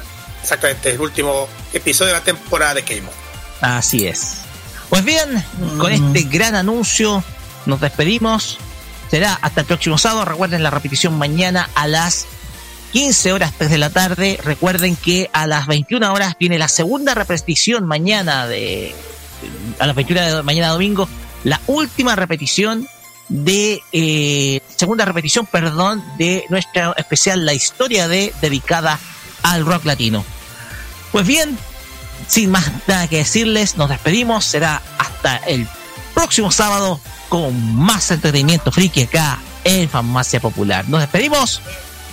[0.41, 3.11] exactamente, el último episodio de la temporada de K-Mod.
[3.61, 4.37] Así es.
[4.89, 5.43] Pues bien,
[5.77, 7.23] con este gran anuncio
[7.65, 8.57] nos despedimos.
[9.09, 10.25] Será hasta el próximo sábado.
[10.25, 12.25] Recuerden la repetición mañana a las
[12.91, 14.39] 15 horas 3 de la tarde.
[14.43, 18.93] Recuerden que a las 21 horas viene la segunda repetición mañana de
[19.79, 21.07] a las 21 de mañana domingo,
[21.43, 22.87] la última repetición
[23.29, 28.99] de eh, segunda repetición, perdón, de nuestra especial La historia de dedicada
[29.41, 30.23] al rock latino.
[31.11, 31.57] Pues bien,
[32.27, 34.45] sin más nada que decirles, nos despedimos.
[34.45, 35.67] Será hasta el
[36.13, 40.87] próximo sábado con más entretenimiento friki acá en Farmacia Popular.
[40.89, 41.61] Nos despedimos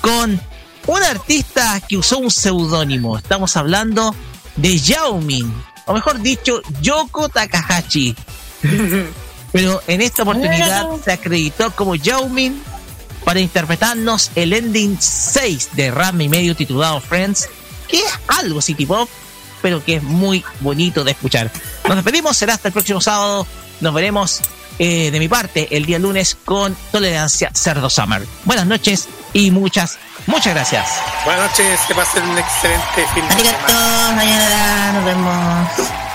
[0.00, 0.40] con
[0.88, 3.18] un artista que usó un seudónimo.
[3.18, 4.14] Estamos hablando
[4.56, 5.52] de Yaomin,
[5.86, 8.16] o mejor dicho, Yoko Takahashi.
[9.52, 12.62] Pero en esta oportunidad se acreditó como Yaomin
[13.24, 17.48] para interpretarnos el ending 6 de Ram y medio titulado Friends,
[17.86, 19.08] que es algo city pop,
[19.60, 21.50] pero que es muy bonito de escuchar.
[21.86, 23.46] Nos despedimos, será hasta el próximo sábado.
[23.80, 24.40] Nos veremos
[24.78, 28.26] eh, de mi parte el día lunes con Tolerancia Cerdo Summer.
[28.44, 30.88] Buenas noches y muchas, muchas gracias.
[31.24, 33.58] Buenas noches, que pasen un excelente fin de semana.
[33.58, 36.07] Arigato, mañana nos vemos.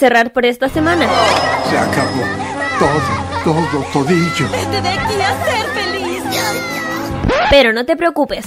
[0.00, 1.06] cerrar por esta semana.
[1.68, 2.24] Se acabó.
[2.78, 3.02] Todo,
[3.44, 4.48] todo, todillo.
[4.50, 6.22] Vete de aquí a ser feliz.
[7.50, 8.46] Pero no te preocupes.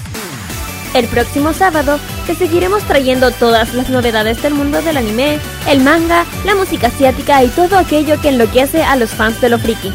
[0.95, 6.23] El próximo sábado te seguiremos trayendo todas las novedades del mundo del anime, el manga,
[6.45, 9.91] la música asiática y todo aquello que enloquece a los fans de lo friki.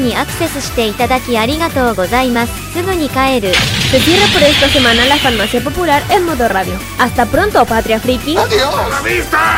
[0.00, 2.52] Ni acceso itadaki arigatou gozaimasu.
[2.72, 3.52] Sugu ni kaeru.
[3.90, 6.74] Se cierra por esta semana la Farmacia Popular en modo radio.
[6.98, 8.36] Hasta pronto, Patria Friki.
[8.36, 8.74] ¡Adiós!
[8.74, 9.57] ¡A la vista!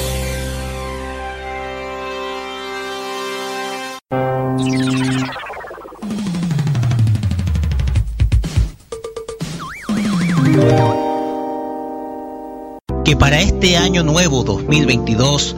[13.41, 15.55] este año nuevo 2022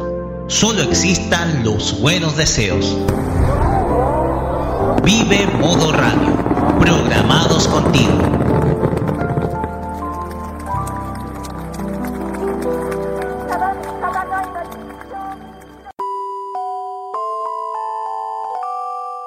[0.48, 2.98] solo existan los buenos deseos.
[5.04, 6.34] Vive Modo Radio,
[6.80, 8.33] programados contigo.